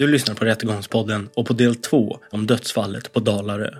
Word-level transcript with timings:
Du 0.00 0.06
lyssnar 0.06 0.34
på 0.34 0.44
Rättegångspodden 0.44 1.28
och 1.34 1.46
på 1.46 1.52
del 1.52 1.74
två 1.74 2.18
om 2.30 2.46
dödsfallet 2.46 3.12
på 3.12 3.20
Dalarö. 3.20 3.70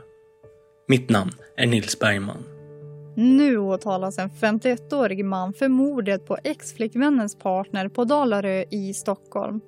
Mitt 0.88 1.10
namn 1.10 1.30
är 1.56 1.66
Nils 1.66 1.98
Bergman. 1.98 2.44
Nu 3.16 3.58
åtalas 3.58 4.18
en 4.18 4.30
51-årig 4.30 5.24
man 5.24 5.52
för 5.52 5.68
mordet 5.68 6.26
på 6.26 6.38
ex-flickvännens 6.44 7.38
partner 7.38 7.88
på 7.88 8.04
Dalarö 8.04 8.64
i 8.70 8.94
Stockholm. 8.94 9.60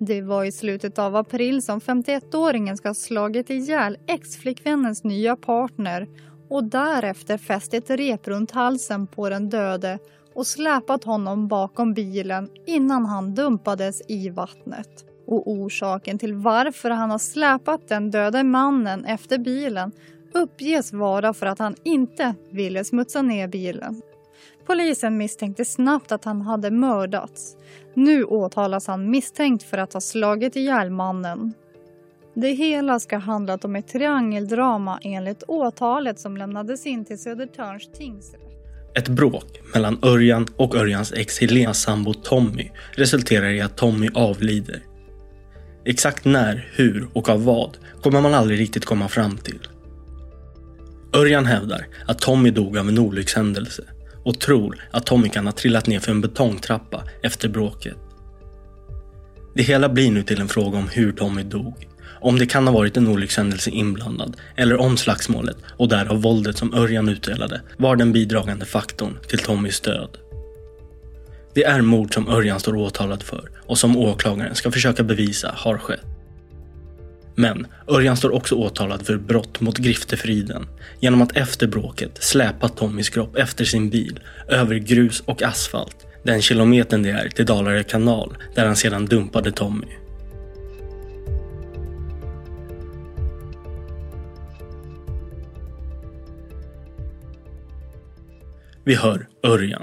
Det 0.00 0.22
var 0.22 0.44
i 0.44 0.52
slutet 0.52 0.98
av 0.98 1.16
april 1.16 1.62
som 1.62 1.80
51-åringen 1.80 2.76
ska 2.76 2.88
ha 2.88 2.94
slagit 2.94 3.50
ihjäl 3.50 3.98
ex-flickvännens 4.06 5.04
nya 5.04 5.36
partner 5.36 6.08
och 6.50 6.64
därefter 6.64 7.38
fäst 7.38 7.74
ett 7.74 7.90
rep 7.90 8.28
runt 8.28 8.50
halsen 8.50 9.06
på 9.06 9.28
den 9.28 9.48
döde 9.48 9.98
och 10.34 10.46
släpat 10.46 11.04
honom 11.04 11.48
bakom 11.48 11.94
bilen 11.94 12.50
innan 12.66 13.06
han 13.06 13.34
dumpades 13.34 14.02
i 14.08 14.30
vattnet. 14.30 15.07
Och 15.30 15.50
orsaken 15.50 16.18
till 16.18 16.34
varför 16.34 16.90
han 16.90 17.10
har 17.10 17.18
släpat 17.18 17.88
den 17.88 18.10
döde 18.10 18.42
mannen 18.42 19.04
efter 19.04 19.38
bilen 19.38 19.92
uppges 20.34 20.92
vara 20.92 21.34
för 21.34 21.46
att 21.46 21.58
han 21.58 21.74
inte 21.84 22.34
ville 22.50 22.84
smutsa 22.84 23.22
ner 23.22 23.48
bilen. 23.48 24.02
Polisen 24.66 25.16
misstänkte 25.16 25.64
snabbt 25.64 26.12
att 26.12 26.24
han 26.24 26.40
hade 26.40 26.70
mördats. 26.70 27.56
Nu 27.94 28.24
åtalas 28.24 28.86
han 28.86 29.10
misstänkt 29.10 29.62
för 29.62 29.78
att 29.78 29.92
ha 29.92 30.00
slagit 30.00 30.56
ihjäl 30.56 30.90
mannen. 30.90 31.52
Det 32.34 32.50
hela 32.50 33.00
ska 33.00 33.16
ha 33.16 33.22
handlat 33.22 33.64
om 33.64 33.76
ett 33.76 33.88
triangeldrama 33.88 34.98
enligt 35.02 35.42
åtalet 35.48 36.20
som 36.20 36.36
lämnades 36.36 36.86
in 36.86 37.04
till 37.04 37.18
Södertörns 37.18 37.90
tingsrätt. 37.92 38.40
Ett 38.94 39.08
bråk 39.08 39.60
mellan 39.74 39.98
Örjan 40.02 40.46
och 40.56 40.74
Örjans 40.74 41.12
ex 41.12 41.38
Helenas 41.38 41.82
sambo 41.82 42.14
Tommy 42.14 42.70
resulterar 42.92 43.50
i 43.50 43.60
att 43.60 43.76
Tommy 43.76 44.08
avlider. 44.14 44.87
Exakt 45.84 46.24
när, 46.24 46.68
hur 46.72 47.08
och 47.12 47.28
av 47.28 47.44
vad 47.44 47.76
kommer 48.02 48.20
man 48.20 48.34
aldrig 48.34 48.60
riktigt 48.60 48.84
komma 48.84 49.08
fram 49.08 49.36
till. 49.36 49.68
Örjan 51.12 51.46
hävdar 51.46 51.86
att 52.06 52.18
Tommy 52.18 52.50
dog 52.50 52.78
av 52.78 52.88
en 52.88 52.98
olyckshändelse 52.98 53.82
och 54.24 54.40
tror 54.40 54.88
att 54.90 55.06
Tommy 55.06 55.28
kan 55.28 55.46
ha 55.46 55.52
trillat 55.52 55.86
ner 55.86 56.00
för 56.00 56.12
en 56.12 56.20
betongtrappa 56.20 57.02
efter 57.22 57.48
bråket. 57.48 57.96
Det 59.54 59.62
hela 59.62 59.88
blir 59.88 60.10
nu 60.10 60.22
till 60.22 60.40
en 60.40 60.48
fråga 60.48 60.78
om 60.78 60.88
hur 60.88 61.12
Tommy 61.12 61.42
dog. 61.42 61.88
Om 62.20 62.38
det 62.38 62.46
kan 62.46 62.66
ha 62.66 62.74
varit 62.74 62.96
en 62.96 63.08
olyckshändelse 63.08 63.70
inblandad 63.70 64.36
eller 64.56 64.76
om 64.76 64.96
slagsmålet 64.96 65.56
och 65.76 65.88
därav 65.88 66.22
våldet 66.22 66.58
som 66.58 66.74
Örjan 66.74 67.08
utdelade 67.08 67.60
var 67.76 67.96
den 67.96 68.12
bidragande 68.12 68.66
faktorn 68.66 69.18
till 69.28 69.38
Tommys 69.38 69.80
död. 69.80 70.18
Det 71.54 71.64
är 71.64 71.80
mord 71.80 72.14
som 72.14 72.28
Örjan 72.28 72.60
står 72.60 72.76
åtalad 72.76 73.22
för 73.22 73.50
och 73.68 73.78
som 73.78 73.96
åklagaren 73.96 74.54
ska 74.54 74.70
försöka 74.70 75.02
bevisa 75.02 75.54
har 75.56 75.78
skett. 75.78 76.04
Men 77.34 77.66
Örjan 77.88 78.16
står 78.16 78.30
också 78.34 78.54
åtalad 78.54 79.06
för 79.06 79.16
brott 79.16 79.60
mot 79.60 79.78
griftefriden 79.78 80.66
genom 81.00 81.22
att 81.22 81.36
efter 81.36 81.66
bråket 81.66 82.22
släpa 82.22 82.68
Tommys 82.68 83.08
kropp 83.08 83.36
efter 83.36 83.64
sin 83.64 83.90
bil 83.90 84.20
över 84.48 84.74
grus 84.74 85.20
och 85.20 85.42
asfalt 85.42 86.06
den 86.22 86.42
kilometern 86.42 87.02
det 87.02 87.10
är 87.10 87.28
till 87.28 87.46
Dalarö 87.46 87.82
kanal 87.82 88.36
där 88.54 88.66
han 88.66 88.76
sedan 88.76 89.06
dumpade 89.06 89.52
Tommy. 89.52 89.86
Vi 98.84 98.94
hör 98.94 99.26
Örjan. 99.42 99.82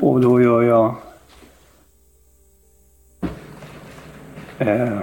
Och 0.00 0.20
då 0.20 0.42
gör 0.42 0.62
jag 0.62 0.96
eh, 4.58 4.98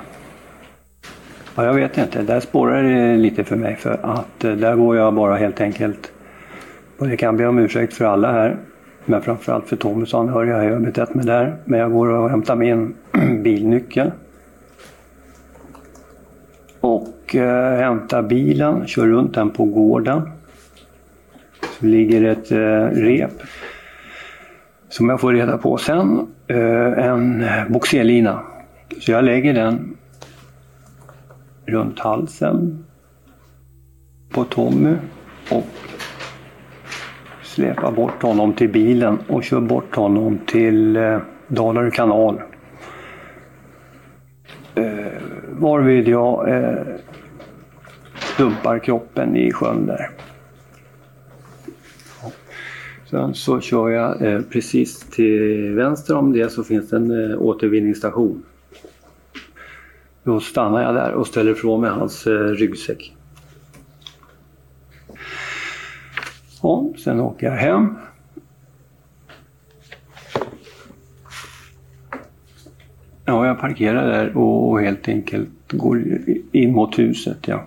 Ja, 1.58 1.66
jag 1.66 1.74
vet 1.74 1.98
inte. 1.98 2.22
Där 2.22 2.40
spårar 2.40 2.84
det 2.84 3.18
lite 3.18 3.44
för 3.44 3.56
mig 3.56 3.76
för 3.76 4.00
att 4.04 4.44
eh, 4.44 4.52
där 4.52 4.76
går 4.76 4.98
jag 4.98 5.14
bara 5.14 5.36
helt 5.36 5.62
enkelt 5.62 6.12
och 6.98 7.08
det 7.08 7.18
kan 7.18 7.38
be 7.38 7.48
om 7.48 7.60
ursäkt 7.60 7.94
för 7.94 8.06
alla 8.06 8.32
här. 8.32 8.58
Men 9.06 9.22
framförallt 9.22 9.68
för 9.68 9.76
Tommys 9.76 10.14
anhöriga. 10.14 10.64
Jag 10.64 10.82
betett 10.82 11.14
mig 11.14 11.26
där. 11.26 11.58
Men 11.66 11.80
jag 11.80 11.92
går 11.92 12.08
och 12.08 12.30
hämtar 12.30 12.56
min 12.56 12.96
bilnyckel. 13.44 14.12
Och 16.80 17.36
eh, 17.36 17.78
hämtar 17.78 18.22
bilen, 18.22 18.88
kör 18.88 19.08
runt 19.08 19.34
den 19.34 19.50
på 19.50 19.66
gården. 19.66 20.22
Så 21.80 21.86
ligger 21.86 22.24
ett 22.24 22.52
eh, 22.52 23.02
rep 23.02 23.42
som 24.90 25.10
jag 25.10 25.22
får 25.22 25.34
reda 25.34 25.58
på 25.58 25.78
sen. 25.78 26.28
Eh, 26.48 27.08
en 27.08 27.46
boxerlina. 27.70 28.40
Så 29.00 29.12
jag 29.12 29.26
lägger 29.26 29.54
den 29.54 29.98
runt 31.66 32.00
halsen 32.00 32.86
på 34.30 34.44
Tommy 34.44 34.96
och 35.52 35.66
släpar 37.44 37.92
bort 37.92 38.22
honom 38.22 38.54
till 38.54 38.70
bilen 38.70 39.18
och 39.28 39.44
kör 39.44 39.62
bort 39.62 39.96
honom 39.96 40.40
till 40.48 40.96
eh, 40.96 41.20
Dalarö 41.48 41.92
kanal. 41.92 42.42
Eh, 44.76 45.22
varvid 45.50 46.08
jag 46.08 46.50
eh, 46.50 46.78
dumpar 48.38 48.80
kroppen 48.80 49.36
i 49.36 49.52
sjön 49.52 49.86
där. 49.86 50.10
Sen 53.10 53.34
så 53.34 53.60
kör 53.60 53.90
jag 53.90 54.22
eh, 54.22 54.42
precis 54.42 55.00
till 55.00 55.74
vänster 55.76 56.16
om 56.16 56.34
det 56.34 56.50
så 56.50 56.64
finns 56.64 56.90
det 56.90 56.96
en 56.96 57.32
eh, 57.32 57.42
återvinningsstation. 57.42 58.44
Då 60.26 60.40
stannar 60.40 60.82
jag 60.82 60.96
där 60.96 61.12
och 61.12 61.28
ställer 61.28 61.52
ifrån 61.52 61.82
mig 61.82 61.90
hans 61.90 62.28
eh, 62.28 62.32
ryggsäck. 62.32 63.16
Ja, 66.62 66.90
sen 67.04 67.20
åker 67.20 67.48
jag 67.48 67.54
hem. 67.54 67.96
Ja, 73.26 73.48
jag 73.48 73.60
parkerar 73.60 74.08
där 74.08 74.38
och 74.38 74.82
helt 74.82 75.08
enkelt 75.08 75.72
går 75.72 76.04
in 76.52 76.74
mot 76.74 77.00
huset. 77.00 77.48
Ja. 77.48 77.64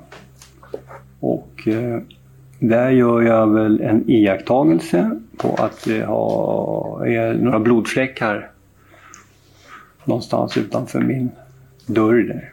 Och 1.20 1.68
eh, 1.68 2.00
där 2.58 2.90
gör 2.90 3.22
jag 3.22 3.54
väl 3.54 3.80
en 3.80 4.10
iakttagelse 4.10 5.20
på 5.36 5.54
att 5.54 5.84
det 5.84 6.02
har, 6.02 7.06
är 7.06 7.34
några 7.34 7.60
blodfläckar 7.60 8.50
någonstans 10.04 10.56
utanför 10.56 11.00
min 11.00 11.30
dörr 11.88 12.22
där. 12.22 12.52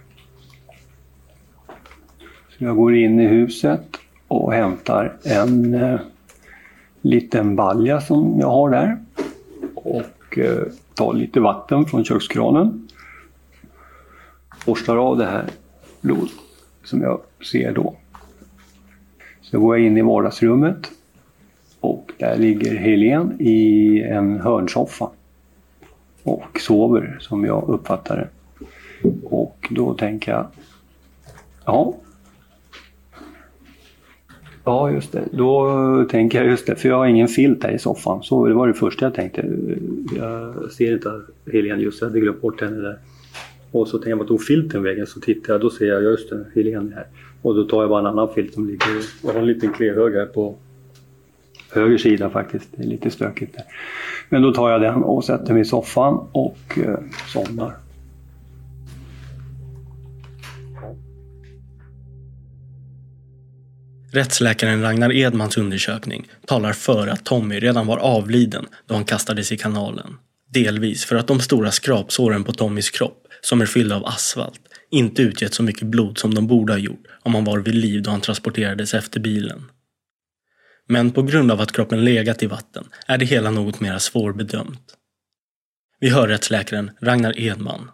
Så 2.49 2.63
jag 2.63 2.75
går 2.75 2.95
in 2.95 3.19
i 3.19 3.27
huset 3.27 3.97
och 4.27 4.53
hämtar 4.53 5.17
en 5.23 5.73
eh, 5.73 5.99
liten 7.01 7.55
balja 7.55 8.01
som 8.01 8.39
jag 8.39 8.49
har 8.49 8.69
där. 8.69 8.97
Och 9.75 10.37
eh, 10.37 10.63
tar 10.93 11.13
lite 11.13 11.39
vatten 11.39 11.85
från 11.85 12.05
kökskranen. 12.05 12.87
Borstar 14.65 14.97
av 14.97 15.17
det 15.17 15.25
här 15.25 15.45
blod 16.01 16.29
som 16.83 17.01
jag 17.01 17.21
ser 17.51 17.73
då. 17.73 17.95
Så 19.41 19.59
går 19.59 19.77
jag 19.77 19.87
in 19.87 19.97
i 19.97 20.01
vardagsrummet 20.01 20.91
och 21.79 22.11
där 22.17 22.37
ligger 22.37 22.75
Helen 22.75 23.35
i 23.39 24.01
en 24.01 24.39
hörnsoffa 24.39 25.09
och 26.23 26.59
sover 26.59 27.17
som 27.21 27.45
jag 27.45 27.69
uppfattar 27.69 28.17
det. 28.17 28.29
Och 29.25 29.67
då 29.69 29.93
tänker 29.93 30.31
jag, 30.31 30.47
ja. 31.65 31.95
Ja, 34.63 34.91
just 34.91 35.11
det. 35.11 35.23
Då 35.31 36.05
tänker 36.09 36.37
jag 36.37 36.47
just 36.47 36.67
det, 36.67 36.75
för 36.75 36.89
jag 36.89 36.97
har 36.97 37.05
ingen 37.05 37.27
filt 37.27 37.63
här 37.63 37.71
i 37.71 37.79
soffan. 37.79 38.23
Så 38.23 38.47
det 38.47 38.53
var 38.53 38.67
det 38.67 38.73
första 38.73 39.05
jag 39.05 39.13
tänkte. 39.13 39.45
Jag 40.17 40.71
ser 40.71 40.93
inte 40.93 41.21
Helene 41.53 41.83
just, 41.83 42.01
jag 42.01 42.07
hade 42.07 42.19
glömt 42.19 42.41
bort 42.41 42.61
henne 42.61 42.77
där. 42.77 42.99
Och 43.71 43.87
så 43.87 43.97
tänker 43.97 44.09
jag, 44.09 44.17
vart 44.17 44.27
tog 44.27 44.43
filten 44.43 44.83
vägen? 44.83 45.07
Så 45.07 45.19
tittar 45.19 45.53
jag, 45.53 45.61
då 45.61 45.69
ser 45.69 45.85
jag 45.85 46.03
just 46.03 46.29
det, 46.29 46.45
Helene 46.55 46.95
här. 46.95 47.05
Och 47.41 47.55
då 47.55 47.63
tar 47.63 47.81
jag 47.81 47.89
bara 47.89 47.99
en 47.99 48.05
annan 48.05 48.33
filt 48.33 48.53
som 48.53 48.67
ligger, 48.67 48.87
jag 49.23 49.33
har 49.33 49.39
en 49.39 49.45
liten 49.45 49.73
klehög 49.73 50.13
här 50.13 50.25
på 50.25 50.55
höger 51.71 51.97
sida 51.97 52.29
faktiskt. 52.29 52.69
Det 52.75 52.83
är 52.83 52.87
lite 52.87 53.09
stökigt 53.09 53.55
där. 53.55 53.63
Men 54.29 54.41
då 54.41 54.53
tar 54.53 54.69
jag 54.69 54.81
den 54.81 55.03
och 55.03 55.25
sätter 55.25 55.53
mig 55.53 55.61
i 55.61 55.65
soffan 55.65 56.27
och 56.31 56.79
eh, 56.83 56.99
somnar. 57.27 57.73
Rättsläkaren 64.15 64.81
Ragnar 64.81 65.13
Edmans 65.13 65.57
undersökning 65.57 66.27
talar 66.45 66.73
för 66.73 67.07
att 67.07 67.25
Tommy 67.25 67.59
redan 67.59 67.87
var 67.87 67.97
avliden 67.97 68.65
då 68.85 68.93
han 68.93 69.05
kastades 69.05 69.51
i 69.51 69.57
kanalen. 69.57 70.17
Delvis 70.49 71.05
för 71.05 71.15
att 71.15 71.27
de 71.27 71.39
stora 71.39 71.71
skrapsåren 71.71 72.43
på 72.43 72.51
Tommys 72.53 72.89
kropp, 72.89 73.27
som 73.41 73.61
är 73.61 73.65
fyllda 73.65 73.95
av 73.95 74.05
asfalt, 74.05 74.59
inte 74.91 75.21
utgett 75.21 75.53
så 75.53 75.63
mycket 75.63 75.87
blod 75.87 76.17
som 76.17 76.33
de 76.33 76.47
borde 76.47 76.73
ha 76.73 76.77
gjort 76.77 77.07
om 77.23 77.35
han 77.35 77.43
var 77.43 77.59
vid 77.59 77.75
liv 77.75 78.03
då 78.03 78.11
han 78.11 78.21
transporterades 78.21 78.93
efter 78.93 79.19
bilen. 79.19 79.63
Men 80.87 81.11
på 81.11 81.21
grund 81.21 81.51
av 81.51 81.61
att 81.61 81.71
kroppen 81.71 82.05
legat 82.05 82.43
i 82.43 82.45
vatten 82.45 82.83
är 83.07 83.17
det 83.17 83.25
hela 83.25 83.51
något 83.51 83.79
mer 83.79 83.97
svårbedömt. 83.97 84.93
Vi 85.99 86.09
hör 86.09 86.27
rättsläkaren 86.27 86.91
Ragnar 87.01 87.39
Edman 87.39 87.91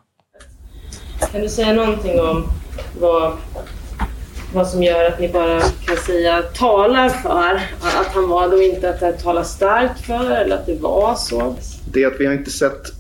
Kan 1.32 1.42
du 1.42 1.50
säga 1.50 1.74
någonting 1.74 2.20
om 2.20 2.44
vad, 3.00 3.38
vad 4.54 4.68
som 4.68 4.84
gör 4.84 5.06
att 5.06 5.20
ni 5.20 5.30
bara 5.30 5.62
kan 5.62 5.98
säga 5.98 6.42
talar 6.42 7.10
för 7.10 7.56
att 8.02 8.08
han 8.14 8.30
var 8.30 8.50
det 8.50 8.56
och 8.56 8.64
inte 8.64 8.90
att 8.90 9.00
det 9.00 9.12
talar 9.12 9.44
starkt 9.44 10.02
för 10.02 10.32
eller 10.32 10.56
att 10.56 10.66
det 10.66 10.82
var 10.82 11.16
så? 11.16 11.56
Det 11.94 12.04
är 12.04 12.08
att 12.08 12.20
vi 12.20 12.26
har 12.26 12.34
inte 12.34 12.52
sett 12.52 12.94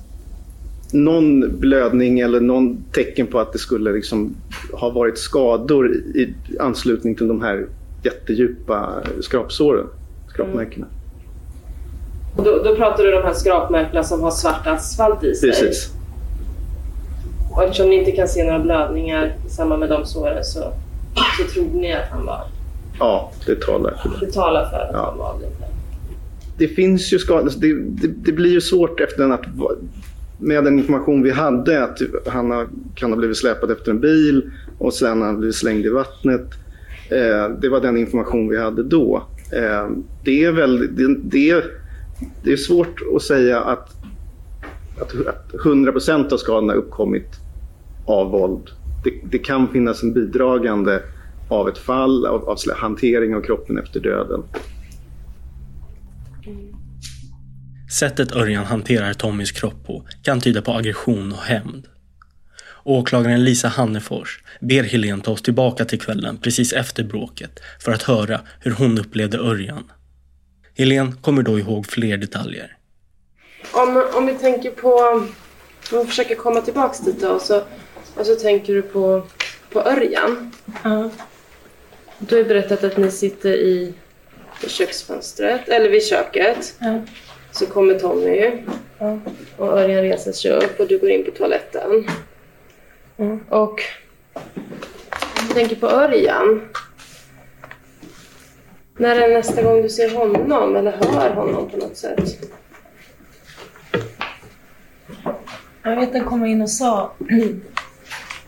någon 0.91 1.59
blödning 1.59 2.19
eller 2.19 2.39
någon 2.39 2.83
tecken 2.91 3.27
på 3.27 3.39
att 3.39 3.53
det 3.53 3.59
skulle 3.59 3.91
liksom 3.91 4.35
ha 4.73 4.89
varit 4.89 5.17
skador 5.17 5.95
i 5.95 6.33
anslutning 6.59 7.15
till 7.15 7.27
de 7.27 7.41
här 7.41 7.65
jättedjupa 8.03 9.03
skrapsåren, 9.21 9.87
skrapmärkena. 10.29 10.85
Och 12.37 12.43
då, 12.43 12.63
då 12.63 12.75
pratar 12.75 13.03
du 13.03 13.15
om 13.15 13.21
de 13.21 13.27
här 13.27 13.33
skrapmärkena 13.33 14.03
som 14.03 14.23
har 14.23 14.31
svart 14.31 14.67
asfalt 14.67 15.23
i 15.23 15.35
sig? 15.35 15.49
Precis. 15.49 15.89
Och 17.51 17.63
eftersom 17.63 17.89
ni 17.89 17.95
inte 17.95 18.11
kan 18.11 18.27
se 18.27 18.43
några 18.43 18.59
blödningar 18.59 19.35
i 19.47 19.49
samband 19.49 19.79
med 19.79 19.89
de 19.89 20.05
såren 20.05 20.43
så, 20.45 20.73
så 21.15 21.53
trodde 21.53 21.77
ni 21.77 21.93
att 21.93 22.09
han 22.11 22.25
var... 22.25 22.43
Ja, 22.99 23.31
det 23.45 23.61
talar 23.61 23.95
för 24.03 24.09
det. 24.09 24.25
Det 24.25 24.31
talar 24.31 24.69
för 24.69 24.77
att 24.77 24.89
Ja. 24.93 25.05
han 25.09 25.17
var 25.17 25.25
avliden. 25.29 25.53
det 26.57 26.67
finns 26.67 27.13
ju 27.13 27.19
skador. 27.19 27.41
alltså 27.41 27.59
Det, 27.59 27.73
det, 27.73 28.07
det 28.07 28.31
blir 28.31 28.51
ju 28.51 28.61
svårt 28.61 28.99
efter 28.99 29.29
att 29.29 29.41
med 30.37 30.63
den 30.63 30.79
information 30.79 31.23
vi 31.23 31.31
hade 31.31 31.83
att 31.83 31.99
han 32.27 32.67
kan 32.95 33.11
ha 33.11 33.17
blivit 33.17 33.37
släpad 33.37 33.71
efter 33.71 33.91
en 33.91 33.99
bil 33.99 34.51
och 34.77 34.93
sen 34.93 35.19
har 35.21 35.27
han 35.27 35.37
blivit 35.37 35.55
slängd 35.55 35.85
i 35.85 35.89
vattnet. 35.89 36.45
Eh, 37.09 37.49
det 37.59 37.69
var 37.69 37.81
den 37.81 37.97
information 37.97 38.49
vi 38.49 38.57
hade 38.57 38.83
då. 38.83 39.23
Eh, 39.53 39.89
det 40.23 40.43
är 40.43 40.51
väl 40.51 40.79
det, 40.95 41.15
det, 41.23 41.63
det 42.43 42.51
är 42.53 42.57
svårt 42.57 42.99
att 43.15 43.21
säga 43.21 43.61
att, 43.61 43.89
att, 45.01 45.13
att 45.27 45.51
100% 45.65 46.33
av 46.33 46.37
skadorna 46.37 46.73
uppkommit 46.73 47.27
av 48.05 48.31
våld. 48.31 48.69
Det, 49.03 49.13
det 49.23 49.39
kan 49.39 49.71
finnas 49.71 50.03
en 50.03 50.13
bidragande 50.13 51.01
av 51.49 51.69
ett 51.69 51.77
fall, 51.77 52.25
av, 52.25 52.49
av 52.49 52.57
hantering 52.75 53.35
av 53.35 53.41
kroppen 53.41 53.77
efter 53.77 53.99
döden. 53.99 54.43
Sättet 57.99 58.35
Örjan 58.35 58.65
hanterar 58.65 59.13
Tommys 59.13 59.51
kropp 59.51 59.85
på 59.85 60.05
kan 60.23 60.41
tyda 60.41 60.61
på 60.61 60.71
aggression 60.71 61.31
och 61.31 61.37
hämnd. 61.37 61.87
Åklagaren 62.83 63.43
Lisa 63.43 63.67
Hannefors 63.67 64.43
ber 64.61 64.83
Helen 64.83 65.21
ta 65.21 65.31
oss 65.31 65.41
tillbaka 65.41 65.85
till 65.85 65.99
kvällen 65.99 66.37
precis 66.37 66.73
efter 66.73 67.03
bråket 67.03 67.59
för 67.79 67.91
att 67.91 68.03
höra 68.03 68.41
hur 68.59 68.71
hon 68.71 68.99
upplevde 68.99 69.37
Örjan. 69.37 69.91
Helen 70.77 71.15
kommer 71.21 71.43
då 71.43 71.59
ihåg 71.59 71.85
fler 71.85 72.17
detaljer. 72.17 72.77
Om, 73.71 74.03
om 74.13 74.25
vi 74.25 74.33
tänker 74.33 74.71
på... 74.71 74.93
Om 75.91 75.99
vi 75.99 76.05
försöker 76.05 76.35
komma 76.35 76.61
tillbaks 76.61 76.99
dit 76.99 77.21
då. 77.21 77.39
Så, 77.39 77.63
och 78.15 78.25
så 78.25 78.35
tänker 78.35 78.73
du 78.73 78.81
på, 78.81 79.21
på 79.69 79.81
Örjan. 79.81 80.51
Du 82.19 82.37
har 82.37 82.43
berättat 82.43 82.83
att 82.83 82.97
ni 82.97 83.11
sitter 83.11 83.53
i, 83.53 83.93
köksfönstret, 84.67 85.69
eller 85.69 85.89
vid 85.89 86.05
köket. 86.05 86.75
Ja. 86.79 87.01
Så 87.51 87.65
kommer 87.65 87.99
Tommy. 87.99 88.51
Ja. 88.99 89.19
Och 89.57 89.67
Örjan 89.67 90.01
reser 90.01 90.31
sig 90.31 90.51
upp 90.51 90.79
och 90.79 90.87
du 90.87 90.99
går 90.99 91.09
in 91.09 91.25
på 91.25 91.31
toaletten. 91.31 92.07
Mm. 93.17 93.39
Och 93.49 93.81
du 95.47 95.53
tänker 95.53 95.75
på 95.75 95.87
Örjan. 95.87 96.69
När 98.97 99.15
är 99.15 99.29
nästa 99.33 99.63
gång 99.63 99.81
du 99.81 99.89
ser 99.89 100.15
honom 100.15 100.75
eller 100.75 100.91
hör 100.91 101.29
honom 101.29 101.69
på 101.69 101.77
något 101.77 101.97
sätt? 101.97 102.49
Jag 105.83 105.95
vet 105.95 106.09
att 106.09 106.15
han 106.15 106.25
kom 106.25 106.45
in 106.45 106.61
och 106.61 106.69
sa 106.69 107.11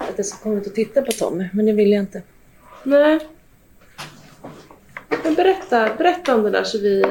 att 0.09 0.17
jag 0.17 0.25
skulle 0.25 0.41
komma 0.43 0.55
ut 0.61 0.67
och 0.67 0.73
titta 0.75 1.01
på 1.01 1.11
Tommy, 1.11 1.49
men 1.53 1.65
det 1.65 1.73
vill 1.73 1.91
jag 1.91 1.99
inte. 2.03 2.21
Nej. 2.83 3.19
Men 5.23 5.33
berätta, 5.33 5.89
berätta 5.97 6.35
om 6.35 6.43
det 6.43 6.49
där 6.49 6.63
så 6.63 6.77
vi, 6.79 7.05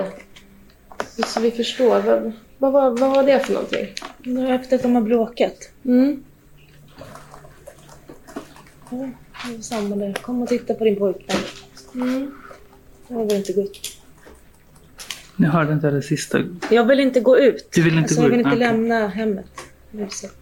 så 1.27 1.41
vi 1.41 1.51
förstår. 1.51 2.01
Vad, 2.01 2.33
vad, 2.59 2.73
var- 2.73 2.91
vad 2.91 3.11
var 3.17 3.23
det 3.23 3.41
för 3.41 3.53
någonting? 3.53 3.87
Det 4.19 4.33
var 4.43 4.53
efter 4.53 4.77
att 4.77 4.83
de 4.83 4.95
har 4.95 5.03
bråkat. 5.03 5.71
Mm. 5.85 6.25
Ja, 8.91 9.09
det 9.47 9.53
var 9.57 9.63
samma 9.63 9.97
där. 9.97 10.13
Kom 10.15 10.43
och 10.43 10.49
titta 10.49 10.75
på 10.75 10.85
din 10.85 10.97
pojkvän. 10.97 11.37
Mm. 11.95 12.35
Jag 13.09 13.25
vill 13.27 13.37
inte 13.37 13.53
gå 13.53 13.61
ut. 13.63 13.99
Nu 15.37 15.47
hörde 15.47 15.73
inte 15.73 15.91
det 15.91 16.03
sista. 16.03 16.39
Jag 16.71 16.85
vill 16.85 17.01
inte 17.01 17.21
gå 17.21 17.39
ut. 17.39 17.69
Du 17.75 17.83
vill 17.83 17.93
inte 17.93 18.03
alltså, 18.03 18.17
gå 18.21 18.23
jag 18.23 18.31
vill 18.31 18.41
ut? 18.41 18.47
inte 18.47 18.59
lämna 18.59 19.09
hemmet. 19.09 19.47
Huset. 19.91 20.33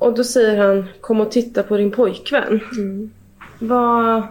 Och 0.00 0.14
då 0.14 0.24
säger 0.24 0.56
han, 0.66 0.84
kom 1.00 1.20
och 1.20 1.30
titta 1.30 1.62
på 1.62 1.76
din 1.76 1.90
pojkvän. 1.90 2.60
Mm. 2.76 3.10
Vad, 3.58 4.22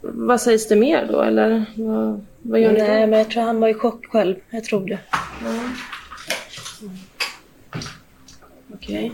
vad 0.00 0.40
sägs 0.40 0.68
det 0.68 0.76
mer 0.76 1.06
då? 1.12 1.22
Eller 1.22 1.64
vad, 1.76 2.26
vad 2.42 2.60
gör 2.60 2.72
ni 2.72 2.78
Nej, 2.78 3.00
då? 3.00 3.06
men 3.06 3.18
jag 3.18 3.30
tror 3.30 3.42
han 3.42 3.60
var 3.60 3.68
i 3.68 3.74
chock 3.74 4.06
själv. 4.06 4.36
Jag 4.50 4.64
tror 4.64 4.86
det. 4.88 4.98
Okej. 8.74 9.12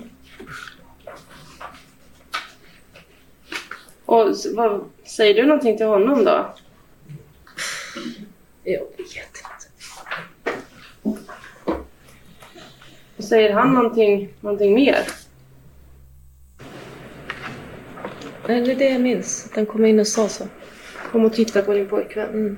Och 4.04 4.28
s- 4.30 4.46
vad, 4.54 4.84
säger 5.04 5.34
du 5.34 5.46
någonting 5.46 5.76
till 5.76 5.86
honom 5.86 6.24
då? 6.24 6.54
Jag 8.64 8.80
vet 8.80 8.90
inte. 8.98 9.18
Och 11.02 11.18
säger 13.22 13.52
han 13.52 13.74
någonting, 13.74 14.28
någonting 14.40 14.74
mer? 14.74 14.98
Nej, 18.48 18.60
det 18.60 18.72
är 18.72 18.76
det 18.76 18.88
jag 18.90 19.00
minns. 19.00 19.46
Att 19.50 19.56
han 19.56 19.66
kom 19.66 19.84
in 19.84 20.00
och 20.00 20.06
sa 20.06 20.28
så. 20.28 20.44
Kom 21.12 21.24
och 21.24 21.32
titta 21.32 21.62
på 21.62 21.72
din 21.72 21.88
pojkvän. 21.88 22.28
Mm. 22.28 22.56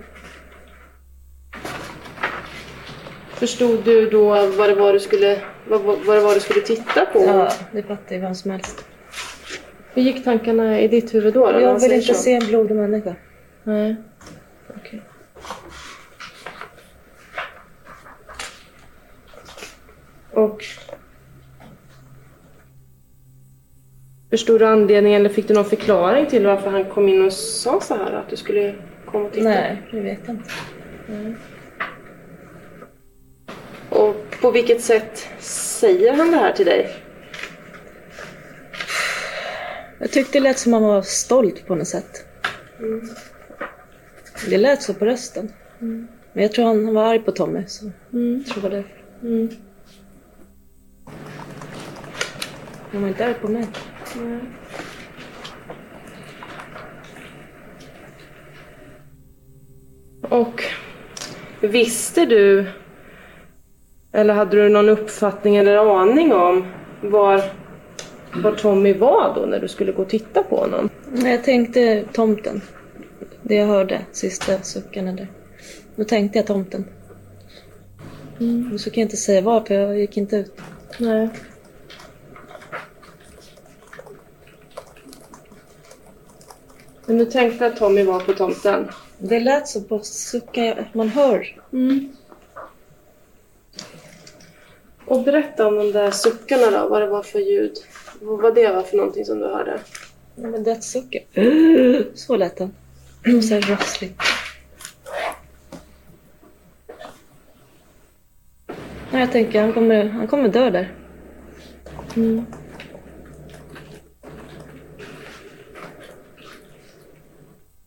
Förstod 3.30 3.84
du 3.84 4.10
då 4.10 4.28
vad 4.46 4.68
det 4.68 4.74
var 4.74 4.92
du 4.92 5.00
skulle, 5.00 5.40
vad, 5.68 5.80
vad 5.82 6.16
det 6.16 6.20
var 6.20 6.34
du 6.34 6.40
skulle 6.40 6.60
titta 6.60 7.06
på? 7.06 7.18
Ja, 7.18 7.52
det 7.72 7.82
fattar 7.82 8.14
ju 8.14 8.20
vem 8.20 8.34
som 8.34 8.50
helst. 8.50 8.84
Hur 9.94 10.02
gick 10.02 10.24
tankarna 10.24 10.80
i 10.80 10.88
ditt 10.88 11.14
huvud 11.14 11.34
då? 11.34 11.52
då, 11.52 11.60
Jag 11.60 11.80
vill 11.80 11.92
inte 11.92 12.14
så? 12.14 12.22
se 12.22 12.32
en 12.34 12.46
blodig 12.48 12.76
människa. 12.76 13.14
Nej. 13.64 13.96
Okej. 14.76 15.02
Och... 20.40 20.64
Förstod 24.30 24.61
du 24.61 24.66
anledningen 24.66 25.20
eller 25.20 25.30
fick 25.30 25.49
du 25.49 25.54
någon 25.54 25.64
förklaring 25.64 26.26
till 26.26 26.47
varför 26.47 26.70
han 26.70 26.85
kom 26.85 27.09
in 27.09 27.23
och 27.23 27.32
sa 27.32 27.80
så 27.80 27.94
här? 27.94 28.12
Att 28.12 28.30
du 28.30 28.37
skulle 28.37 28.75
komma 29.06 29.26
och 29.26 29.32
titta? 29.32 29.49
Nej, 29.49 29.82
det 29.92 30.00
vet 30.00 30.20
jag 30.26 30.37
inte. 30.37 30.50
Och 33.90 34.37
på 34.40 34.50
vilket 34.50 34.82
sätt 34.82 35.28
säger 35.40 36.14
han 36.14 36.30
det 36.30 36.37
här 36.37 36.52
till 36.52 36.66
dig? 36.66 36.97
Jag 39.99 40.11
tyckte 40.11 40.38
det 40.38 40.42
lät 40.42 40.59
som 40.59 40.73
han 40.73 40.82
var 40.82 41.02
stolt 41.02 41.66
på 41.66 41.75
något 41.75 41.88
sätt. 41.88 42.26
Det 44.50 44.59
lät 44.59 44.82
så 44.82 44.94
på 44.94 45.04
rösten. 45.04 45.52
Men 46.32 46.42
jag 46.42 46.52
tror 46.52 46.64
han 46.64 46.94
var 46.94 47.04
arg 47.04 47.18
på 47.18 47.32
Tommy. 47.32 47.66
Så 47.66 47.85
jag 48.11 48.47
tror 48.47 48.54
det 48.54 48.68
var 48.68 48.70
därför. 48.70 49.69
Han 52.92 53.02
var 53.02 53.09
inte 53.09 53.26
arg 53.26 53.35
på 53.35 53.49
mig. 53.49 53.66
Och 60.23 60.62
visste 61.61 62.26
du 62.26 62.66
eller 64.12 64.35
hade 64.35 64.56
du 64.56 64.68
någon 64.68 64.88
uppfattning 64.88 65.56
eller 65.56 66.00
aning 66.02 66.32
om 66.32 66.66
var, 67.00 67.42
var 68.35 68.52
Tommy 68.52 68.92
var 68.92 69.32
då 69.35 69.47
när 69.47 69.61
du 69.61 69.68
skulle 69.68 69.92
gå 69.92 70.02
och 70.02 70.09
titta 70.09 70.42
på 70.42 70.56
honom? 70.56 70.88
Nej, 71.12 71.32
Jag 71.32 71.44
tänkte 71.44 72.04
tomten. 72.12 72.61
Det 73.42 73.54
jag 73.54 73.66
hörde, 73.66 74.00
sista 74.12 74.62
suckarna 74.62 75.12
där. 75.12 75.28
Då 75.97 76.04
tänkte 76.04 76.38
jag 76.38 76.47
tomten. 76.47 76.85
Men 78.38 78.78
så 78.78 78.90
kan 78.90 79.00
jag 79.00 79.06
inte 79.06 79.16
säga 79.16 79.40
var, 79.40 79.61
för 79.61 79.75
jag 79.75 79.99
gick 79.99 80.16
inte 80.16 80.37
ut. 80.37 80.61
Nej. 80.99 81.28
Men 87.11 87.19
du 87.19 87.26
tänkte 87.26 87.67
att 87.67 87.76
Tommy 87.76 88.02
var 88.02 88.21
på 88.21 88.33
tomten? 88.33 88.88
Det 89.19 89.40
lät 89.40 89.69
så 89.69 89.81
på 89.81 89.99
suckan, 89.99 90.85
man 90.93 91.09
hör. 91.09 91.61
Och 95.05 95.23
berätta 95.23 95.67
om 95.67 95.76
de 95.76 95.93
där 95.93 96.11
suckarna 96.11 96.71
då, 96.71 96.88
vad 96.88 97.02
det 97.02 97.07
var 97.07 97.23
för 97.23 97.38
ljud. 97.38 97.73
Vad 98.21 98.55
det 98.55 98.73
var 98.73 98.83
för 98.83 98.97
någonting 98.97 99.25
som 99.25 99.38
du 99.38 99.47
hörde. 99.47 99.81
Ja, 100.35 100.49
men 100.49 100.64
dödssuckar. 100.64 101.23
Så 102.14 102.37
lät 102.37 102.57
den. 102.57 102.75
Så 103.43 103.55
här 103.55 103.76
rossligt. 103.76 104.21
Nej, 109.11 109.21
jag 109.21 109.33
tänker 109.33 109.61
han 109.61 109.73
kommer, 109.73 110.09
han 110.09 110.29
kommer 110.29 110.49
dö 110.49 110.71
där. 110.71 110.95
Mm. 112.17 112.47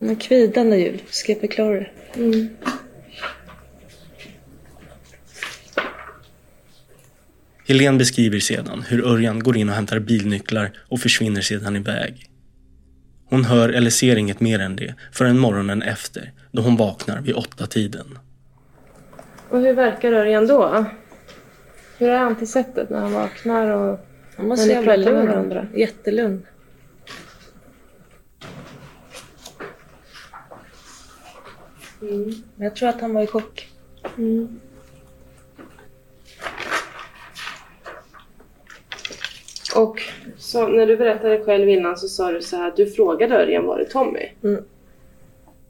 Men 0.04 0.16
kvidande 0.16 1.00
jag 1.26 1.40
förklara 1.40 1.74
det? 1.74 1.90
Mm. 2.14 2.48
Helene 7.68 7.98
beskriver 7.98 8.38
sedan 8.38 8.84
hur 8.88 9.06
Örjan 9.06 9.38
går 9.38 9.56
in 9.56 9.68
och 9.68 9.74
hämtar 9.74 9.98
bilnycklar 9.98 10.72
och 10.88 11.00
försvinner 11.00 11.40
sedan 11.40 11.76
iväg. 11.76 12.30
Hon 13.28 13.44
hör 13.44 13.68
eller 13.68 13.90
ser 13.90 14.16
inget 14.16 14.40
mer 14.40 14.58
än 14.58 14.76
det 14.76 14.94
förrän 15.12 15.38
morgonen 15.38 15.82
efter 15.82 16.32
då 16.52 16.62
hon 16.62 16.76
vaknar 16.76 17.20
vid 17.20 17.34
åtta 17.34 17.66
tiden. 17.66 18.18
Och 19.48 19.60
hur 19.60 19.72
verkar 19.72 20.12
Örjan 20.12 20.46
då? 20.46 20.84
Hur 21.98 22.08
är 22.08 22.18
han 22.18 22.36
till 22.36 22.48
sättet 22.48 22.90
när 22.90 22.98
han 23.00 23.12
vaknar 23.12 23.70
och 23.70 24.06
Han 24.36 24.48
var 24.48 24.56
så 24.56 24.68
jävla 24.68 24.96
lugn. 24.96 25.26
varandra? 25.26 25.66
Jättelugn. 32.04 32.42
Men 32.56 32.64
jag 32.64 32.76
tror 32.76 32.88
att 32.88 33.00
han 33.00 33.14
var 33.14 33.22
i 33.22 33.26
chock. 33.26 33.68
Mm. 34.18 34.60
Och 39.76 40.02
så 40.38 40.68
när 40.68 40.86
du 40.86 40.96
berättade 40.96 41.44
själv 41.44 41.68
innan 41.68 41.96
så 41.96 42.08
sa 42.08 42.32
du 42.32 42.42
så 42.42 42.56
här, 42.56 42.72
du 42.76 42.86
frågade 42.90 43.34
Örjan 43.34 43.66
var 43.66 43.78
är 43.78 43.84
Tommy? 43.84 44.28
Mm. 44.42 44.64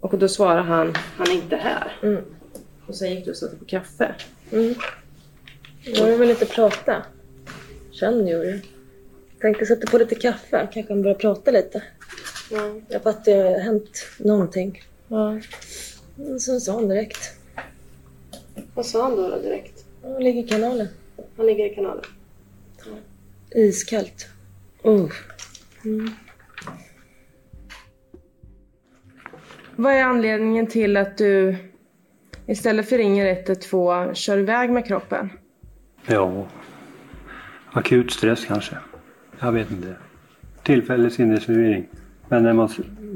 Och 0.00 0.18
då 0.18 0.28
svarade 0.28 0.62
han, 0.62 0.94
han 1.16 1.26
är 1.30 1.34
inte 1.34 1.56
här. 1.56 1.96
Mm. 2.02 2.24
Och 2.86 2.94
sen 2.94 3.10
gick 3.10 3.24
du 3.24 3.30
och 3.30 3.36
satte 3.36 3.56
på 3.56 3.64
kaffe. 3.64 4.14
Mm. 4.52 4.74
Jag 5.84 6.18
vill 6.18 6.30
inte 6.30 6.46
prata. 6.46 7.02
Känn 7.92 8.28
gjorde 8.28 8.50
jag. 8.50 8.60
Tänkte 9.40 9.66
sätta 9.66 9.86
på 9.86 9.98
lite 9.98 10.14
kaffe, 10.14 10.68
kanske 10.72 10.92
han 10.92 11.02
börjar 11.02 11.16
prata 11.16 11.50
lite. 11.50 11.82
Ja. 12.50 12.80
Jag 12.88 13.02
fattar 13.02 13.18
att 13.18 13.24
det 13.24 13.32
har 13.32 13.58
hänt 13.58 14.06
någonting. 14.18 14.82
ja. 15.08 15.40
Men 16.16 16.40
Sen 16.40 16.60
sa 16.60 16.72
han 16.72 16.88
direkt. 16.88 17.32
Vad 18.74 18.86
sa 18.86 19.02
han 19.02 19.16
då, 19.16 19.28
då 19.28 19.38
direkt? 19.38 19.84
Han 20.02 20.22
ligger 20.22 20.44
i 20.44 20.48
kanalen. 20.48 20.86
Han 21.36 21.46
ligger 21.46 21.72
i 21.72 21.74
kanalen. 21.74 22.04
Iskallt. 23.50 24.28
Oh. 24.82 25.10
Vad 29.76 29.92
är 29.92 30.04
anledningen 30.04 30.66
till 30.66 30.96
att 30.96 31.18
du 31.18 31.56
istället 32.46 32.88
för 32.88 32.98
ringer 32.98 33.26
112 33.26 34.14
kör 34.14 34.38
iväg 34.38 34.70
med 34.70 34.86
kroppen? 34.86 35.30
Ja, 36.06 36.46
akut 37.72 38.10
stress 38.10 38.44
kanske. 38.44 38.76
Jag 39.40 39.52
vet 39.52 39.70
inte. 39.70 39.96
Tillfällig 40.62 41.12
sinnesförvirring. 41.12 41.88
Men 42.28 42.42
när 42.42 42.52
man 42.52 42.68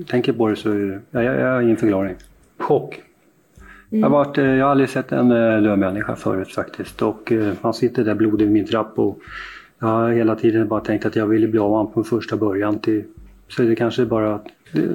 tänker 0.06 0.32
på 0.32 0.48
det 0.48 0.56
så 0.56 0.70
är 0.70 0.78
det, 0.78 1.00
ja, 1.10 1.22
jag, 1.22 1.40
jag 1.40 1.52
har 1.52 1.62
ingen 1.62 1.76
förklaring. 1.76 2.16
Chock. 2.58 3.02
Jag, 3.90 4.00
har 4.00 4.10
varit, 4.10 4.38
eh, 4.38 4.44
jag 4.44 4.64
har 4.64 4.70
aldrig 4.70 4.90
sett 4.90 5.12
en 5.12 5.30
eh, 5.30 5.62
död 5.62 5.78
människa 5.78 6.16
förut 6.16 6.52
faktiskt. 6.52 7.02
Och 7.02 7.32
eh, 7.32 7.54
man 7.60 7.74
sitter 7.74 8.04
där 8.04 8.14
blodig 8.14 8.44
vid 8.44 8.52
min 8.52 8.66
trapp 8.66 8.98
och 8.98 9.18
jag 9.78 9.88
har 9.88 10.10
hela 10.10 10.36
tiden 10.36 10.68
bara 10.68 10.80
tänkt 10.80 11.06
att 11.06 11.16
jag 11.16 11.26
ville 11.26 11.48
bli 11.48 11.58
av 11.58 11.70
med 11.70 11.78
honom 11.78 11.92
från 11.92 12.04
första 12.04 12.36
början 12.36 12.78
till... 12.78 13.04
Så 13.48 13.62
det 13.62 13.76
kanske 13.76 14.04
bara 14.04 14.34
att 14.34 14.46
det, 14.72 14.86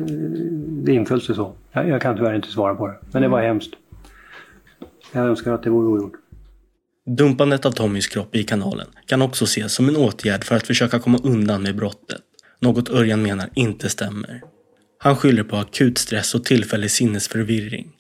det 0.84 0.94
inföll 0.94 1.22
sig 1.22 1.36
så. 1.36 1.54
Jag, 1.72 1.90
jag 1.90 2.02
kan 2.02 2.16
tyvärr 2.18 2.36
inte 2.36 2.48
svara 2.48 2.76
på 2.76 2.88
det. 2.88 2.96
Men 3.12 3.22
det 3.22 3.28
var 3.28 3.42
hemskt. 3.42 3.74
Jag 5.12 5.26
önskar 5.26 5.54
att 5.54 5.64
det 5.64 5.70
vore 5.70 5.88
ogjort. 5.88 6.14
Dumpandet 7.06 7.66
av 7.66 7.72
Tommys 7.72 8.08
kropp 8.08 8.36
i 8.36 8.44
kanalen 8.44 8.88
kan 9.06 9.22
också 9.22 9.44
ses 9.44 9.74
som 9.74 9.90
en 9.90 9.96
åtgärd 9.96 10.44
för 10.44 10.56
att 10.56 10.68
försöka 10.68 11.00
komma 11.00 11.20
undan 11.24 11.64
med 11.64 11.76
brottet. 11.76 12.22
Något 12.60 12.90
Örjan 12.90 13.24
menar 13.24 13.50
inte 13.54 13.90
stämmer. 13.90 14.42
Han 15.04 15.16
skyller 15.16 15.44
på 15.44 15.56
akut 15.56 15.98
stress 15.98 16.36
och 16.36 16.44
tillfällig 16.44 16.92
sinnesförvirring. 16.92 17.92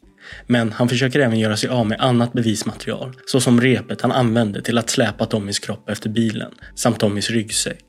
Men 0.48 0.72
han 0.72 0.90
försöker 0.90 1.20
även 1.20 1.40
göra 1.40 1.58
sig 1.58 1.70
av 1.70 1.88
med 1.88 2.02
annat 2.02 2.34
bevismaterial, 2.34 3.14
såsom 3.26 3.62
repet 3.62 4.02
han 4.02 4.12
använde 4.12 4.62
till 4.62 4.78
att 4.78 4.90
släpa 4.90 5.26
Tommys 5.26 5.60
kropp 5.60 5.90
efter 5.90 6.10
bilen, 6.10 6.52
samt 6.76 7.00
Tommys 7.00 7.30
ryggsäck. 7.30 7.86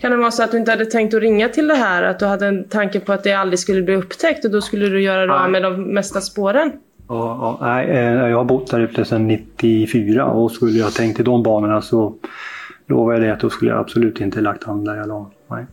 Kan 0.00 0.10
det 0.10 0.16
vara 0.16 0.30
så 0.30 0.42
att 0.42 0.50
du 0.50 0.58
inte 0.58 0.70
hade 0.70 0.84
tänkt 0.84 1.14
att 1.14 1.20
ringa 1.20 1.48
till 1.48 1.68
det 1.68 1.74
här? 1.74 2.02
Att 2.02 2.18
du 2.18 2.26
hade 2.26 2.46
en 2.46 2.68
tanke 2.68 3.00
på 3.00 3.12
att 3.12 3.24
det 3.24 3.32
aldrig 3.32 3.58
skulle 3.58 3.82
bli 3.82 3.96
upptäckt 3.96 4.44
och 4.44 4.50
då 4.50 4.60
skulle 4.60 4.88
du 4.88 5.02
göra 5.02 5.26
dig 5.26 5.36
av 5.36 5.50
med 5.50 5.62
de 5.62 5.94
mesta 5.94 6.20
spåren? 6.20 6.72
Ja, 7.08 7.58
ja, 7.60 7.66
nej, 7.66 7.90
eh, 7.90 8.28
jag 8.28 8.36
har 8.36 8.44
bott 8.44 8.70
där 8.70 8.80
ute 8.80 9.04
sedan 9.04 9.26
94 9.26 10.26
och 10.26 10.52
skulle 10.52 10.78
jag 10.78 10.94
tänkt 10.94 11.20
i 11.20 11.22
de 11.22 11.42
banorna 11.42 11.82
så 11.82 12.14
lovar 12.86 13.12
jag 13.12 13.22
dig 13.22 13.30
att 13.30 13.40
då 13.40 13.50
skulle 13.50 13.70
jag 13.70 13.80
absolut 13.80 14.20
inte 14.20 14.40
lagt 14.40 14.64
han 14.64 14.84
där 14.84 14.96
jag 14.96 15.08
la. 15.08 15.30
Nej, 15.50 15.66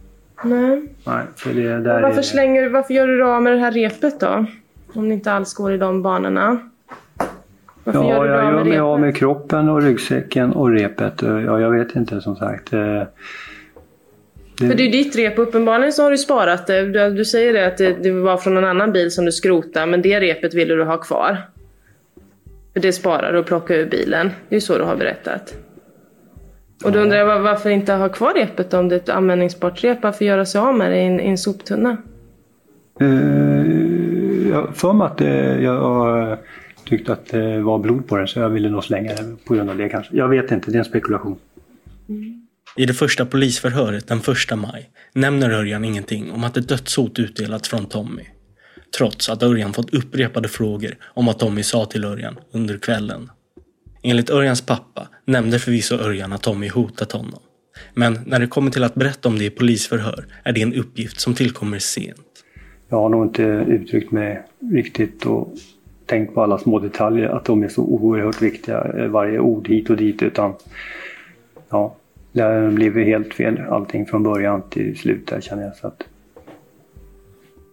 Nej. 0.44 0.84
nej 1.04 1.24
för 1.36 1.54
det 1.54 1.80
där 1.80 2.02
Varför, 2.02 2.18
är... 2.18 2.22
slänger, 2.22 2.70
varför 2.70 2.94
gör 2.94 3.08
du 3.08 3.18
dig 3.18 3.26
av 3.28 3.42
med 3.42 3.54
det 3.54 3.60
här 3.60 3.72
repet 3.72 4.20
då? 4.20 4.46
Om 4.94 5.08
det 5.10 5.14
inte 5.14 5.32
alls 5.32 5.54
går 5.54 5.74
i 5.74 5.78
de 5.78 6.02
banorna. 6.02 6.60
Varför 7.84 8.04
Ja, 8.04 8.10
gör 8.10 8.24
du 8.24 8.30
jag 8.30 8.44
gör 8.44 8.52
med 8.52 8.66
mig 8.66 8.80
av 8.80 9.00
med 9.00 9.16
kroppen 9.16 9.70
och 9.70 9.82
ryggsäcken 9.82 10.54
och 10.54 10.72
repet. 10.72 11.14
Ja, 11.22 11.60
jag 11.60 11.72
vet 11.72 11.96
inte 11.96 12.22
som 12.22 12.36
sagt. 12.36 12.74
Eh, 12.74 13.04
För 14.60 14.76
det 14.76 14.84
är 14.84 14.92
ditt 14.92 15.16
rep. 15.16 15.40
Uppenbarligen 15.40 15.94
så 15.94 16.04
har 16.04 16.12
du 16.12 16.18
sparat 16.18 16.68
det. 16.68 16.86
Du, 16.86 17.16
du 17.16 17.26
säger 17.26 17.54
det 17.54 17.68
att 17.68 17.78
det, 17.78 18.04
det 18.04 18.12
var 18.12 18.38
från 18.38 18.58
en 18.58 18.66
annan 18.66 18.92
bil 18.92 19.12
som 19.12 19.26
du 19.26 19.32
skrotade, 19.32 19.86
men 19.86 20.02
det 20.02 20.20
repet 20.20 20.54
ville 20.54 20.76
du 20.76 20.84
ha 20.84 20.98
kvar. 20.98 21.38
För 22.74 22.80
det 22.82 22.94
sparar 22.94 23.34
du 23.34 23.40
och 23.40 23.46
plockar 23.46 23.76
ur 23.76 23.90
bilen. 23.90 24.30
Det 24.50 24.56
är 24.56 24.60
så 24.60 24.78
du 24.78 24.84
har 24.84 24.96
berättat. 24.96 25.54
Och 26.84 26.92
då 26.92 27.00
undrar 27.00 27.18
jag 27.18 27.26
var- 27.26 27.40
varför 27.40 27.70
inte 27.70 27.94
ha 27.94 28.10
kvar 28.10 28.34
repet 28.34 28.74
om 28.74 28.90
det 28.90 28.96
är 28.96 29.00
ett 29.00 29.10
användningsbart 29.10 29.84
rep? 29.84 30.04
Varför 30.04 30.26
göra 30.26 30.46
sig 30.46 30.62
av 30.62 30.78
med 30.78 30.92
det 30.92 30.98
i 30.98 31.06
en, 31.06 31.20
i 31.20 31.28
en 31.30 31.38
soptunna? 31.38 31.98
eh, 33.00 34.48
jag 34.50 34.76
för 34.76 34.94
mig 34.94 35.06
att 35.08 35.22
eh, 35.22 35.64
jag 35.64 36.32
eh, 36.32 36.38
tyckte 36.86 37.14
att 37.14 37.26
det 37.28 37.62
var 37.62 37.80
blod 37.80 38.08
på 38.08 38.18
den 38.18 38.28
så 38.28 38.40
jag 38.40 38.50
ville 38.50 38.70
nog 38.70 38.84
slänga 38.84 39.16
den 39.16 39.38
på 39.48 39.54
grund 39.54 39.70
av 39.70 39.78
det 39.78 39.90
kanske. 39.90 40.18
Jag 40.18 40.28
vet 40.30 40.52
inte, 40.52 40.72
det 40.72 40.78
är 40.78 40.80
en 40.80 40.86
spekulation. 40.86 41.38
I 42.76 42.86
det 42.86 42.94
första 42.94 43.26
polisförhöret 43.26 44.08
den 44.08 44.18
1 44.18 44.26
maj 44.58 44.90
nämner 45.14 45.50
Örjan 45.50 45.86
ingenting 45.86 46.32
om 46.32 46.44
att 46.44 46.58
ett 46.58 46.70
dödshot 46.70 47.20
utdelats 47.20 47.70
från 47.70 47.86
Tommy. 47.86 48.24
Trots 48.98 49.30
att 49.30 49.44
Örjan 49.44 49.74
fått 49.74 49.94
upprepade 49.94 50.48
frågor 50.48 50.92
om 51.04 51.26
vad 51.26 51.40
Tommy 51.40 51.64
sa 51.64 51.86
till 51.86 52.06
Örjan 52.06 52.40
under 52.52 52.78
kvällen. 52.78 53.30
Enligt 54.10 54.30
Örjans 54.30 54.62
pappa 54.62 55.08
nämnde 55.26 55.60
förvisso 55.60 55.96
Örjan 55.96 56.34
att 56.34 56.42
Tommy 56.42 56.70
hotat 56.70 57.12
honom. 57.12 57.40
Men 57.94 58.20
när 58.26 58.40
det 58.40 58.48
kommer 58.48 58.72
till 58.72 58.84
att 58.84 58.96
berätta 58.96 59.30
om 59.30 59.38
det 59.38 59.46
i 59.46 59.50
polisförhör 59.50 60.26
är 60.44 60.54
det 60.54 60.62
en 60.62 60.74
uppgift 60.74 61.20
som 61.20 61.34
tillkommer 61.34 61.80
sent. 61.80 62.44
Jag 62.90 62.98
har 62.98 63.10
nog 63.10 63.26
inte 63.26 63.44
uttryckt 63.68 64.12
mig 64.12 64.44
riktigt 64.72 65.26
och 65.26 65.54
tänkt 66.06 66.34
på 66.34 66.44
alla 66.44 66.58
små 66.58 66.80
detaljer, 66.80 67.30
att 67.30 67.46
de 67.46 67.64
är 67.64 67.68
så 67.68 67.82
oerhört 67.82 68.42
viktiga, 68.42 68.84
eh, 68.98 69.08
varje 69.08 69.40
ord 69.40 69.68
hit 69.68 69.90
och 69.90 69.98
dit, 69.98 70.22
utan 70.22 70.54
ja, 71.70 71.96
det 72.32 72.42
har 72.42 72.72
blivit 72.72 73.06
helt 73.08 73.34
fel 73.34 73.62
allting 73.70 74.06
från 74.06 74.24
början 74.24 74.62
till 74.70 74.98
slut 74.98 75.28
där 75.28 75.42
känner 75.42 75.64
jag. 75.64 75.76
Så 75.76 75.88
att, 75.88 76.04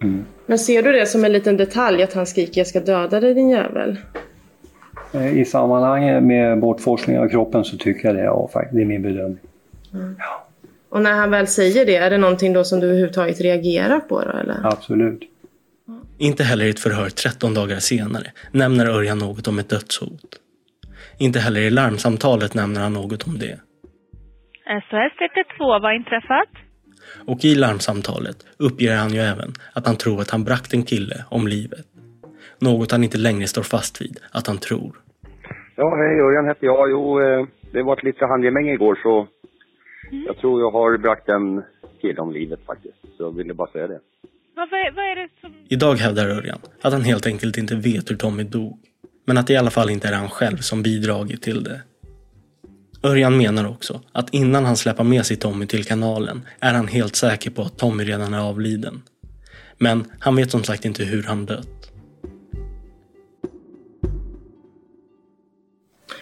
mm. 0.03 0.25
Men 0.47 0.59
ser 0.59 0.83
du 0.83 0.93
det 0.93 1.07
som 1.07 1.25
en 1.25 1.33
liten 1.33 1.57
detalj 1.57 2.03
att 2.03 2.13
han 2.13 2.27
skriker 2.27 2.61
jag 2.61 2.67
ska 2.67 2.81
döda 2.81 3.21
dig 3.21 3.35
din 3.35 3.51
jävel? 3.51 3.99
Eh, 5.15 5.39
I 5.39 5.45
sammanhanget 5.45 6.23
med 6.23 6.61
bortforslingen 6.61 7.23
av 7.23 7.29
kroppen 7.29 7.65
så 7.65 7.77
tycker 7.77 8.09
jag 8.09 8.17
det, 8.17 8.23
ja, 8.23 8.51
det 8.73 8.81
är 8.81 8.85
min 8.85 9.03
bedömning. 9.03 9.39
Och 10.89 11.03
när 11.03 11.13
han 11.13 11.31
väl 11.31 11.47
säger 11.47 11.87
det, 11.87 11.97
är 11.97 12.11
det 12.11 12.19
någonting 12.19 12.53
då 12.53 12.65
som 12.65 12.81
du 12.81 12.87
överhuvudtaget 12.87 13.41
reagerar 13.41 14.01
på 14.01 14.21
då 14.21 14.39
eller? 14.39 14.67
Absolut. 14.67 15.21
Inte 16.19 16.45
heller 16.45 16.65
i 16.65 16.71
ett 16.71 16.81
förhör 16.81 17.09
13 17.09 17.55
dagar 17.55 17.79
senare 17.79 18.33
nämner 18.53 18.87
Örjan 18.87 19.19
något 19.19 19.49
om 19.49 19.59
ett 19.59 19.69
dödshot. 19.69 20.41
Inte 21.19 21.39
heller 21.39 21.61
i 21.61 21.71
larmsamtalet 21.71 22.55
nämner 22.55 22.81
han 22.81 22.93
något 22.93 23.27
om 23.27 23.39
det. 23.39 23.59
SOS 24.67 25.17
112, 25.21 25.59
vad 25.59 25.83
har 25.83 25.95
inträffat? 25.95 26.49
Och 27.27 27.45
i 27.45 27.55
larmsamtalet 27.55 28.37
uppger 28.57 28.97
han 28.97 29.15
ju 29.15 29.21
även 29.21 29.53
att 29.73 29.87
han 29.87 29.97
tror 29.97 30.21
att 30.21 30.31
han 30.31 30.45
bragt 30.45 30.75
en 30.75 30.83
kille 30.83 31.25
om 31.29 31.49
livet. 31.49 31.87
Något 32.59 32.91
han 32.91 33.05
inte 33.05 33.19
längre 33.19 33.47
står 33.47 33.63
fast 33.63 34.03
vid 34.03 34.19
att 34.31 34.47
han 34.47 34.59
tror. 34.59 34.97
Ja, 35.77 35.97
hej, 35.97 36.21
Örjan 36.21 36.47
heter 36.47 36.67
jag. 36.67 36.91
Jo, 36.91 37.21
eh, 37.21 37.47
det 37.73 37.83
var 37.83 37.97
ett 37.97 38.03
lite 38.03 38.27
handgemäng 38.27 38.69
igår 38.69 38.99
så 39.03 39.27
jag 40.27 40.39
tror 40.39 40.61
jag 40.61 40.71
har 40.71 40.99
bragt 40.99 41.29
en 41.29 41.63
kille 42.01 42.21
om 42.21 42.33
livet 42.33 42.61
faktiskt. 42.67 42.99
Så 43.17 43.23
jag 43.23 43.37
ville 43.37 43.55
bara 43.55 43.71
säga 43.71 43.87
det. 43.87 44.01
Vad, 44.57 44.71
vad, 44.71 44.81
är, 44.81 44.93
vad 44.93 45.05
är 45.05 45.17
det 45.17 45.29
som... 45.41 45.53
Idag 45.69 45.95
hävdar 45.95 46.27
Örjan 46.27 46.59
att 46.83 46.93
han 46.93 47.03
helt 47.03 47.27
enkelt 47.27 47.57
inte 47.57 47.75
vet 47.77 48.11
hur 48.11 48.17
Tommy 48.17 48.43
dog. 48.43 48.79
Men 49.27 49.39
att 49.39 49.47
det 49.47 49.53
i 49.53 49.57
alla 49.57 49.71
fall 49.71 49.91
inte 49.91 50.09
är 50.09 50.13
han 50.13 50.29
själv 50.29 50.57
som 50.57 50.83
bidragit 50.83 51.43
till 51.43 51.65
det. 51.65 51.81
Örjan 53.03 53.37
menar 53.37 53.69
också 53.69 54.01
att 54.13 54.35
innan 54.35 54.65
han 54.65 54.77
släpper 54.77 55.05
med 55.05 55.27
sig 55.27 55.37
Tommy 55.37 55.67
till 55.67 55.85
kanalen 55.85 56.43
är 56.61 56.75
han 56.75 56.87
helt 56.87 57.17
säker 57.17 57.51
på 57.51 57.63
att 57.63 57.79
Tommy 57.79 58.05
redan 58.05 58.35
är 58.35 58.49
avliden. 58.49 59.03
Men 59.79 60.05
han 60.21 60.37
vet 60.37 60.51
som 60.51 60.65
sagt 60.65 60.85
inte 60.85 61.05
hur 61.05 61.23
han 61.23 61.47
dött. 61.47 61.84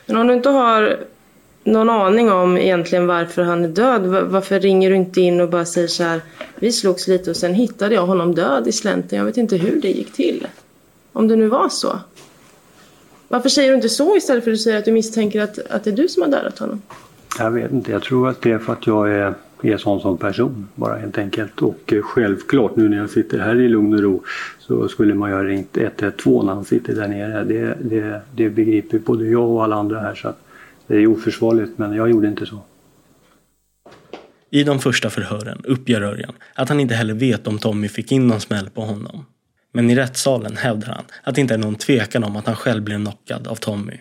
Men 0.07 0.17
om 0.17 0.27
du 0.27 0.35
inte 0.35 0.49
har 0.49 0.99
någon 1.65 1.91
aning 1.91 2.31
om 2.31 2.59
egentligen 2.59 3.07
varför 3.07 3.43
han 3.43 3.65
är 3.65 3.69
död? 3.69 4.07
Varför 4.07 4.61
ringer 4.61 4.91
du 4.91 4.97
inte 4.97 5.21
in 5.21 5.41
och 5.41 5.49
bara 5.49 5.65
säger 5.65 5.89
så 5.89 6.03
här, 6.03 6.21
vi 6.57 6.73
slogs 6.73 7.09
lite 7.09 7.31
och 7.31 7.37
sen 7.37 7.55
hittade 7.55 7.95
jag 7.95 8.07
honom 8.07 8.35
död 8.35 8.69
i 8.69 8.73
slänten. 8.73 9.19
Jag 9.19 9.25
vet 9.25 9.37
inte 9.37 9.57
hur 9.57 9.81
det 9.81 9.89
gick 9.89 10.13
till. 10.13 10.47
Om 11.13 11.29
det 11.29 11.37
nu 11.37 11.49
var 11.49 11.69
så. 11.69 11.99
Varför 13.29 13.49
säger 13.49 13.69
du 13.69 13.75
inte 13.75 13.89
så 13.89 14.17
istället 14.17 14.45
för 14.45 14.51
att 14.51 14.57
du 14.57 14.59
säger 14.63 14.79
att 14.79 14.85
du 14.85 14.93
misstänker 14.93 15.43
att, 15.43 15.59
att 15.71 15.85
det 15.85 15.91
är 15.91 15.97
du 15.97 16.09
som 16.09 16.23
har 16.23 16.31
dödat 16.31 16.59
honom? 16.59 16.83
Jag 17.39 17.51
vet 17.51 17.73
inte, 17.73 17.93
jag 17.93 18.03
tror 18.03 18.29
att 18.29 18.43
det 18.43 18.51
är 18.51 18.59
för 18.59 18.73
att 18.73 18.87
jag 18.87 19.11
är, 19.11 19.35
är 19.65 19.77
sån 19.77 20.01
som 20.01 20.19
person 20.19 20.69
bara 20.75 20.99
helt 20.99 21.19
enkelt. 21.19 21.63
Och 21.63 21.93
eh, 21.93 22.03
självklart 22.03 22.77
nu 22.77 22.89
när 22.89 22.97
jag 22.97 23.11
sitter 23.11 23.39
här 23.39 23.61
i 23.61 23.69
lugn 23.69 23.95
och 23.95 24.01
ro 24.01 24.23
så 24.59 24.89
skulle 24.89 25.15
man 25.15 25.31
ju 25.31 25.37
ha 25.37 25.43
ringt 25.43 25.77
112 25.77 26.47
när 26.47 26.55
han 26.55 26.65
sitter 26.65 26.95
där 26.95 27.09
nere. 27.09 27.45
Det, 27.45 27.77
det, 27.81 28.21
det 28.35 28.51
begriper 28.51 28.99
både 28.99 29.27
jag 29.27 29.49
och 29.49 29.65
alla 29.65 29.77
andra 29.77 30.01
här 30.01 30.15
så 30.15 30.29
att 30.29 30.39
det 30.87 30.97
är 30.97 31.07
oförsvarligt 31.07 31.79
men 31.79 31.93
jag 31.93 32.11
gjorde 32.11 32.29
inte 32.29 32.47
så. 32.47 32.63
I 34.51 34.65
de 34.65 34.79
första 34.79 35.11
förhören 35.11 35.61
uppger 35.65 36.03
Örjan 36.03 36.33
att 36.55 36.69
han 36.69 36.81
inte 36.81 36.95
heller 36.95 37.15
vet 37.15 37.47
om 37.47 37.59
Tommy 37.59 37.89
fick 37.89 38.13
in 38.13 38.27
någon 38.27 38.41
smäll 38.41 38.71
på 38.71 38.81
honom. 38.81 39.27
Men 39.73 39.91
i 39.91 39.97
rättssalen 39.97 40.57
hävdar 40.57 40.89
han 40.89 41.05
att 41.23 41.35
det 41.35 41.41
inte 41.41 41.55
är 41.55 41.59
någon 41.59 41.75
tvekan 41.75 42.25
om 42.25 42.37
att 42.37 42.47
han 42.47 42.57
själv 42.57 42.83
blev 42.83 42.99
knockad 42.99 43.47
av 43.47 43.55
Tommy. 43.55 43.99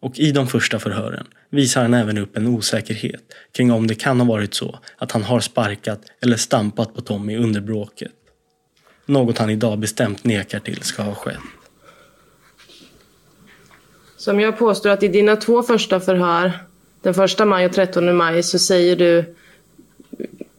Och 0.00 0.18
i 0.18 0.32
de 0.32 0.46
första 0.46 0.78
förhören 0.78 1.26
visar 1.50 1.82
han 1.82 1.94
även 1.94 2.18
upp 2.18 2.36
en 2.36 2.46
osäkerhet 2.46 3.22
kring 3.52 3.72
om 3.72 3.86
det 3.86 3.94
kan 3.94 4.20
ha 4.20 4.26
varit 4.26 4.54
så 4.54 4.78
att 4.96 5.12
han 5.12 5.22
har 5.22 5.40
sparkat 5.40 6.00
eller 6.22 6.36
stampat 6.36 6.94
på 6.94 7.00
Tommy 7.00 7.36
under 7.36 7.60
bråket. 7.60 8.12
Något 9.06 9.38
han 9.38 9.50
idag 9.50 9.78
bestämt 9.78 10.24
nekar 10.24 10.58
till 10.58 10.82
ska 10.82 11.02
ha 11.02 11.14
skett. 11.14 11.38
Som 14.16 14.40
jag 14.40 14.58
påstår 14.58 14.90
att 14.90 15.02
i 15.02 15.08
dina 15.08 15.36
två 15.36 15.62
första 15.62 16.00
förhör, 16.00 16.52
den 17.02 17.14
första 17.14 17.44
maj 17.44 17.66
och 17.66 17.72
13 17.72 18.16
maj, 18.16 18.42
så 18.42 18.58
säger 18.58 18.96
du 18.96 19.34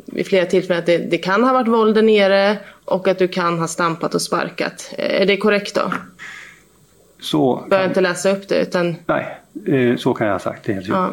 vid 0.05 0.27
flera 0.27 0.46
tillfällen 0.46 0.79
att 0.79 0.86
det, 0.86 0.98
det 0.98 1.17
kan 1.17 1.43
ha 1.43 1.53
varit 1.53 1.67
våld 1.67 1.96
där 1.96 2.01
nere 2.01 2.58
och 2.86 3.08
att 3.08 3.19
du 3.19 3.27
kan 3.27 3.60
ha 3.60 3.67
stampat 3.67 4.15
och 4.15 4.22
sparkat. 4.22 4.93
Är 4.98 5.25
det 5.25 5.38
korrekt 5.38 5.75
då? 5.75 5.93
Så, 7.21 7.63
Behöver 7.69 7.89
inte 7.89 8.01
läsa 8.01 8.31
upp 8.31 8.47
det 8.47 8.61
utan 8.61 8.95
nej, 9.05 9.38
eh, 9.67 9.97
så 9.97 10.13
kan 10.13 10.27
jag 10.27 10.33
ha 10.33 10.39
sagt. 10.39 10.65
Det 10.65 10.73
helt 10.73 10.88
ja. 10.88 11.09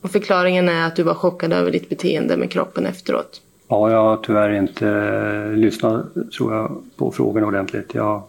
Och 0.00 0.10
förklaringen 0.10 0.68
är 0.68 0.86
att 0.86 0.96
du 0.96 1.02
var 1.02 1.14
chockad 1.14 1.52
över 1.52 1.70
ditt 1.70 1.88
beteende 1.88 2.36
med 2.36 2.50
kroppen 2.50 2.86
efteråt. 2.86 3.40
Ja, 3.68 3.90
jag 3.90 4.02
har 4.02 4.16
tyvärr 4.16 4.50
inte 4.50 4.88
eh, 4.88 5.56
lyssnat 5.56 6.06
tror 6.36 6.54
jag, 6.54 6.82
på 6.96 7.10
frågorna 7.10 7.46
ordentligt. 7.46 7.94
Jag, 7.94 8.22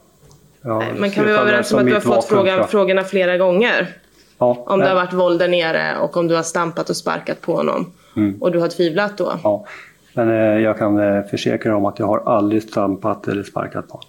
jag 0.62 0.84
Men 0.98 1.12
kan 1.12 1.26
vi 1.26 1.32
vara 1.32 1.42
överens 1.42 1.74
om 1.74 1.80
att 1.80 1.86
du 1.86 1.94
har 1.94 2.00
fått 2.00 2.26
frågan, 2.26 2.68
frågorna 2.68 3.04
flera 3.04 3.38
gånger? 3.38 3.98
Ja, 4.38 4.64
Om 4.68 4.80
det 4.80 4.86
nej. 4.86 4.96
har 4.96 5.02
varit 5.04 5.14
våld 5.14 5.40
där 5.40 5.48
nere 5.48 5.98
och 6.00 6.18
om 6.18 6.28
du 6.28 6.36
har 6.36 6.44
stampat 6.44 6.90
och 6.90 6.96
sparkat 6.96 7.42
på 7.42 7.56
honom. 7.56 7.92
Mm. 8.16 8.42
Och 8.42 8.52
du 8.52 8.60
har 8.60 8.68
tvivlat 8.68 9.18
då? 9.18 9.34
Ja, 9.44 9.66
men 10.14 10.30
eh, 10.30 10.36
jag 10.36 10.78
kan 10.78 11.24
försäkra 11.24 11.76
om 11.78 11.86
att 11.86 12.00
jag 12.00 12.06
har 12.06 12.24
aldrig 12.26 12.64
stampat 12.64 13.28
eller 13.28 13.44
sparkat 13.44 13.88
på 13.88 13.94
honom. 13.94 14.08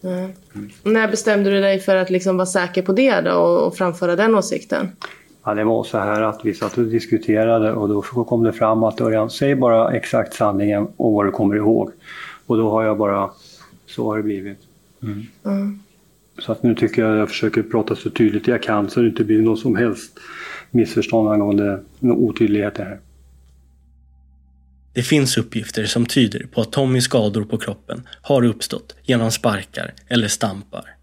Nej. 0.00 0.34
När 0.82 1.08
bestämde 1.08 1.50
du 1.50 1.60
dig 1.60 1.78
för 1.78 1.96
att 1.96 2.10
liksom 2.10 2.36
vara 2.36 2.46
säker 2.46 2.82
på 2.82 2.92
det 2.92 3.20
då 3.20 3.30
och, 3.30 3.76
framföra 3.76 4.16
den 4.16 4.34
åsikten? 4.34 4.88
Ja, 5.44 5.54
det 5.54 5.64
var 5.64 5.84
så 5.84 5.98
här 5.98 6.22
att 6.22 6.40
vi 6.44 6.54
satt 6.54 6.78
och 6.78 6.84
diskuterade 6.84 7.72
och 7.72 7.88
då 7.88 8.02
kom 8.02 8.42
det 8.42 8.52
fram 8.52 8.84
att 8.84 9.00
Örjan, 9.00 9.30
säg 9.30 9.54
bara 9.54 9.92
exakt 9.92 10.34
sanningen 10.34 10.88
och 10.96 11.12
vad 11.12 11.26
du 11.26 11.30
kommer 11.30 11.56
ihåg. 11.56 11.90
Och 12.46 12.56
då 12.56 12.70
har 12.70 12.84
jag 12.84 12.98
bara, 12.98 13.30
så 13.86 14.04
har 14.10 14.16
det 14.16 14.22
blivit. 14.22 14.58
Mm. 15.02 15.26
Mm. 15.44 15.78
Så 16.38 16.52
att 16.52 16.62
nu 16.62 16.74
tycker 16.74 17.02
jag 17.02 17.12
att 17.12 17.18
jag 17.18 17.28
försöker 17.28 17.62
prata 17.62 17.96
så 17.96 18.10
tydligt 18.10 18.48
jag 18.48 18.62
kan 18.62 18.90
så 18.90 19.00
det 19.00 19.08
inte 19.08 19.24
blir 19.24 19.42
något 19.42 19.58
som 19.58 19.76
helst 19.76 20.18
missförstånd 20.70 21.28
angående 21.28 21.80
otydligheter 22.00 22.84
här. 22.84 22.98
Det 24.92 25.02
finns 25.02 25.36
uppgifter 25.36 25.86
som 25.86 26.06
tyder 26.06 26.46
på 26.46 26.60
att 26.60 26.72
Tommys 26.72 27.04
skador 27.04 27.44
på 27.44 27.58
kroppen 27.58 28.08
har 28.22 28.44
uppstått 28.44 28.96
genom 29.02 29.30
sparkar 29.30 29.94
eller 30.08 30.28
stampar. 30.28 30.94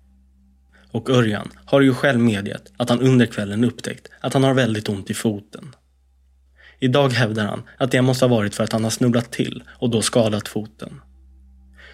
Och 0.92 1.10
Örjan 1.10 1.50
har 1.66 1.82
ju 1.82 1.94
själv 1.94 2.20
medgett 2.20 2.72
att 2.78 2.90
han 2.90 3.02
under 3.02 3.26
kvällen 3.26 3.64
upptäckt 3.64 4.08
att 4.20 4.34
han 4.34 4.44
har 4.44 4.54
väldigt 4.54 4.90
ont 4.90 5.10
i 5.10 5.14
foten. 5.14 5.76
Idag 6.80 7.10
hävdar 7.10 7.46
han 7.46 7.64
att 7.78 7.92
det 7.92 8.02
måste 8.02 8.26
ha 8.26 8.36
varit 8.36 8.56
för 8.56 8.64
att 8.64 8.72
han 8.72 8.84
har 8.84 8.92
snubblat 8.92 9.32
till 9.32 9.64
och 9.68 9.90
då 9.90 10.02
skadat 10.02 10.48
foten. 10.48 11.02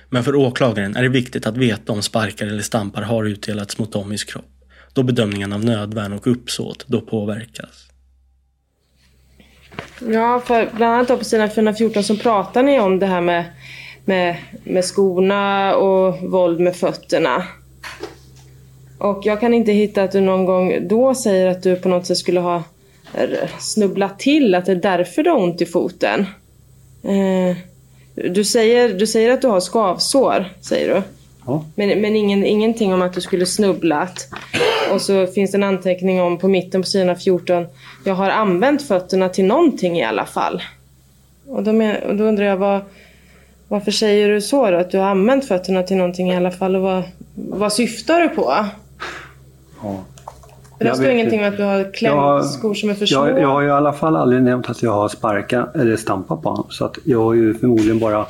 Men 0.10 0.24
för 0.24 0.36
åklagaren 0.36 0.96
är 0.96 1.04
det 1.04 1.10
viktigt 1.10 1.48
att 1.48 1.58
veta 1.58 1.92
om 1.92 2.02
sparkar 2.02 2.48
eller 2.48 2.64
stampar 2.64 3.02
har 3.02 3.24
utdelats 3.24 3.78
mot 3.78 3.92
Tommys 3.92 4.24
kropp, 4.24 4.52
då 4.94 5.04
bedömningen 5.04 5.54
av 5.54 5.66
nödvärn 5.66 6.14
och 6.14 6.28
uppsåt 6.28 6.86
då 6.88 7.02
påverkas. 7.02 7.91
Ja, 10.13 10.41
för 10.46 10.70
bland 10.76 10.94
annat 10.94 11.20
på 11.20 11.26
sidan 11.26 11.50
414 11.50 12.04
så 12.04 12.15
pratar 12.17 12.63
ni 12.63 12.80
om 12.80 13.00
det 13.00 13.06
här 13.06 13.22
med, 13.22 13.46
med, 14.06 14.36
med 14.63 14.86
skorna 14.86 15.76
och 15.76 16.17
våld 16.32 16.60
med 16.60 16.76
fötterna. 16.76 17.44
Och 18.98 19.22
jag 19.26 19.39
kan 19.39 19.54
inte 19.54 19.72
hitta 19.72 20.04
att 20.04 20.12
du 20.12 20.22
någon 20.22 20.46
gång 20.46 20.88
då 20.88 21.15
säger 21.15 21.48
att 21.48 21.63
du 21.63 21.76
på 21.76 21.89
något 21.89 22.06
sätt 22.06 22.17
skulle 22.17 22.39
ha 22.39 22.63
r- 23.13 23.50
snubblat 23.60 24.20
till, 24.20 24.56
att 24.56 24.65
det 24.65 24.72
är 24.72 24.76
därför 24.76 25.24
du 25.24 25.30
har 25.30 25.38
ont 25.44 25.62
i 25.62 25.65
foten. 25.65 26.26
Eh, 27.04 27.58
du, 28.32 28.44
säger, 28.44 28.89
du 28.94 29.08
säger 29.08 29.32
att 29.32 29.41
du 29.41 29.48
har 29.48 29.60
skavsår, 29.60 30.46
säger 30.62 30.96
du. 30.96 31.02
Ja. 31.46 31.65
Men, 31.76 32.02
men 32.02 32.15
ingen, 32.15 32.46
ingenting 32.46 32.94
om 32.94 33.02
att 33.02 33.13
du 33.13 33.22
skulle 33.22 33.46
snubblat. 33.46 34.28
Och 34.94 35.02
så 35.02 35.28
finns 35.28 35.52
det 35.52 35.58
en 35.58 35.64
anteckning 35.64 36.22
om 36.22 36.38
på 36.38 36.48
mitten 36.48 36.82
på 36.82 36.88
sidan 36.88 37.16
14. 37.16 37.66
Jag 38.06 38.14
har 38.16 38.30
använt 38.30 38.82
fötterna 38.88 39.30
till 39.30 39.46
någonting 39.46 39.98
i 40.00 40.04
alla 40.04 40.26
fall. 40.26 40.62
Och 41.48 41.64
då, 41.64 41.74
men, 41.74 42.04
och 42.04 42.16
då 42.16 42.24
undrar 42.24 42.46
jag 42.46 42.58
vad, 42.58 42.82
varför 43.68 43.92
säger 43.92 44.30
du 44.30 44.42
så 44.42 44.72
då? 44.72 44.78
Att 44.78 44.92
du 44.92 44.98
har 44.98 45.06
använt 45.06 45.46
fötterna 45.48 45.84
till 45.84 45.98
någonting 45.98 46.32
i 46.32 46.36
alla 46.36 46.52
fall. 46.52 46.76
Och 46.76 46.82
vad, 46.82 47.04
vad 47.36 47.74
syftar 47.74 48.20
du 48.22 48.30
på? 48.30 48.42
Ja. 49.84 50.04
För 50.78 50.86
det 50.86 50.90
Jag 50.90 50.98
står 50.98 51.10
ingenting 51.10 51.40
om 51.40 51.48
att 51.48 51.58
du 51.58 51.64
har 51.64 51.78
Jag 51.78 51.94
klämt 51.94 52.16
har- 52.16 52.42
skor 52.44 52.74
som 52.74 52.90
är 52.90 52.94
för 52.94 53.06
små. 53.06 53.28
Jag, 53.28 53.40
jag 53.42 53.48
har 53.48 53.62
ju 53.62 53.68
i 53.68 53.72
alla 53.72 53.94
fall 53.94 54.16
aldrig 54.16 54.44
nämnt 54.44 54.70
att 54.70 54.84
jag 54.84 54.92
har 54.92 55.10
sparkat 55.10 55.76
eller 55.76 55.98
stampat 55.98 56.42
på 56.42 56.50
honom. 56.50 56.66
Så 56.70 56.86
att 56.86 56.98
jag 57.04 57.24
har 57.24 57.34
ju 57.34 57.54
förmodligen 57.54 58.00
bara 58.00 58.26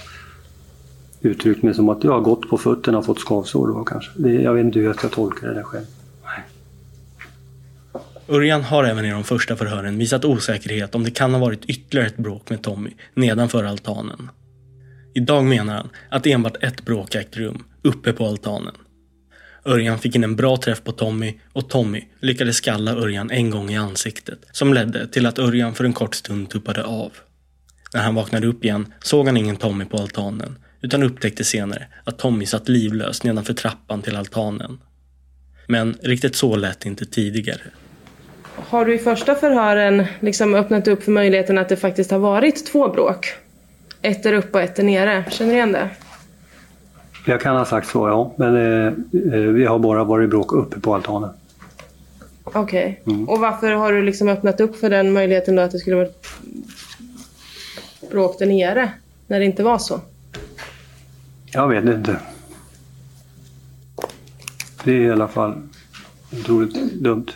uttryckt 1.22 1.64
mig 1.64 1.74
som 1.74 1.90
att 1.90 2.04
jag 2.04 2.12
har 2.12 2.20
gått 2.20 2.50
på 2.50 2.58
fötterna 2.58 2.98
och 2.98 3.06
fått 3.06 3.20
skavsår 3.20 3.68
då 3.68 3.84
kanske. 3.84 4.12
Det, 4.16 4.30
jag 4.34 4.54
vet 4.54 4.66
inte 4.66 4.80
hur 4.80 4.86
jag 4.86 4.96
ska 4.96 5.08
tolka 5.08 5.48
det 5.48 5.54
där 5.54 5.64
själv. 5.64 5.86
Örjan 8.28 8.64
har 8.64 8.84
även 8.84 9.06
i 9.06 9.12
de 9.12 9.24
första 9.24 9.56
förhören 9.56 9.98
visat 9.98 10.26
osäkerhet 10.26 10.96
om 10.96 11.04
det 11.04 11.12
kan 11.12 11.34
ha 11.34 11.42
varit 11.42 11.66
ytterligare 11.66 12.08
ett 12.08 12.18
bråk 12.18 12.50
med 12.50 12.64
Tommy 12.64 12.90
nedanför 13.14 13.64
altanen. 13.64 14.30
Idag 15.14 15.46
menar 15.46 15.76
han 15.76 15.90
att 16.10 16.28
enbart 16.28 16.64
ett 16.64 16.86
bråk 16.86 17.16
ägt 17.16 17.38
rum 17.38 17.64
uppe 17.82 18.14
på 18.14 18.28
altanen. 18.28 18.76
Örjan 19.66 20.00
fick 20.00 20.16
in 20.16 20.24
en 20.24 20.36
bra 20.36 20.58
träff 20.58 20.84
på 20.84 20.92
Tommy 20.92 21.40
och 21.54 21.70
Tommy 21.70 22.04
lyckades 22.20 22.56
skalla 22.56 22.92
Örjan 22.92 23.32
en 23.32 23.50
gång 23.50 23.72
i 23.72 23.78
ansiktet 23.78 24.40
som 24.52 24.74
ledde 24.74 25.08
till 25.08 25.26
att 25.26 25.40
Örjan 25.40 25.76
för 25.76 25.84
en 25.84 25.94
kort 25.94 26.16
stund 26.16 26.50
tuppade 26.50 26.84
av. 26.84 27.12
När 27.94 28.04
han 28.04 28.16
vaknade 28.16 28.48
upp 28.48 28.66
igen 28.66 28.94
såg 29.04 29.26
han 29.26 29.38
ingen 29.38 29.58
Tommy 29.58 29.86
på 29.86 29.98
altanen 29.98 30.58
utan 30.82 31.04
upptäckte 31.04 31.44
senare 31.44 31.88
att 32.04 32.20
Tommy 32.20 32.46
satt 32.46 32.70
livlös 32.70 33.24
nedanför 33.24 33.54
trappan 33.54 34.02
till 34.02 34.16
altanen. 34.16 34.80
Men 35.68 35.98
riktigt 36.04 36.36
så 36.36 36.56
lät 36.56 36.80
det 36.80 36.90
inte 36.90 37.06
tidigare. 37.06 37.62
Har 38.68 38.86
du 38.86 38.96
i 38.96 38.98
första 38.98 39.36
förhören 39.36 40.06
liksom 40.20 40.56
öppnat 40.56 40.88
upp 40.88 41.04
för 41.04 41.12
möjligheten 41.12 41.58
att 41.58 41.70
det 41.70 41.76
faktiskt 41.76 42.12
har 42.12 42.20
varit 42.20 42.66
två 42.66 42.90
bråk? 42.90 43.34
Ett 44.02 44.24
där 44.24 44.34
uppe 44.34 44.58
och 44.58 44.64
ett 44.64 44.76
där 44.76 44.84
nere. 44.84 45.26
Känner 45.30 45.52
du 45.52 45.58
igen 45.58 45.72
det? 45.72 45.90
Jag 47.26 47.42
kan 47.42 47.58
ha 47.58 47.66
sagt 47.66 47.88
så 47.88 48.08
ja, 48.08 48.34
men 48.36 48.56
eh, 48.56 48.88
eh, 49.34 49.40
vi 49.40 49.66
har 49.66 49.80
bara 49.80 50.04
varit 50.04 50.30
bråk 50.30 50.54
uppe 50.54 50.80
på 50.80 50.96
altanen. 50.96 51.30
Okej. 52.44 53.02
Mm. 53.06 53.30
Och 53.30 53.40
varför 53.40 53.72
har 53.72 53.94
du 53.94 54.02
liksom 54.02 54.30
öppnat 54.30 54.60
upp 54.60 54.76
för 54.76 54.90
den 54.90 55.14
möjligheten 55.14 55.56
då 55.56 55.62
att 55.62 55.72
det 55.72 55.80
skulle 55.80 55.96
vara 55.96 56.08
bråk 58.12 58.40
där 58.40 58.46
nere? 58.46 58.92
När 59.28 59.40
det 59.40 59.46
inte 59.46 59.64
var 59.64 59.78
så? 59.78 60.00
Jag 61.46 61.68
vet 61.68 61.86
inte. 61.86 62.16
Det 64.84 64.92
är 64.92 65.00
i 65.00 65.12
alla 65.12 65.28
fall 65.28 65.62
otroligt 66.32 66.94
dumt. 66.94 67.28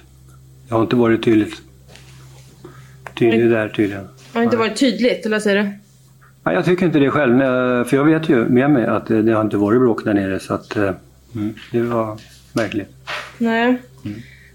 Jag 0.69 0.75
har 0.75 0.83
inte 0.83 0.95
varit 0.95 1.23
tydligt 1.23 1.61
tydlig 3.15 3.49
där 3.49 3.69
tydligen. 3.69 4.07
Har 4.33 4.43
inte 4.43 4.57
varit 4.57 4.75
tydligt, 4.75 5.25
eller 5.25 5.35
vad 5.35 5.43
säger 5.43 5.63
du? 5.63 5.69
Nej, 6.43 6.55
jag 6.55 6.65
tycker 6.65 6.85
inte 6.85 6.99
det 6.99 7.11
själv, 7.11 7.39
för 7.85 7.97
jag 7.97 8.03
vet 8.03 8.29
ju 8.29 8.45
med 8.45 8.71
mig 8.71 8.85
att 8.85 9.07
det 9.07 9.31
har 9.31 9.41
inte 9.41 9.57
varit 9.57 9.79
bråk 9.79 10.03
där 10.03 10.13
nere 10.13 10.39
så 10.39 10.53
att 10.53 10.75
eh, 10.75 10.91
mm, 11.35 11.53
det 11.71 11.81
var 11.81 12.17
märkligt. 12.53 12.89
Nej. 13.37 13.77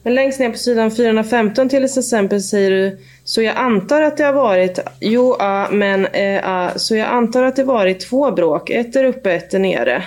Men 0.03 0.15
längst 0.15 0.41
ner 0.41 0.51
på 0.51 0.59
sidan 0.59 0.91
415 0.91 1.69
till 1.69 1.85
exempel 1.85 2.43
säger 2.43 2.71
du 2.71 2.99
Så 3.25 3.43
jag 3.43 3.57
antar 3.57 4.03
att 4.03 4.17
det 4.17 4.25
har 4.25 4.33
varit 4.33 4.79
Jo, 5.01 5.37
ja, 5.39 5.69
men 5.73 6.07
eh, 6.07 6.23
ja, 6.23 6.71
Så 6.77 6.97
jag 6.97 7.09
antar 7.09 7.43
att 7.43 7.57
det 7.57 7.65
varit 7.65 8.01
två 8.01 8.31
bråk. 8.31 8.71
Ett 8.71 8.93
där 8.93 9.05
uppe, 9.05 9.33
ett 9.33 9.51
där 9.51 9.59
nere. 9.59 10.03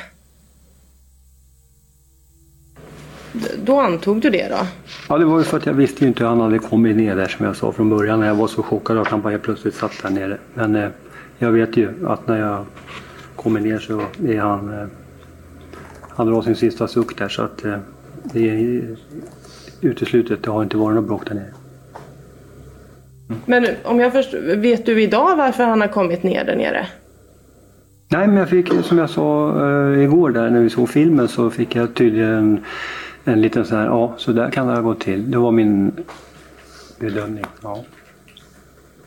Då 3.63 3.79
antog 3.79 4.21
du 4.21 4.29
det 4.29 4.47
då? 4.49 4.67
Ja, 5.09 5.17
det 5.17 5.25
var 5.25 5.37
ju 5.37 5.43
för 5.43 5.57
att 5.57 5.65
jag 5.65 5.73
visste 5.73 6.03
ju 6.03 6.07
inte 6.07 6.23
hur 6.23 6.29
han 6.29 6.41
hade 6.41 6.59
kommit 6.59 6.97
ner 6.97 7.15
där 7.15 7.27
som 7.27 7.45
jag 7.45 7.55
sa 7.55 7.71
från 7.71 7.89
början 7.89 8.19
när 8.19 8.27
jag 8.27 8.35
var 8.35 8.47
så 8.47 8.63
chockad 8.63 8.97
att 8.97 9.07
han 9.07 9.21
bara 9.21 9.29
helt 9.29 9.43
plötsligt 9.43 9.75
satt 9.75 9.91
där 10.01 10.09
nere. 10.09 10.37
Men 10.53 10.75
eh, 10.75 10.89
jag 11.37 11.51
vet 11.51 11.77
ju 11.77 12.07
att 12.07 12.27
när 12.27 12.39
jag 12.39 12.65
kommer 13.35 13.59
ner 13.59 13.79
så 13.79 14.01
är 14.27 14.39
han... 14.39 14.79
Eh, 14.79 14.87
han 16.15 16.27
drar 16.27 16.41
sin 16.41 16.55
sista 16.55 16.87
suck 16.87 17.17
där 17.17 17.29
så 17.29 17.41
att 17.41 17.65
eh, 17.65 17.77
det 18.23 18.49
är 18.49 18.95
uteslutet. 19.81 20.43
Det 20.43 20.51
har 20.51 20.63
inte 20.63 20.77
varit 20.77 20.95
något 20.95 21.07
bråk 21.07 21.27
där 21.27 21.35
nere. 21.35 21.53
Men 23.45 23.67
om 23.83 23.99
jag 23.99 24.11
först, 24.11 24.33
vet 24.33 24.85
du 24.85 25.01
idag 25.01 25.35
varför 25.35 25.63
han 25.63 25.81
har 25.81 25.87
kommit 25.87 26.23
ner 26.23 26.45
där 26.45 26.55
nere? 26.55 26.87
Nej, 28.09 28.27
men 28.27 28.37
jag 28.37 28.49
fick, 28.49 28.73
som 28.83 28.97
jag 28.97 29.09
sa 29.09 29.49
eh, 29.49 30.03
igår 30.03 30.29
där 30.29 30.49
när 30.49 30.59
vi 30.59 30.69
såg 30.69 30.89
filmen 30.89 31.27
så 31.27 31.49
fick 31.49 31.75
jag 31.75 31.93
tydligen 31.93 32.63
en, 33.23 33.33
en 33.33 33.41
liten 33.41 33.65
sån 33.65 33.77
här, 33.77 33.85
ja 33.85 34.13
så 34.17 34.31
där 34.31 34.51
kan 34.51 34.67
det 34.67 34.73
ha 34.73 34.81
gått 34.81 34.99
till. 34.99 35.31
Det 35.31 35.37
var 35.37 35.51
min 35.51 35.91
bedömning. 36.99 37.45
Ja. 37.63 37.83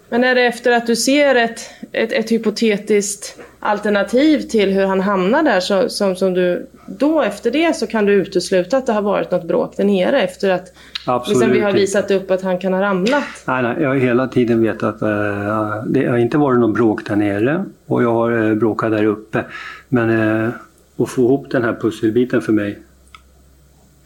Men 0.08 0.24
är 0.24 0.34
det 0.34 0.46
efter 0.46 0.72
att 0.72 0.86
du 0.86 0.96
ser 0.96 1.34
ett, 1.34 1.60
ett, 1.92 2.12
ett 2.12 2.32
hypotetiskt 2.32 3.38
alternativ 3.60 4.40
till 4.40 4.70
hur 4.70 4.86
han 4.86 5.00
hamnar 5.00 5.42
där 5.42 5.60
så, 5.60 5.88
som, 5.88 6.16
som 6.16 6.34
du 6.34 6.66
då 6.86 7.22
efter 7.22 7.50
det 7.50 7.76
så 7.76 7.86
kan 7.86 8.06
du 8.06 8.12
utesluta 8.12 8.76
att 8.76 8.86
det 8.86 8.92
har 8.92 9.02
varit 9.02 9.30
något 9.30 9.44
bråk 9.44 9.76
där 9.76 9.84
nere 9.84 10.22
efter 10.22 10.50
att 10.50 10.72
Absolut 11.06 11.38
liksom 11.38 11.52
vi 11.52 11.60
har 11.60 11.72
visat 11.72 12.10
upp 12.10 12.30
att 12.30 12.42
han 12.42 12.58
kan 12.58 12.72
ha 12.72 12.80
ramlat? 12.80 13.24
Nej, 13.46 13.62
nej, 13.62 13.76
jag 13.80 13.88
har 13.88 13.96
hela 13.96 14.28
tiden 14.28 14.62
vetat 14.62 14.82
att 14.82 15.02
eh, 15.02 15.84
det 15.86 16.06
har 16.06 16.16
inte 16.16 16.38
varit 16.38 16.60
någon 16.60 16.72
bråk 16.72 17.08
där 17.08 17.16
nere 17.16 17.64
och 17.86 18.02
jag 18.02 18.12
har 18.12 18.32
uh, 18.32 18.54
bråkat 18.54 18.90
där 18.90 19.04
uppe. 19.04 19.44
Men 19.88 20.10
eh, 20.10 20.48
att 20.96 21.10
få 21.10 21.22
ihop 21.22 21.50
den 21.50 21.62
här 21.62 21.76
pusselbiten 21.80 22.42
för 22.42 22.52
mig, 22.52 22.78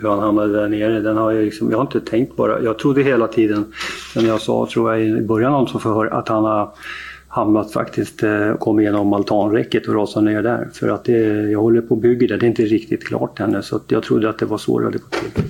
hur 0.03 0.09
han 0.09 0.19
hamnade 0.19 0.53
där 0.53 0.69
nere, 0.69 1.01
den 1.01 1.17
har 1.17 1.33
jag 1.33 1.45
liksom, 1.45 1.71
jag 1.71 1.79
har 1.79 1.83
inte 1.83 2.01
tänkt 2.01 2.37
bara. 2.37 2.63
Jag 2.63 2.79
trodde 2.79 3.03
hela 3.03 3.29
tiden, 3.29 3.73
som 4.13 4.27
jag 4.27 4.41
sa 4.41 4.69
tror 4.73 4.93
jag 4.93 5.07
i 5.07 5.23
början 5.23 5.55
av 5.55 5.67
som 5.67 5.81
förhör, 5.81 6.07
att 6.07 6.29
han 6.29 6.45
har 6.45 6.71
hamnat 7.29 7.73
faktiskt, 7.73 8.23
eh, 8.23 8.55
kom 8.55 8.81
igenom 8.81 9.13
altanräcket 9.13 9.89
och 9.89 9.95
rasat 9.95 10.25
ner 10.25 10.43
där. 10.43 10.69
För 10.73 10.89
att 10.89 11.05
det, 11.05 11.51
jag 11.51 11.61
håller 11.61 11.81
på 11.81 11.95
och 11.95 12.01
bygger 12.01 12.29
det, 12.29 12.37
det 12.37 12.47
är 12.47 12.49
inte 12.49 12.63
riktigt 12.63 13.07
klart 13.07 13.41
ännu 13.41 13.63
så 13.63 13.77
att 13.77 13.85
jag 13.89 14.03
trodde 14.03 14.29
att 14.29 14.39
det 14.39 14.47
var 14.47 14.59
så 14.59 14.79
det 14.79 14.85
hade 14.85 14.99
gått 14.99 15.13
till. 15.13 15.43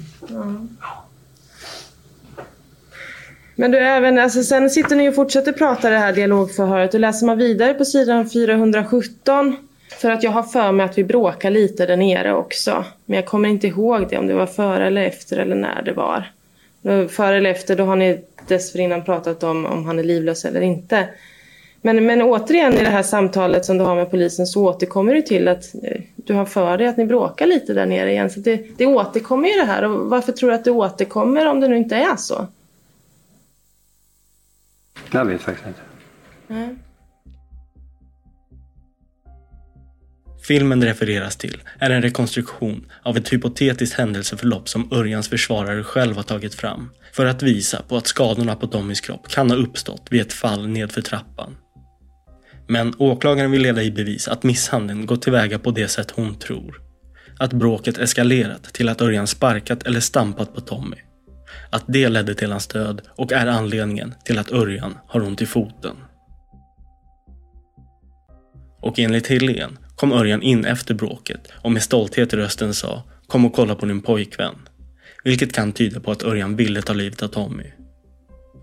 Men 3.56 3.70
du, 3.70 3.78
även, 3.78 4.18
alltså, 4.18 4.42
sen 4.42 4.70
sitter 4.70 4.96
ni 4.96 5.10
och 5.10 5.14
fortsätter 5.14 5.52
prata 5.52 5.90
det 5.90 5.98
här 5.98 6.12
dialogförhöret 6.12 6.94
och 6.94 7.00
läser 7.00 7.26
man 7.26 7.38
vidare 7.38 7.74
på 7.74 7.84
sidan 7.84 8.30
417 8.30 9.56
för 9.90 10.10
att 10.10 10.22
jag 10.22 10.30
har 10.30 10.42
för 10.42 10.72
mig 10.72 10.86
att 10.86 10.98
vi 10.98 11.04
bråkar 11.04 11.50
lite 11.50 11.86
där 11.86 11.96
nere 11.96 12.34
också. 12.34 12.84
Men 13.04 13.16
jag 13.16 13.26
kommer 13.26 13.48
inte 13.48 13.66
ihåg 13.66 14.06
det, 14.10 14.18
om 14.18 14.26
det 14.26 14.34
var 14.34 14.46
före 14.46 14.86
eller 14.86 15.02
efter 15.02 15.36
eller 15.36 15.56
när 15.56 15.82
det 15.82 15.92
var. 15.92 16.32
Före 17.08 17.36
eller 17.36 17.50
efter, 17.50 17.76
då 17.76 17.84
har 17.84 17.96
ni 17.96 18.24
dessförinnan 18.48 19.04
pratat 19.04 19.42
om 19.42 19.66
om 19.66 19.84
han 19.84 19.98
är 19.98 20.02
livlös 20.02 20.44
eller 20.44 20.60
inte. 20.60 21.08
Men, 21.82 22.06
men 22.06 22.22
återigen 22.22 22.74
i 22.74 22.84
det 22.84 22.90
här 22.90 23.02
samtalet 23.02 23.64
som 23.64 23.78
du 23.78 23.84
har 23.84 23.96
med 23.96 24.10
polisen 24.10 24.46
så 24.46 24.64
återkommer 24.64 25.14
du 25.14 25.22
till 25.22 25.48
att 25.48 25.74
eh, 25.82 26.00
du 26.16 26.34
har 26.34 26.44
för 26.44 26.78
dig 26.78 26.86
att 26.86 26.96
ni 26.96 27.04
bråkar 27.04 27.46
lite 27.46 27.74
där 27.74 27.86
nere 27.86 28.10
igen. 28.10 28.30
Så 28.30 28.40
det, 28.40 28.78
det 28.78 28.86
återkommer 28.86 29.48
ju 29.48 29.54
det 29.54 29.64
här. 29.64 29.82
Och 29.82 30.10
varför 30.10 30.32
tror 30.32 30.50
du 30.50 30.54
att 30.54 30.64
det 30.64 30.70
återkommer 30.70 31.46
om 31.46 31.60
det 31.60 31.68
nu 31.68 31.76
inte 31.76 31.96
är 31.96 32.16
så? 32.16 32.46
Jag 35.12 35.24
vet 35.24 35.42
faktiskt 35.42 35.66
inte. 35.66 35.80
Nej. 36.46 36.76
Filmen 40.50 40.84
refereras 40.84 41.36
till 41.36 41.62
är 41.78 41.90
en 41.90 42.02
rekonstruktion 42.02 42.86
av 43.02 43.16
ett 43.16 43.32
hypotetiskt 43.32 43.96
händelseförlopp 43.96 44.68
som 44.68 44.92
Örjans 44.92 45.28
försvarare 45.28 45.84
själv 45.84 46.16
har 46.16 46.22
tagit 46.22 46.54
fram 46.54 46.90
för 47.12 47.26
att 47.26 47.42
visa 47.42 47.82
på 47.88 47.96
att 47.96 48.06
skadorna 48.06 48.56
på 48.56 48.66
Tommys 48.66 49.00
kropp 49.00 49.28
kan 49.28 49.50
ha 49.50 49.56
uppstått 49.56 50.06
vid 50.10 50.20
ett 50.20 50.32
fall 50.32 50.68
nedför 50.68 51.02
trappan. 51.02 51.56
Men 52.68 52.94
åklagaren 52.98 53.50
vill 53.50 53.62
leda 53.62 53.82
i 53.82 53.90
bevis 53.90 54.28
att 54.28 54.42
misshandeln 54.42 55.06
gått 55.06 55.22
tillväga 55.22 55.58
på 55.58 55.70
det 55.70 55.88
sätt 55.88 56.10
hon 56.10 56.38
tror. 56.38 56.80
Att 57.38 57.52
bråket 57.52 57.98
eskalerat 57.98 58.62
till 58.62 58.88
att 58.88 59.00
Örjan 59.00 59.26
sparkat 59.26 59.82
eller 59.82 60.00
stampat 60.00 60.54
på 60.54 60.60
Tommy. 60.60 60.96
Att 61.70 61.84
det 61.86 62.08
ledde 62.08 62.34
till 62.34 62.50
hans 62.50 62.66
död 62.66 63.02
och 63.16 63.32
är 63.32 63.46
anledningen 63.46 64.14
till 64.24 64.38
att 64.38 64.52
Örjan 64.52 64.98
har 65.06 65.20
ont 65.20 65.42
i 65.42 65.46
foten. 65.46 65.96
Och 68.82 68.98
enligt 68.98 69.26
Helene 69.26 69.76
kom 70.00 70.12
Örjan 70.12 70.42
in 70.42 70.64
efter 70.64 70.94
bråket 70.94 71.52
och 71.62 71.72
med 71.72 71.82
stolthet 71.82 72.32
i 72.32 72.36
rösten 72.36 72.74
sa 72.74 73.02
“Kom 73.26 73.44
och 73.44 73.52
kolla 73.52 73.74
på 73.74 73.86
din 73.86 74.02
pojkvän”. 74.02 74.54
Vilket 75.24 75.52
kan 75.52 75.72
tyda 75.72 76.00
på 76.00 76.10
att 76.10 76.22
Örjan 76.22 76.56
ville 76.56 76.82
ta 76.82 76.92
livet 76.92 77.22
av 77.22 77.28
Tommy. 77.28 77.64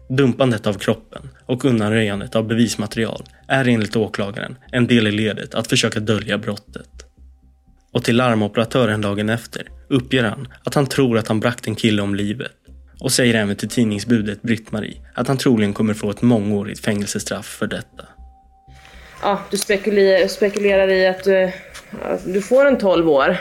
Dumpandet 0.10 0.68
av 0.68 0.74
kroppen 0.74 1.30
och 1.46 1.66
undanröjandet 1.66 2.36
av 2.36 2.48
bevismaterial 2.48 3.24
är 3.48 3.68
enligt 3.68 3.96
åklagaren 3.96 4.56
en 4.72 4.88
del 4.88 5.08
i 5.08 5.12
ledet 5.12 5.56
att 5.56 5.68
försöka 5.68 6.00
dölja 6.00 6.38
brottet. 6.38 7.06
Och 7.92 8.04
till 8.04 8.18
larmoperatören 8.18 9.02
dagen 9.02 9.30
efter 9.30 9.68
uppger 9.90 10.24
han 10.24 10.48
att 10.64 10.74
han 10.74 10.88
tror 10.88 11.18
att 11.18 11.28
han 11.28 11.40
bragt 11.40 11.68
en 11.68 11.76
kille 11.76 12.02
om 12.02 12.16
livet 12.16 12.52
och 13.00 13.12
säger 13.12 13.34
även 13.34 13.56
till 13.56 13.70
tidningsbudet 13.70 14.42
Britt-Marie 14.42 15.02
att 15.14 15.28
han 15.28 15.38
troligen 15.38 15.74
kommer 15.74 15.94
få 15.94 16.10
ett 16.10 16.22
mångårigt 16.22 16.80
fängelsestraff 16.80 17.46
för 17.46 17.68
detta 17.68 18.17
ja, 19.22 19.40
du 19.50 19.58
spekulerar, 19.58 20.28
spekulerar 20.28 20.88
i 20.88 21.08
att 21.08 21.24
du, 21.24 21.52
att 22.02 22.34
du 22.34 22.42
får 22.42 22.66
en 22.66 22.78
12 22.78 23.10
år 23.10 23.38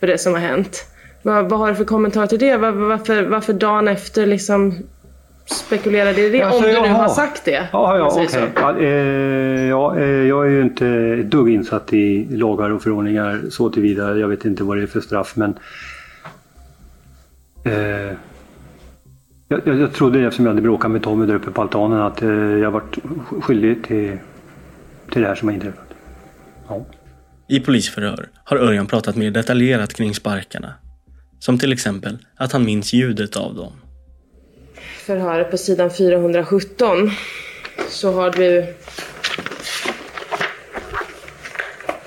för 0.00 0.06
det 0.06 0.18
som 0.18 0.32
har 0.32 0.40
hänt. 0.40 0.86
Vad, 1.22 1.50
vad 1.50 1.58
har 1.60 1.68
du 1.68 1.74
för 1.74 1.84
kommentar 1.84 2.26
till 2.26 2.38
det? 2.38 2.56
Var, 2.56 2.70
varför, 2.70 3.22
varför 3.22 3.52
dagen 3.52 3.88
efter 3.88 4.26
liksom 4.26 4.74
spekulerade 5.46 6.20
i 6.20 6.30
det? 6.30 6.42
Alltså, 6.42 6.58
om 6.58 6.64
du 6.64 6.80
nu 6.80 6.86
jaha. 6.86 7.02
har 7.02 7.08
sagt 7.08 7.44
det. 7.44 7.68
Ja, 7.72 7.98
ja 7.98 8.10
okej. 8.12 8.28
så. 8.28 8.38
Ja, 8.54 8.78
eh, 8.78 9.68
ja, 9.68 9.98
eh, 9.98 10.04
jag 10.04 10.46
är 10.46 10.50
ju 10.50 10.62
inte 10.62 10.86
ett 10.88 11.30
dugg 11.30 11.48
insatt 11.48 11.92
i 11.92 12.26
lagar 12.30 12.70
och 12.70 12.82
förordningar 12.82 13.40
så 13.50 13.70
tillvida. 13.70 14.16
Jag 14.16 14.28
vet 14.28 14.44
inte 14.44 14.64
vad 14.64 14.76
det 14.76 14.82
är 14.82 14.86
för 14.86 15.00
straff 15.00 15.36
men 15.36 15.54
eh, 17.64 18.16
jag, 19.48 19.60
jag, 19.64 19.80
jag 19.80 19.92
trodde 19.92 20.18
det 20.18 20.26
eftersom 20.26 20.46
jag 20.46 20.52
hade 20.52 20.62
bråkat 20.62 20.90
med 20.90 21.02
Tommy 21.02 21.26
där 21.26 21.34
uppe 21.34 21.50
på 21.50 21.62
altanen 21.62 22.00
att 22.00 22.22
eh, 22.22 22.30
jag 22.30 22.70
varit 22.70 22.98
skyldig 23.42 23.84
till, 23.84 24.18
till 25.12 25.22
det 25.22 25.28
här 25.28 25.34
som 25.34 25.48
har 25.48 25.54
inträffat. 25.54 25.88
Ja. 26.68 26.86
I 27.48 27.60
polisförhör 27.60 28.28
har 28.44 28.56
Örjan 28.56 28.86
pratat 28.86 29.16
mer 29.16 29.30
detaljerat 29.30 29.94
kring 29.94 30.14
sparkarna. 30.14 30.74
Som 31.38 31.58
till 31.58 31.72
exempel 31.72 32.18
att 32.36 32.52
han 32.52 32.64
minns 32.64 32.92
ljudet 32.92 33.36
av 33.36 33.54
dem. 33.54 33.72
Förhöret 35.06 35.50
på 35.50 35.58
sidan 35.58 35.90
417 35.90 37.10
så 37.88 38.12
har 38.12 38.30
du 38.30 38.74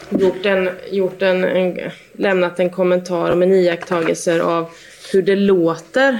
gjort 0.09 0.45
en, 0.45 0.69
gjort 0.91 1.21
en, 1.21 1.43
en, 1.43 1.91
lämnat 2.13 2.59
en 2.59 2.69
kommentar 2.69 3.31
om 3.31 3.41
en 3.41 3.51
iakttagelse 3.51 4.41
av 4.41 4.69
hur 5.13 5.21
det 5.21 5.35
låter 5.35 6.19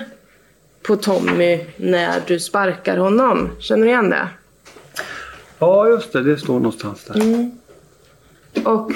på 0.83 0.95
Tommy 0.95 1.59
när 1.77 2.21
du 2.27 2.39
sparkar 2.39 2.97
honom. 2.97 3.49
Känner 3.59 3.85
du 3.85 3.91
igen 3.91 4.09
det? 4.09 4.27
Ja, 5.59 5.87
just 5.87 6.13
det. 6.13 6.23
Det 6.23 6.37
står 6.37 6.53
någonstans 6.53 7.03
där. 7.03 7.51
Och 8.65 8.91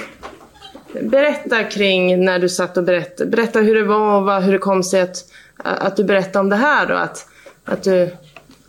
berätta 1.02 1.64
kring 1.64 2.24
när 2.24 2.38
du 2.38 2.48
satt 2.48 2.76
och 2.76 2.84
berättade. 2.84 3.30
Berätta 3.30 3.60
hur 3.60 3.74
det 3.74 3.82
var 3.82 4.16
och 4.16 4.24
vad, 4.24 4.42
hur 4.42 4.52
det 4.52 4.58
kom 4.58 4.82
sig 4.82 5.00
att, 5.00 5.24
att 5.56 5.96
du 5.96 6.04
berättade 6.04 6.38
om 6.38 6.50
det 6.50 6.56
här 6.56 6.86
då. 6.86 6.94
Att, 6.94 7.26
att, 7.64 7.82
du, 7.82 8.10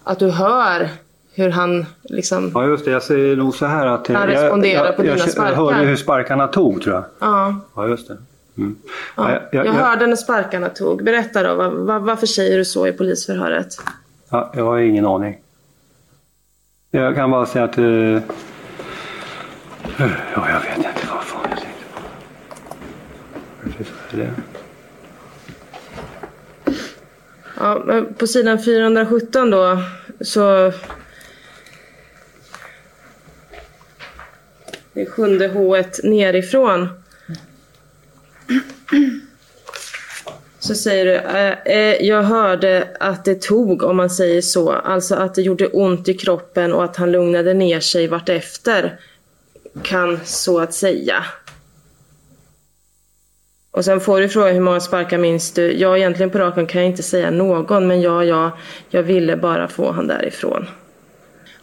att 0.04 0.20
du 0.20 0.30
hör 0.30 0.90
hur 1.34 1.50
han 1.50 1.86
liksom... 2.04 2.52
Ja, 2.54 2.66
just 2.68 2.86
det. 2.86 2.92
Jag 2.92 3.04
säger 3.04 3.36
nog 3.36 3.56
så 3.56 3.66
här 3.66 3.86
att... 3.88 4.08
Han 4.08 4.16
jag- 4.16 4.30
responderar 4.30 4.86
jag, 4.86 4.96
på 4.96 5.02
dina 5.02 5.18
jag, 5.18 5.30
sparkar. 5.30 5.50
Jag 5.50 5.56
hörde 5.56 5.86
hur 5.86 5.96
sparkarna 5.96 6.48
tog 6.48 6.82
tror 6.82 6.96
jag. 6.96 7.04
Ja, 7.20 7.56
Ja, 7.76 7.88
just 7.88 8.08
det. 8.08 8.18
Mm. 8.58 8.76
ja. 9.18 9.32
Ja, 9.32 9.32
Jag, 9.32 9.42
jag, 9.52 9.66
jag, 9.66 9.74
hörde 9.74 10.08
när 10.08 10.16
sparkarna 10.16 10.70
tog. 10.70 11.04
Berätta 11.04 11.44
då, 11.44 11.56
vad, 11.56 11.72
vad, 11.72 12.02
varför 12.02 12.28
säger 12.28 12.58
du 12.58 12.66
så 12.66 12.88
i 12.88 12.92
polisförhöret? 12.92 13.68
Ja, 14.30 14.52
jag 14.56 14.66
har 14.66 14.78
ingen 14.78 15.06
aning. 15.06 15.38
Jag 16.94 17.16
kan 17.16 17.32
bara 17.32 17.46
säga 17.46 17.66
att... 17.66 17.78
Uh, 17.78 18.22
ja, 20.36 20.50
jag 20.50 20.60
vet 20.60 20.78
inte 20.78 21.08
vad 21.14 21.24
fan 21.24 21.48
jag 21.50 21.60
tänkte 21.60 21.86
på. 21.94 22.02
Varför 23.64 23.84
sa 23.84 23.92
jag 24.12 24.20
det? 24.20 24.34
Ja, 27.60 27.84
men 27.86 28.14
på 28.14 28.28
sidan 28.28 28.64
417 28.64 29.50
då 29.52 29.84
så... 30.22 30.72
Det 34.94 35.02
är 35.02 35.06
sjunde 35.06 35.48
h 35.48 35.84
nerifrån. 36.04 36.88
Så 40.72 40.76
säger 40.76 41.06
du, 41.06 41.16
eh, 41.16 41.78
eh, 41.78 42.06
jag 42.06 42.24
hörde 42.24 42.88
att 43.00 43.26
det 43.26 43.42
tog 43.42 43.84
om 43.84 43.98
man 43.98 44.10
säger 44.10 44.42
så. 44.42 44.72
Alltså 44.72 45.16
att 45.16 45.36
det 45.36 45.42
gjorde 45.42 45.68
ont 45.68 46.10
i 46.10 46.14
kroppen 46.14 46.74
och 46.74 46.84
att 46.84 46.96
han 46.96 47.12
lugnade 47.12 47.54
ner 47.54 47.80
sig 47.80 48.08
vartefter. 48.08 49.00
Kan 49.84 50.20
så 50.26 50.60
att 50.60 50.74
säga. 50.74 51.26
Och 53.72 53.86
sen 53.86 54.00
får 54.00 54.22
du 54.22 54.30
fråga 54.30 54.52
hur 54.52 54.62
många 54.62 54.80
sparkar 54.80 55.18
minns 55.18 55.52
du? 55.52 55.72
Ja, 55.72 55.98
egentligen 55.98 56.30
på 56.30 56.40
raken 56.40 56.68
kan 56.68 56.82
jag 56.82 56.90
inte 56.90 57.04
säga 57.04 57.32
någon, 57.32 57.88
men 57.88 58.02
ja, 58.02 58.24
ja, 58.24 58.58
jag 58.90 59.04
ville 59.04 59.38
bara 59.38 59.68
få 59.68 59.92
han 59.92 60.08
därifrån. 60.08 60.68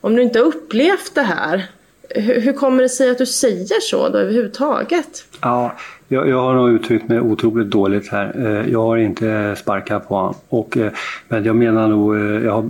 Om 0.01 0.17
du 0.17 0.23
inte 0.23 0.39
har 0.39 0.47
upplevt 0.47 1.15
det 1.15 1.23
här, 1.23 1.67
hur, 2.09 2.41
hur 2.41 2.53
kommer 2.53 2.83
det 2.83 2.89
sig 2.89 3.11
att 3.11 3.19
du 3.19 3.27
säger 3.27 3.81
så 3.81 4.09
då 4.09 4.19
överhuvudtaget? 4.19 5.25
Ja, 5.41 5.77
jag, 6.09 6.29
jag 6.29 6.41
har 6.41 6.55
nog 6.55 6.71
uttryckt 6.71 7.09
mig 7.09 7.21
otroligt 7.21 7.71
dåligt 7.71 8.09
här. 8.09 8.33
Eh, 8.37 8.71
jag 8.73 8.83
har 8.83 8.97
inte 8.97 9.57
sparkat 9.57 10.09
på 10.09 10.15
honom. 10.15 10.35
Och, 10.49 10.77
eh, 10.77 10.93
men 11.29 11.45
jag 11.45 11.57
menar 11.57 11.89
nog, 11.89 12.17
eh, 12.17 12.23
jag 12.23 12.53
har, 12.53 12.65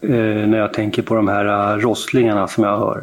Eh, 0.00 0.10
när 0.48 0.58
jag 0.58 0.72
tänker 0.72 1.02
på 1.02 1.14
de 1.14 1.28
här 1.28 1.74
eh, 1.74 1.78
rosslingarna 1.78 2.48
som 2.48 2.64
jag 2.64 2.78
hör, 2.78 3.00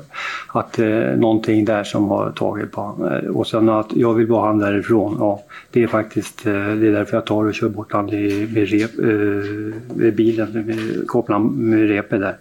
att 0.54 0.80
eh, 0.80 0.88
någonting 1.18 1.66
där 1.66 1.84
som 1.84 2.10
har 2.10 2.32
tagit 2.32 2.72
på 2.72 2.82
honom. 2.82 3.12
Eh, 3.14 3.30
Och 3.30 3.48
sen 3.48 3.70
att 3.70 3.88
jag 3.96 4.14
vill 4.14 4.28
bara 4.28 4.46
han 4.48 4.60
därifrån. 4.60 5.16
Ja, 5.20 5.44
det 5.72 5.84
är 5.84 5.88
faktiskt, 5.88 6.46
eh, 6.46 6.54
det 6.54 6.88
är 6.88 6.92
därför 6.92 7.18
jag 7.18 7.26
tar 7.26 7.46
och 7.46 7.54
kör 7.54 7.70
bort 7.70 7.92
honom 7.92 8.14
i- 8.14 8.48
med, 8.54 8.70
rep, 8.70 9.00
eh, 9.00 9.96
med 9.96 10.16
bilen, 10.16 10.52
med, 10.66 11.08
kopplar 11.08 11.40
med 11.40 11.88
repet 11.88 12.20
där. 12.22 12.36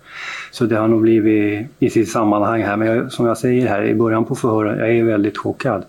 Så 0.51 0.65
det 0.65 0.77
har 0.77 0.89
nog 0.89 1.01
blivit 1.03 1.67
i 1.79 1.91
sitt 1.91 2.09
sammanhang 2.11 2.63
här. 2.63 2.77
Men 2.77 2.89
jag, 2.89 3.13
som 3.13 3.27
jag 3.27 3.39
säger 3.39 3.69
här 3.69 3.83
i 3.85 3.95
början 3.95 4.25
på 4.25 4.35
förhöret, 4.35 4.79
jag 4.79 4.91
är 4.91 5.05
väldigt 5.05 5.39
chockad. 5.39 5.85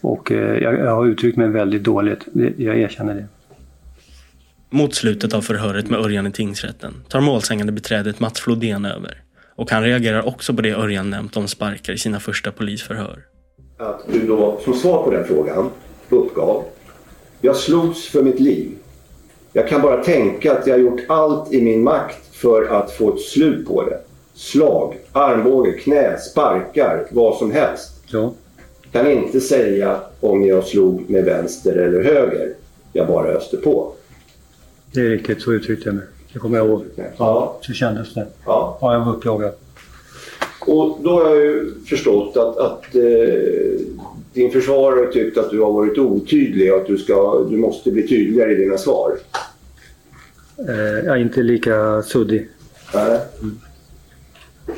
Och 0.00 0.32
eh, 0.32 0.58
jag, 0.62 0.74
jag 0.78 0.94
har 0.94 1.06
uttryckt 1.06 1.36
mig 1.36 1.48
väldigt 1.48 1.82
dåligt. 1.84 2.26
Det, 2.32 2.52
jag 2.56 2.76
erkänner 2.78 3.14
det. 3.14 3.24
Mot 4.70 4.94
slutet 4.94 5.34
av 5.34 5.40
förhöret 5.42 5.90
med 5.90 6.00
Örjan 6.00 6.26
i 6.26 6.32
tingsrätten 6.32 6.94
tar 7.08 7.20
målsägande 7.20 7.72
beträdet 7.72 8.20
Mats 8.20 8.40
Flodén 8.40 8.84
över. 8.84 9.22
Och 9.56 9.70
han 9.70 9.82
reagerar 9.82 10.28
också 10.28 10.54
på 10.54 10.62
det 10.62 10.72
Örjan 10.72 11.10
nämnt 11.10 11.36
om 11.36 11.48
sparkar 11.48 11.92
i 11.92 11.98
sina 11.98 12.20
första 12.20 12.52
polisförhör. 12.52 13.18
att 13.78 14.00
du 14.12 14.26
då 14.26 14.60
som 14.64 14.74
svar 14.74 15.02
på 15.02 15.10
den 15.10 15.24
frågan 15.24 15.70
uppgav 16.08 16.64
Jag 17.40 17.56
slogs 17.56 18.08
för 18.08 18.22
mitt 18.22 18.40
liv. 18.40 18.70
Jag 19.52 19.68
kan 19.68 19.82
bara 19.82 20.04
tänka 20.04 20.52
att 20.52 20.66
jag 20.66 20.74
har 20.74 20.80
gjort 20.80 21.00
allt 21.08 21.52
i 21.52 21.62
min 21.62 21.82
makt 21.82 22.36
för 22.36 22.68
att 22.68 22.90
få 22.90 23.14
ett 23.14 23.20
slut 23.20 23.66
på 23.66 23.84
det. 23.84 23.98
Slag, 24.34 24.94
armbåge, 25.12 25.72
knä, 25.72 26.18
sparkar, 26.18 27.06
vad 27.10 27.36
som 27.36 27.50
helst. 27.50 28.04
Ja. 28.06 28.32
Kan 28.92 29.10
inte 29.10 29.40
säga 29.40 30.00
om 30.20 30.46
jag 30.46 30.64
slog 30.64 31.10
med 31.10 31.24
vänster 31.24 31.76
eller 31.76 32.04
höger. 32.04 32.54
Jag 32.92 33.06
bara 33.06 33.28
öste 33.28 33.56
på. 33.56 33.92
Det 34.96 35.02
är 35.02 35.08
riktigt, 35.10 35.42
så 35.42 35.52
uttryckte 35.52 35.88
jag 35.88 35.94
mig. 35.94 36.04
Det 36.32 36.38
kommer 36.38 36.58
jag 36.58 36.66
ihåg. 36.66 36.84
Ja. 37.16 37.58
Så 37.62 37.72
kändes 37.72 38.14
det. 38.14 38.26
Ja. 38.44 38.78
Ja, 38.80 38.92
jag 38.92 39.04
var 39.04 39.12
uppjagad. 39.12 39.52
Och 40.60 40.98
då 41.02 41.10
har 41.10 41.30
jag 41.30 41.44
ju 41.44 41.74
förstått 41.88 42.36
att, 42.36 42.58
att 42.58 42.94
eh, 42.94 43.02
din 44.32 44.50
försvarare 44.50 45.12
tyckt 45.12 45.38
att 45.38 45.50
du 45.50 45.60
har 45.60 45.72
varit 45.72 45.98
otydlig 45.98 46.72
och 46.72 46.80
att 46.80 46.86
du, 46.86 46.98
ska, 46.98 47.46
du 47.50 47.56
måste 47.56 47.90
bli 47.90 48.08
tydligare 48.08 48.52
i 48.52 48.54
dina 48.54 48.78
svar. 48.78 49.18
Eh, 50.68 51.04
jag 51.04 51.16
är 51.16 51.16
inte 51.16 51.42
lika 51.42 52.02
suddig. 52.02 52.48
Nej. 52.94 53.20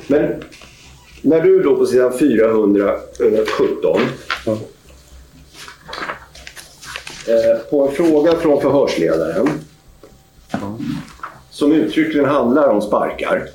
Men 0.07 0.33
när 1.23 1.41
du 1.41 1.63
då 1.63 1.77
på 1.77 1.87
sidan 1.87 2.19
417 2.19 4.01
eh, 7.27 7.59
på 7.71 7.89
en 7.89 7.95
fråga 7.95 8.33
från 8.33 8.61
förhörsledaren 8.61 9.49
som 11.59 11.73
uttryckligen 11.73 12.29
handlar 12.29 12.69
om 12.69 12.83
sparkar 12.83 13.49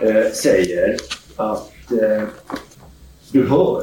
eh, 0.00 0.32
säger 0.32 0.96
att 1.36 1.92
eh, 1.92 2.22
du 3.32 3.48
hör 3.48 3.82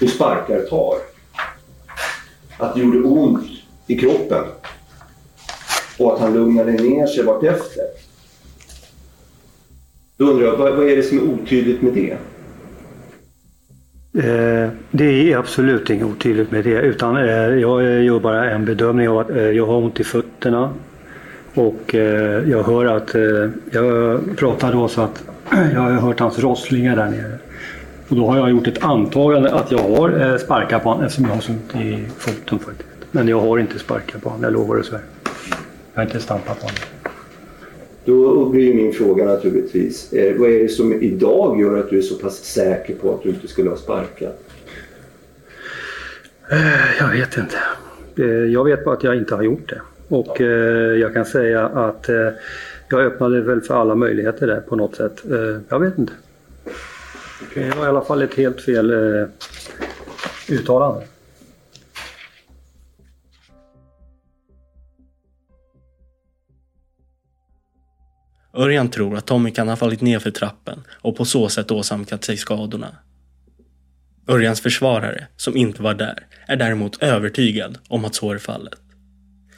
hur 0.00 0.06
sparkar 0.06 0.60
tar. 0.60 0.96
Att 2.58 2.74
det 2.74 2.80
gjorde 2.80 2.98
ont 2.98 3.46
i 3.86 3.98
kroppen 3.98 4.44
och 5.98 6.14
att 6.14 6.20
han 6.20 6.34
lugnade 6.34 6.72
ner 6.72 7.06
sig 7.06 7.24
vartefter. 7.24 7.84
Då 10.16 10.24
undrar 10.24 10.46
jag, 10.46 10.56
vad, 10.56 10.76
vad 10.76 10.88
är 10.88 10.96
det 10.96 11.02
som 11.02 11.18
är 11.18 11.22
otydligt 11.22 11.82
med 11.82 11.92
det? 11.92 12.16
Eh, 14.28 14.70
det 14.90 15.32
är 15.32 15.36
absolut 15.36 15.90
inget 15.90 16.06
otydligt 16.06 16.50
med 16.50 16.64
det. 16.64 16.80
Utan 16.80 17.16
eh, 17.16 17.24
jag 17.34 18.04
gör 18.04 18.20
bara 18.20 18.50
en 18.50 18.64
bedömning 18.64 19.08
av 19.08 19.18
att 19.18 19.30
eh, 19.30 19.42
jag 19.42 19.66
har 19.66 19.76
ont 19.76 20.00
i 20.00 20.04
fötterna. 20.04 20.74
Och 21.54 21.94
eh, 21.94 22.50
jag 22.50 22.62
hör 22.62 22.84
att, 22.84 23.14
eh, 23.14 23.50
jag 23.70 24.20
pratar 24.36 24.72
då 24.72 24.88
så 24.88 25.00
att 25.00 25.24
jag 25.74 25.80
har 25.80 25.90
hört 25.90 26.20
hans 26.20 26.38
rosslingar 26.38 26.96
där 26.96 27.10
nere. 27.10 27.38
Och 28.08 28.16
då 28.16 28.26
har 28.26 28.36
jag 28.36 28.50
gjort 28.50 28.66
ett 28.66 28.84
antagande 28.84 29.50
att 29.52 29.70
jag 29.70 29.78
har 29.78 30.30
eh, 30.32 30.36
sparkat 30.38 30.82
på 30.82 30.88
honom 30.88 31.04
eftersom 31.04 31.24
jag 31.24 31.34
har 31.34 31.40
så 31.40 31.52
ont 31.52 31.74
i 31.76 32.04
foten 32.18 32.58
faktiskt. 32.58 32.88
Men 33.10 33.28
jag 33.28 33.40
har 33.40 33.58
inte 33.58 33.78
sparkat 33.78 34.22
på 34.22 34.28
honom, 34.28 34.42
jag 34.44 34.52
lovar 34.52 34.76
det 34.76 34.82
så 34.82 34.92
här. 34.92 35.04
Jag 35.94 36.00
har 36.00 36.06
inte 36.06 36.20
stampat 36.20 36.60
på 36.60 36.66
honom. 36.66 36.76
Då 38.04 38.44
blir 38.48 38.74
min 38.74 38.92
fråga 38.92 39.24
naturligtvis, 39.24 40.12
eh, 40.12 40.36
vad 40.38 40.50
är 40.50 40.58
det 40.62 40.68
som 40.68 40.92
idag 41.02 41.60
gör 41.60 41.78
att 41.78 41.90
du 41.90 41.98
är 41.98 42.02
så 42.02 42.14
pass 42.14 42.34
säker 42.44 42.94
på 42.94 43.14
att 43.14 43.22
du 43.22 43.28
inte 43.28 43.48
skulle 43.48 43.70
ha 43.70 43.76
sparkat? 43.76 44.40
Eh, 46.50 46.98
Jag 47.00 47.08
vet 47.08 47.36
inte. 47.36 47.56
Eh, 48.16 48.24
Jag 48.52 48.64
vet 48.64 48.84
bara 48.84 48.94
att 48.94 49.04
jag 49.04 49.16
inte 49.16 49.34
har 49.34 49.42
gjort 49.42 49.68
det. 49.68 49.80
Och 50.14 50.40
eh, 50.40 50.96
jag 50.96 51.14
kan 51.14 51.24
säga 51.24 51.66
att 51.66 52.08
eh, 52.08 52.28
jag 52.88 53.00
öppnade 53.00 53.40
väl 53.40 53.60
för 53.60 53.74
alla 53.74 53.94
möjligheter 53.94 54.46
där 54.46 54.60
på 54.60 54.76
något 54.76 54.96
sätt. 54.96 55.24
Eh, 55.30 55.60
Jag 55.68 55.80
vet 55.80 55.98
inte. 55.98 56.12
Det 57.54 57.76
var 57.76 57.84
i 57.84 57.88
alla 57.88 58.04
fall 58.04 58.22
ett 58.22 58.34
helt 58.34 58.60
fel 58.60 58.90
eh, 58.90 59.28
uttalande. 60.48 61.06
Örjan 68.56 68.88
tror 68.88 69.16
att 69.16 69.26
Tommy 69.26 69.50
kan 69.50 69.68
ha 69.68 69.76
fallit 69.76 70.00
ner 70.00 70.18
för 70.18 70.30
trappen 70.30 70.82
och 70.92 71.16
på 71.16 71.24
så 71.24 71.48
sätt 71.48 71.70
åsamkat 71.70 72.24
sig 72.24 72.36
skadorna. 72.36 72.96
Örjans 74.28 74.60
försvarare, 74.60 75.26
som 75.36 75.56
inte 75.56 75.82
var 75.82 75.94
där, 75.94 76.26
är 76.48 76.56
däremot 76.56 77.02
övertygad 77.02 77.78
om 77.88 78.04
att 78.04 78.14
så 78.14 78.32
är 78.32 78.38
fallet. 78.38 78.83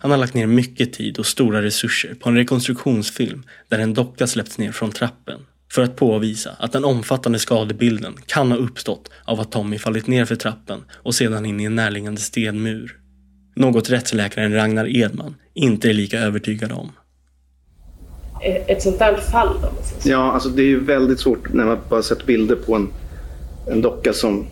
Han 0.07 0.11
har 0.11 0.19
lagt 0.19 0.35
ner 0.35 0.47
mycket 0.47 0.93
tid 0.93 1.19
och 1.19 1.27
stora 1.27 1.63
resurser 1.63 2.15
på 2.15 2.29
en 2.29 2.37
rekonstruktionsfilm 2.37 3.43
där 3.69 3.79
en 3.79 3.95
docka 3.95 4.27
släppts 4.27 4.59
ner 4.59 4.73
från 4.73 4.91
trappen 4.91 5.41
för 5.73 5.83
att 5.83 5.97
påvisa 5.97 6.51
att 6.59 6.73
den 6.73 6.85
omfattande 6.85 7.39
skadebilden 7.39 8.15
kan 8.27 8.51
ha 8.51 8.59
uppstått 8.59 9.11
av 9.25 9.41
att 9.41 9.53
Tommy 9.53 9.79
fallit 9.79 10.07
ner 10.07 10.25
för 10.25 10.37
trappen 10.37 10.85
och 10.93 11.15
sedan 11.15 11.47
in 11.47 11.61
i 11.61 11.65
en 11.65 11.75
närliggande 11.75 12.21
stenmur. 12.21 12.97
Något 13.57 13.91
rättsläkaren 13.91 14.55
Ragnar 14.55 14.97
Edman 14.97 15.35
inte 15.55 15.89
är 15.89 15.93
lika 15.93 16.21
övertygad 16.21 16.73
om. 16.73 16.93
Ett 18.43 18.83
sånt 18.83 18.99
där 18.99 19.17
fall 19.17 19.59
då? 19.63 19.69
Ja, 20.05 20.33
alltså 20.33 20.49
det 20.49 20.63
är 20.63 20.69
ju 20.69 20.85
väldigt 20.85 21.21
svårt 21.21 21.53
när 21.53 21.65
man 21.65 21.79
bara 21.89 22.03
sett 22.03 22.27
bilder 22.27 22.57
på 22.57 22.75
en, 22.75 22.89
en 23.71 23.83
docka 23.83 24.13
som, 24.13 24.47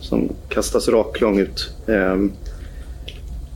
som 0.00 0.32
kastas 0.48 0.88
raklång 0.88 1.38
ut. 1.38 1.70
Ehm, 1.88 2.32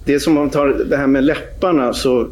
det 0.09 0.15
är 0.15 0.19
som 0.19 0.37
om 0.37 0.43
man 0.43 0.51
tar 0.51 0.69
det 0.69 0.97
här 0.97 1.07
med 1.07 1.25
läpparna 1.25 1.93
så 1.93 2.29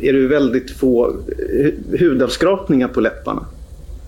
är 0.00 0.12
det 0.12 0.18
ju 0.18 0.28
väldigt 0.28 0.70
få 0.70 1.16
hu- 1.52 1.98
hudavskrapningar 1.98 2.88
på 2.88 3.00
läpparna. 3.00 3.46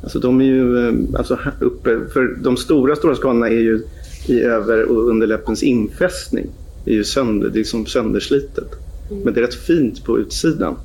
Alltså 0.02 0.18
de 0.18 0.40
är 0.40 0.44
ju 0.44 0.88
eh, 0.88 0.94
alltså 1.14 1.38
uppe, 1.60 2.00
för 2.12 2.36
de 2.42 2.56
stora, 2.56 2.96
stora 2.96 3.14
skadorna 3.14 3.48
är 3.48 3.60
ju 3.60 3.82
i 4.28 4.40
över 4.40 4.84
och 4.84 5.08
underläppens 5.08 5.62
infästning. 5.62 6.46
Det 6.84 6.90
är 6.90 6.94
ju 6.94 7.04
sönder, 7.04 7.48
det 7.48 7.60
är 7.60 7.64
som 7.64 7.86
sönderslitet. 7.86 8.74
Men 9.24 9.34
det 9.34 9.40
är 9.40 9.44
rätt 9.44 9.54
fint 9.54 10.04
på 10.04 10.18
utsidan. 10.18 10.76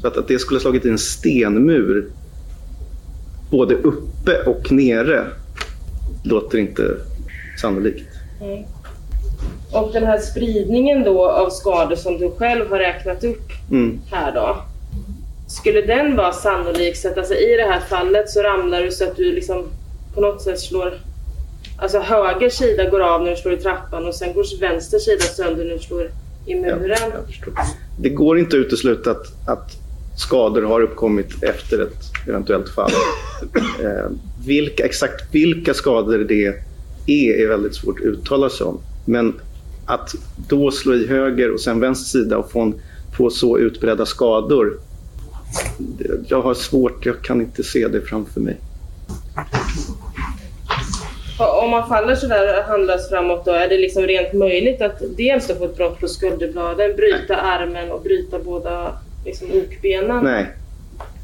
Så 0.00 0.06
att, 0.06 0.16
att 0.16 0.28
det 0.28 0.38
skulle 0.38 0.56
ha 0.56 0.62
slagit 0.62 0.84
i 0.84 0.88
en 0.88 0.98
stenmur 0.98 2.06
både 3.50 3.74
uppe 3.74 4.42
och 4.46 4.72
nere 4.72 5.26
låter 6.24 6.58
inte 6.58 6.96
sannolikt. 7.60 8.08
Mm. 8.40 8.64
Och 9.72 9.92
den 9.92 10.04
här 10.04 10.18
spridningen 10.18 11.04
då 11.04 11.30
av 11.30 11.50
skador 11.50 11.96
som 11.96 12.18
du 12.18 12.30
själv 12.30 12.70
har 12.70 12.78
räknat 12.78 13.24
upp 13.24 13.50
Mm. 13.70 14.00
här 14.10 14.32
då. 14.34 14.56
Skulle 15.48 15.80
den 15.80 16.16
vara 16.16 16.32
sannolik 16.32 16.96
så 16.96 17.08
att 17.08 17.18
alltså, 17.18 17.34
i 17.34 17.56
det 17.56 17.62
här 17.72 17.80
fallet 17.80 18.30
så 18.30 18.42
ramlar 18.42 18.82
du 18.82 18.90
så 18.90 19.04
att 19.04 19.16
du 19.16 19.32
liksom 19.32 19.64
på 20.14 20.20
något 20.20 20.42
sätt 20.42 20.60
slår 20.60 20.94
Alltså 21.76 21.98
höger 21.98 22.50
sida 22.50 22.90
går 22.90 23.00
av 23.00 23.22
när 23.22 23.30
du 23.30 23.36
slår 23.36 23.54
i 23.54 23.56
trappan 23.56 24.06
och 24.06 24.14
sen 24.14 24.34
går 24.34 24.60
vänster 24.60 24.98
sida 24.98 25.20
sönder 25.22 25.64
när 25.64 25.72
du 25.72 25.78
slår 25.78 26.10
i 26.46 26.54
muren. 26.54 27.12
Det 27.98 28.08
går 28.08 28.38
inte 28.38 28.56
att 28.56 28.60
utesluta 28.60 29.10
att, 29.10 29.48
att 29.48 29.70
skador 30.16 30.62
har 30.62 30.80
uppkommit 30.80 31.42
efter 31.42 31.82
ett 31.82 32.28
eventuellt 32.28 32.68
fall. 32.68 32.90
Eh, 33.84 34.10
vilka, 34.46 34.84
exakt 34.84 35.34
vilka 35.34 35.74
skador 35.74 36.18
det 36.18 36.44
är 36.44 36.54
är 37.06 37.48
väldigt 37.48 37.74
svårt 37.74 37.98
att 37.98 38.04
uttala 38.04 38.50
sig 38.50 38.66
om. 38.66 38.78
Men 39.04 39.40
att 39.92 40.14
då 40.48 40.70
slå 40.70 40.94
i 40.94 41.06
höger 41.06 41.52
och 41.52 41.60
sen 41.60 41.80
vänster 41.80 42.18
sida 42.18 42.38
och 42.38 42.50
få, 42.50 42.60
en, 42.60 42.74
få 43.16 43.30
så 43.30 43.58
utbredda 43.58 44.06
skador. 44.06 44.78
Jag 46.28 46.42
har 46.42 46.54
svårt, 46.54 47.06
jag 47.06 47.22
kan 47.22 47.40
inte 47.40 47.62
se 47.62 47.88
det 47.88 48.00
framför 48.00 48.40
mig. 48.40 48.56
Om 51.38 51.70
man 51.70 51.88
faller 51.88 52.14
sådär 52.14 52.62
handlöst 52.62 53.08
framåt 53.08 53.44
då, 53.44 53.50
är 53.50 53.68
det 53.68 53.78
liksom 53.78 54.02
rent 54.02 54.32
möjligt 54.32 54.82
att 54.82 55.02
dels 55.16 55.46
få 55.46 55.64
ett 55.64 55.76
brott 55.76 56.00
på 56.00 56.08
skulderbladen, 56.08 56.96
bryta 56.96 57.36
armen 57.36 57.90
och 57.90 58.02
bryta 58.02 58.38
båda 58.38 58.92
liksom, 59.24 59.48
okbenen? 59.54 60.24
Nej. 60.24 60.46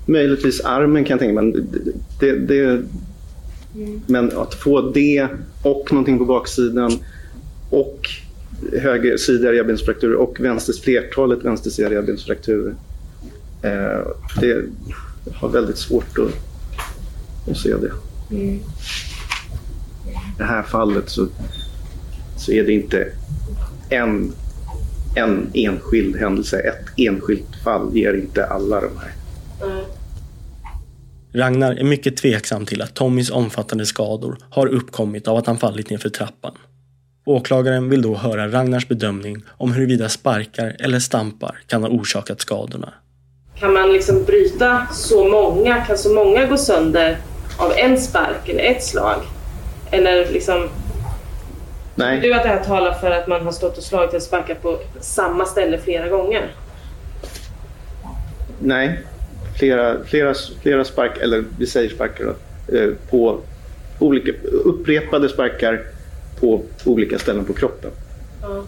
Möjligtvis 0.06 0.60
armen 0.60 1.04
kan 1.04 1.14
jag 1.14 1.20
tänka 1.20 1.40
mig. 1.40 1.52
men 1.52 1.68
Det, 2.20 2.32
det, 2.32 2.56
det, 2.56 2.82
Men 4.06 4.38
att 4.38 4.54
få 4.54 4.80
det 4.80 5.28
och 5.62 5.92
någonting 5.92 6.18
på 6.18 6.24
baksidan 6.24 6.92
och 7.70 8.08
högersidiga 8.72 9.52
revbensfrakturer 9.52 10.14
och 10.14 10.40
vänsters, 10.40 10.80
flertalet 10.80 11.44
vänstersidiga 11.44 11.90
revbensfrakturer. 11.90 12.74
Eh, 13.62 14.06
det 14.40 14.46
jag 15.24 15.34
har 15.34 15.48
väldigt 15.48 15.78
svårt 15.78 16.18
att, 16.18 17.50
att 17.50 17.56
se 17.56 17.74
det. 17.76 17.92
Mm. 18.30 18.54
I 18.54 18.60
det 20.38 20.44
här 20.44 20.62
fallet 20.62 21.08
så, 21.08 21.28
så 22.36 22.52
är 22.52 22.64
det 22.64 22.72
inte 22.72 23.12
en, 23.88 24.32
en 25.14 25.50
enskild 25.54 26.16
händelse. 26.16 26.58
Ett 26.58 26.86
enskilt 26.96 27.56
fall 27.64 27.96
ger 27.96 28.14
inte 28.14 28.46
alla 28.46 28.80
de 28.80 28.90
här. 28.98 29.12
Ragnar 31.32 31.72
är 31.72 31.84
mycket 31.84 32.16
tveksam 32.16 32.66
till 32.66 32.82
att 32.82 32.94
Tommys 32.94 33.30
omfattande 33.30 33.86
skador 33.86 34.38
har 34.50 34.66
uppkommit 34.66 35.28
av 35.28 35.36
att 35.36 35.46
han 35.46 35.58
fallit 35.58 35.90
nerför 35.90 36.08
trappan. 36.08 36.54
Åklagaren 37.28 37.90
vill 37.90 38.02
då 38.02 38.14
höra 38.14 38.48
Ragnars 38.48 38.88
bedömning 38.88 39.42
om 39.48 39.72
huruvida 39.72 40.08
sparkar 40.08 40.76
eller 40.80 40.98
stampar 40.98 41.58
kan 41.66 41.82
ha 41.82 41.90
orsakat 41.90 42.40
skadorna. 42.40 42.92
Kan 43.60 43.72
man 43.72 43.92
liksom 43.92 44.24
bryta 44.24 44.86
så 44.92 45.28
många? 45.28 45.84
Kan 45.84 45.98
så 45.98 46.14
många 46.14 46.46
gå 46.46 46.56
sönder 46.56 47.16
av 47.58 47.72
en 47.76 47.98
spark 47.98 48.48
eller 48.48 48.62
ett 48.62 48.84
slag? 48.84 49.16
Eller 49.90 50.32
liksom... 50.32 50.68
Nej. 51.94 52.20
Du 52.20 52.34
att 52.34 52.42
det 52.42 52.48
här 52.48 52.64
talar 52.64 52.92
för 52.92 53.10
att 53.10 53.26
man 53.26 53.44
har 53.44 53.52
stått 53.52 53.78
och 53.78 53.84
slagit 53.84 54.14
och 54.14 54.22
sparkat 54.22 54.62
på 54.62 54.78
samma 55.00 55.44
ställe 55.44 55.78
flera 55.78 56.08
gånger? 56.08 56.54
Nej, 58.58 59.00
flera, 59.58 60.04
flera, 60.04 60.34
flera 60.62 60.84
spark, 60.84 61.18
eller 61.18 61.44
vi 61.58 61.66
säger 61.66 61.90
sparkar 61.90 62.24
då, 62.24 62.76
eh, 62.76 62.90
på 63.10 63.40
olika, 63.98 64.32
upprepade 64.64 65.28
sparkar 65.28 65.97
på 66.40 66.62
olika 66.84 67.18
ställen 67.18 67.44
på 67.44 67.52
kroppen. 67.52 67.90
Ja. 68.42 68.64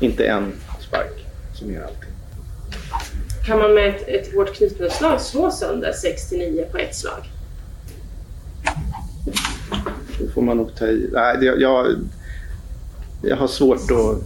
Inte 0.00 0.26
en 0.26 0.52
spark 0.80 1.26
som 1.54 1.72
gör 1.72 1.82
allting. 1.82 2.10
Kan 3.46 3.58
man 3.58 3.74
med 3.74 3.88
ett, 3.88 4.08
ett 4.08 4.34
hårt 4.34 4.54
knytnävsslag 4.54 5.20
slå 5.20 5.50
sönder 5.50 5.92
6-9 6.32 6.70
på 6.70 6.78
ett 6.78 6.94
slag? 6.94 7.30
Då 10.20 10.28
får 10.34 10.42
man 10.42 10.56
nog 10.56 10.74
ta 10.74 10.86
i. 10.86 11.10
Nej, 11.12 11.36
det, 11.40 11.46
jag, 11.46 11.86
jag 13.22 13.36
har 13.36 13.48
svårt 13.48 13.90
att... 13.90 14.22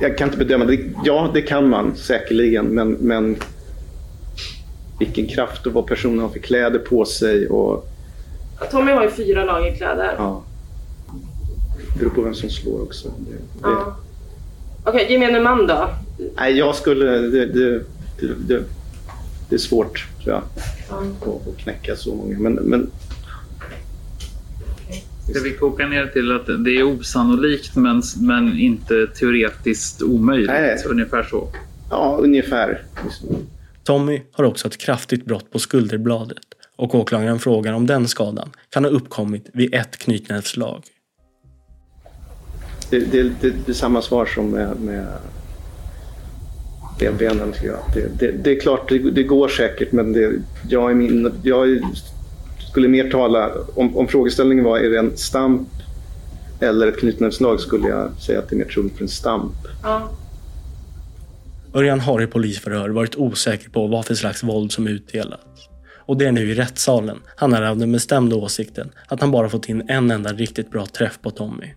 Jag 0.00 0.18
kan 0.18 0.28
inte 0.28 0.38
bedöma. 0.38 0.64
Det. 0.64 0.80
Ja, 1.04 1.30
det 1.34 1.42
kan 1.42 1.68
man 1.68 1.96
säkerligen, 1.96 2.66
men, 2.66 2.90
men 2.92 3.36
vilken 4.98 5.26
kraft 5.26 5.66
och 5.66 5.72
vad 5.72 5.86
personen 5.86 6.18
har 6.18 6.28
för 6.28 6.38
kläder 6.38 6.78
på 6.78 7.04
sig 7.04 7.48
och 7.48 7.88
Tommy 8.70 8.92
har 8.92 9.02
ju 9.02 9.10
fyra 9.10 9.44
lager 9.44 9.76
kläder. 9.76 10.14
ja. 10.18 10.42
Det 11.92 11.98
beror 12.00 12.10
på 12.10 12.22
vem 12.22 12.34
som 12.34 12.50
slår 12.50 12.82
också. 12.82 13.08
Det, 13.18 13.30
det, 13.32 13.38
Ja. 13.62 13.96
Okej, 14.84 15.12
gemene 15.12 15.40
man 15.40 15.66
då? 15.66 15.88
Nej, 16.36 16.58
jag 16.58 16.74
skulle... 16.74 17.04
Det, 17.18 17.46
det, 17.46 17.70
det, 18.20 18.34
det, 18.46 18.62
det 19.48 19.54
är 19.54 19.58
svårt, 19.58 20.06
tror 20.22 20.34
jag, 20.34 20.42
Ja. 20.90 20.96
att, 21.20 21.48
att 21.48 21.56
knäcka 21.58 21.96
så 21.96 22.14
många. 22.14 22.38
Men, 22.38 22.54
men 22.54 22.90
Ska 25.30 25.40
vi 25.40 25.52
koka 25.52 25.86
ner 25.86 26.06
till 26.06 26.32
att 26.36 26.46
det 26.64 26.70
är 26.70 26.82
osannolikt 26.82 27.76
men, 27.76 28.02
men 28.20 28.58
inte 28.58 29.06
teoretiskt 29.06 30.02
omöjligt? 30.02 30.50
Nej. 30.50 30.78
Ungefär 30.86 31.22
så. 31.22 31.48
ja, 31.90 32.18
ungefär. 32.20 32.82
Tommy 33.84 34.22
har 34.32 34.44
också 34.44 34.68
ett 34.68 34.78
kraftigt 34.78 35.24
brott 35.24 35.50
på 35.50 35.58
skulderbladet 35.58 36.38
och 36.76 36.94
åklagaren 36.94 37.38
frågar 37.38 37.72
om 37.72 37.86
den 37.86 38.08
skadan 38.08 38.50
kan 38.70 38.84
ha 38.84 38.90
uppkommit 38.90 39.50
vid 39.52 39.74
ett 39.74 39.96
knytnävsslag. 39.96 40.82
Det, 42.90 42.98
det, 42.98 43.22
det, 43.22 43.50
det 43.66 43.68
är 43.68 43.72
samma 43.72 44.02
svar 44.02 44.26
som 44.26 44.50
med, 44.50 44.80
med 44.80 45.06
benbenen. 46.98 47.52
tycker 47.52 47.66
jag. 47.66 47.78
Det, 47.94 48.18
det, 48.18 48.32
det 48.32 48.56
är 48.56 48.60
klart, 48.60 48.88
det, 48.88 48.98
det 48.98 49.22
går 49.22 49.48
säkert, 49.48 49.92
men 49.92 50.12
det, 50.12 50.32
jag, 50.68 50.90
är 50.90 50.94
min, 50.94 51.32
jag 51.42 51.70
är- 51.70 51.82
skulle 52.70 52.88
mer 52.88 53.10
tala... 53.10 53.50
Om, 53.74 53.96
om 53.96 54.08
frågeställningen 54.08 54.64
var 54.64 54.78
är 54.78 54.90
det 54.90 54.98
en 54.98 55.16
stamp 55.16 55.68
eller 56.60 56.86
ett 56.86 57.00
knytnävsslag 57.00 57.60
skulle 57.60 57.88
jag 57.88 58.10
säga 58.20 58.38
att 58.38 58.48
det 58.48 58.54
är 58.56 58.58
mer 58.58 58.64
troligt 58.64 58.96
för 58.96 59.02
en 59.02 59.08
stamp. 59.08 59.52
Ja. 59.82 60.10
Örjan 61.74 62.00
har 62.00 62.22
i 62.22 62.26
polisförhör 62.26 62.88
varit 62.88 63.16
osäker 63.16 63.70
på 63.70 63.86
vad 63.86 64.04
för 64.04 64.14
slags 64.14 64.42
våld 64.42 64.72
som 64.72 64.86
utdelats. 64.86 65.68
Och 66.06 66.16
det 66.16 66.26
är 66.26 66.32
nu 66.32 66.50
i 66.50 66.54
rättssalen 66.54 67.22
han 67.36 67.52
är 67.52 67.62
av 67.62 67.78
den 67.78 67.92
bestämda 67.92 68.36
åsikten 68.36 68.90
att 69.08 69.20
han 69.20 69.30
bara 69.30 69.48
fått 69.48 69.68
in 69.68 69.82
en 69.88 70.10
enda 70.10 70.32
riktigt 70.32 70.70
bra 70.70 70.86
träff 70.86 71.18
på 71.22 71.30
Tommy. 71.30 71.74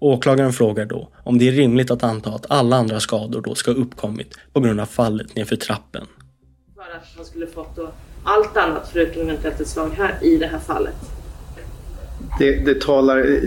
Åklagaren 0.00 0.52
frågar 0.52 0.86
då 0.86 1.08
om 1.24 1.38
det 1.38 1.48
är 1.48 1.52
rimligt 1.52 1.90
att 1.90 2.02
anta 2.02 2.30
att 2.30 2.46
alla 2.48 2.76
andra 2.76 3.00
skador 3.00 3.40
då 3.40 3.54
ska 3.54 3.70
ha 3.70 3.78
uppkommit 3.78 4.34
på 4.52 4.60
grund 4.60 4.80
av 4.80 4.86
fallet 4.86 5.36
nerför 5.36 5.56
trappen. 5.56 6.06
För 6.74 6.82
att 6.82 7.06
han 7.16 7.24
skulle 7.24 7.46
fått 7.46 7.76
då 7.76 7.92
allt 8.24 8.56
annat 8.56 8.90
förutom 8.92 9.22
eventuellt 9.22 9.60
ett 9.60 9.68
slag 9.68 9.90
här 9.96 10.18
i 10.22 10.36
det 10.36 10.46
här 10.46 10.58
fallet. 10.58 10.94
Det, 12.38 12.64
det 12.64 12.80
talar... 12.80 13.40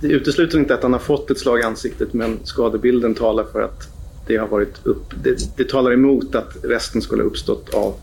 Det 0.00 0.06
utesluter 0.06 0.58
inte 0.58 0.74
att 0.74 0.82
han 0.82 0.92
har 0.92 1.00
fått 1.00 1.30
ett 1.30 1.38
slag 1.38 1.60
i 1.60 1.62
ansiktet 1.62 2.12
men 2.12 2.38
skadebilden 2.44 3.14
talar 3.14 3.44
för 3.44 3.62
att 3.62 3.88
det 4.26 4.36
har 4.36 4.46
varit 4.46 4.86
upp... 4.86 5.14
Det, 5.24 5.56
det 5.56 5.68
talar 5.68 5.92
emot 5.92 6.34
att 6.34 6.56
resten 6.62 7.02
skulle 7.02 7.22
ha 7.22 7.28
uppstått 7.28 7.74
av 7.74 7.94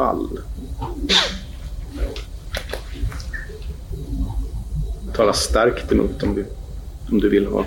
fall. 0.00 0.28
Det 5.06 5.12
talar 5.16 5.32
starkt 5.32 5.92
emot 5.92 6.22
om 6.22 6.34
du, 6.34 6.46
om 7.10 7.20
du 7.20 7.28
vill 7.28 7.46
ha... 7.46 7.64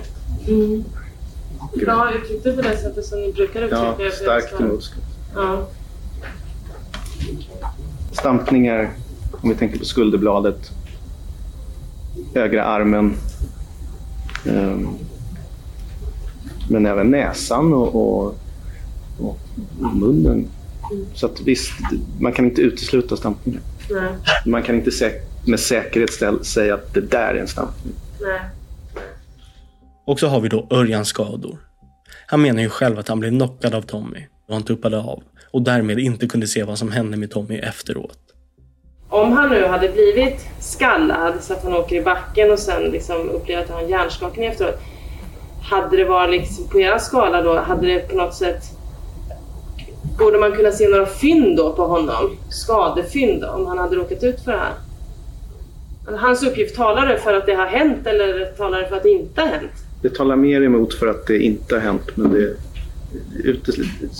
Mm. 0.48 0.84
Bra 1.74 2.12
uttryckt 2.12 2.44
det 2.44 2.52
på 2.52 2.62
det 2.62 2.76
sättet 2.76 3.04
som 3.04 3.20
ni 3.20 3.32
brukar 3.32 3.62
uttrycka 3.62 3.94
Ja, 3.98 4.10
starkt 4.10 4.60
emot. 4.60 4.92
Ja. 5.34 5.66
Stampningar, 8.12 8.90
om 9.40 9.48
vi 9.48 9.54
tänker 9.54 9.78
på 9.78 9.84
skulderbladet. 9.84 10.70
Högra 12.34 12.64
armen. 12.64 13.16
ehm, 14.46 14.88
men 16.68 16.86
även 16.86 17.10
näsan 17.10 17.72
och, 17.72 17.94
och, 17.94 18.34
och 19.20 19.38
munnen. 19.94 20.48
Så 21.14 21.26
att 21.26 21.40
visst, 21.40 21.72
man 22.20 22.32
kan 22.32 22.44
inte 22.44 22.60
utesluta 22.60 23.16
stampningar. 23.16 23.60
Nej. 23.90 24.12
Man 24.46 24.62
kan 24.62 24.74
inte 24.74 24.90
säk- 24.90 25.22
med 25.46 25.60
säkerhet 25.60 26.46
säga 26.46 26.74
att 26.74 26.94
det 26.94 27.00
där 27.00 27.34
är 27.34 27.38
en 27.40 27.48
stampning. 27.48 27.94
Nej. 28.20 28.40
Och 30.06 30.20
så 30.20 30.26
har 30.26 30.40
vi 30.40 30.48
då 30.48 30.66
Örjans 30.70 31.08
skador. 31.08 31.58
Han 32.26 32.42
menar 32.42 32.62
ju 32.62 32.68
själv 32.68 32.98
att 32.98 33.08
han 33.08 33.20
blev 33.20 33.30
knockad 33.30 33.74
av 33.74 33.82
Tommy 33.82 34.26
och 34.48 34.54
han 34.54 34.62
tuppade 34.62 34.98
av 34.98 35.22
och 35.50 35.62
därmed 35.62 35.98
inte 35.98 36.26
kunde 36.26 36.46
se 36.46 36.64
vad 36.64 36.78
som 36.78 36.92
hände 36.92 37.16
med 37.16 37.30
Tommy 37.30 37.58
efteråt. 37.58 38.18
Om 39.08 39.32
han 39.32 39.50
nu 39.50 39.66
hade 39.66 39.88
blivit 39.88 40.46
skallad 40.60 41.34
så 41.40 41.52
att 41.52 41.64
han 41.64 41.72
åker 41.72 41.96
i 41.96 42.02
backen 42.02 42.50
och 42.52 42.58
sen 42.58 42.82
liksom 42.82 43.30
upplever 43.30 43.62
att 43.62 43.68
han 43.70 43.82
har 43.82 43.90
hjärnskakning 43.90 44.46
efteråt. 44.46 44.80
Hade 45.62 45.96
det 45.96 46.04
varit 46.04 46.40
liksom 46.40 46.68
på 46.68 46.80
era 46.80 46.98
skala 46.98 47.42
då, 47.42 47.58
hade 47.60 47.86
det 47.86 48.08
på 48.08 48.16
något 48.16 48.34
sätt... 48.34 48.73
Borde 50.18 50.38
man 50.38 50.52
kunna 50.52 50.70
se 50.72 50.88
några 50.88 51.06
fynd 51.06 51.56
då 51.56 51.72
på 51.72 51.86
honom? 51.86 52.36
Skadefynd 52.50 53.42
då, 53.42 53.48
om 53.48 53.66
han 53.66 53.78
hade 53.78 53.96
råkat 53.96 54.22
ut 54.24 54.40
för 54.40 54.52
det 54.52 54.58
här? 54.58 54.72
Hans 56.18 56.42
uppgift, 56.42 56.76
talar 56.76 57.06
det 57.08 57.18
för 57.18 57.34
att 57.34 57.46
det 57.46 57.54
har 57.54 57.66
hänt 57.66 58.06
eller 58.06 58.44
talar 58.56 58.80
det 58.80 58.88
för 58.88 58.96
att 58.96 59.02
det 59.02 59.10
inte 59.10 59.40
har 59.40 59.48
hänt? 59.48 59.70
Det 60.02 60.14
talar 60.14 60.36
mer 60.36 60.62
emot 60.62 60.94
för 60.94 61.06
att 61.06 61.26
det 61.26 61.38
inte 61.38 61.74
har 61.74 61.80
hänt 61.80 62.16
men 62.16 62.32
det 62.32 62.56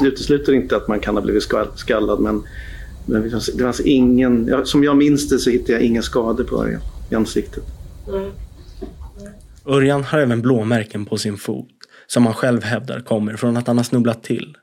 utesluter, 0.00 0.52
inte 0.52 0.76
att 0.76 0.88
man 0.88 1.00
kan 1.00 1.16
ha 1.16 1.22
blivit 1.22 1.42
skall- 1.42 1.76
skallad 1.76 2.20
men, 2.20 2.42
men 3.06 3.22
det, 3.22 3.30
fanns, 3.30 3.46
det 3.46 3.62
fanns 3.62 3.80
ingen, 3.80 4.66
som 4.66 4.84
jag 4.84 4.96
minns 4.96 5.28
det 5.28 5.38
så 5.38 5.50
hittade 5.50 5.72
jag 5.72 5.82
inga 5.82 6.02
skador 6.02 6.44
på 6.44 6.62
Örjan 6.64 6.80
i 7.10 7.14
ansiktet. 7.14 7.64
Örjan 9.66 10.04
har 10.04 10.18
även 10.18 10.42
blåmärken 10.42 11.06
på 11.06 11.16
sin 11.18 11.36
fot 11.36 11.68
som 12.06 12.26
han 12.26 12.34
själv 12.34 12.62
hävdar 12.62 13.00
kommer 13.00 13.36
från 13.36 13.56
att 13.56 13.66
han 13.66 13.76
har 13.76 13.84
snubblat 13.84 14.22
till. 14.22 14.56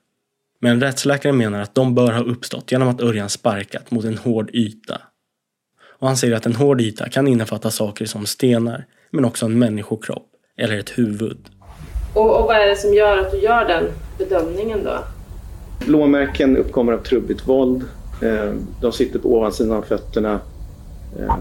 Men 0.64 0.82
rättsläkaren 0.82 1.38
menar 1.38 1.62
att 1.62 1.76
de 1.76 1.96
bör 1.96 2.12
ha 2.12 2.24
uppstått 2.24 2.72
genom 2.72 2.88
att 2.88 3.02
Örjan 3.02 3.30
sparkat 3.30 3.92
mot 3.92 4.06
en 4.06 4.18
hård 4.18 4.50
yta. 4.54 5.02
Och 6.00 6.08
han 6.08 6.18
säger 6.18 6.36
att 6.36 6.46
en 6.46 6.56
hård 6.56 6.82
yta 6.82 7.10
kan 7.10 7.28
innefatta 7.28 7.72
saker 7.72 8.06
som 8.06 8.26
stenar, 8.26 8.86
men 9.12 9.26
också 9.26 9.46
en 9.46 9.60
människokropp 9.60 10.28
eller 10.58 10.78
ett 10.80 10.90
huvud. 10.90 11.38
Och, 12.14 12.40
och 12.40 12.46
vad 12.46 12.56
är 12.56 12.68
det 12.68 12.76
som 12.76 12.94
gör 12.94 13.18
att 13.18 13.32
du 13.32 13.38
gör 13.38 13.68
den 13.68 13.84
bedömningen 14.18 14.84
då? 14.84 14.98
Blåmärken 15.86 16.58
uppkommer 16.58 16.94
av 16.94 16.98
trubbigt 17.04 17.48
våld. 17.48 17.84
Eh, 18.22 18.54
De 18.82 18.92
sitter 18.92 19.20
på 19.20 19.36
ovansidan 19.38 19.78
av 19.78 19.82
fötterna. 19.82 20.40
Eh, 21.20 21.36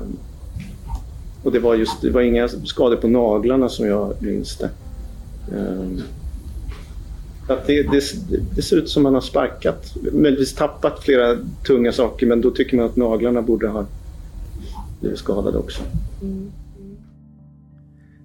och 1.45 1.53
det 1.53 1.59
var 1.59 1.75
just 1.75 2.01
det 2.03 2.11
var 2.11 2.21
inga 2.21 2.49
skador 2.49 2.97
på 2.97 3.09
naglarna 3.09 3.69
som 3.69 3.87
jag 3.87 4.23
minns 4.23 4.57
det. 4.59 4.71
Att 7.51 7.67
det, 7.67 7.83
det, 7.83 8.03
det 8.57 8.63
ser 8.63 8.77
ut 8.77 8.89
som 8.89 9.03
man 9.03 9.15
har 9.15 9.21
sparkat, 9.21 9.95
möjligtvis 10.13 10.55
tappat 10.55 11.05
flera 11.05 11.37
tunga 11.67 11.93
saker 11.93 12.27
men 12.27 12.41
då 12.41 12.51
tycker 12.51 12.77
man 12.77 12.87
att 12.87 12.97
naglarna 12.97 13.43
borde 13.43 13.69
ha 13.69 13.87
blivit 15.01 15.19
skadade 15.19 15.59
också. 15.59 15.83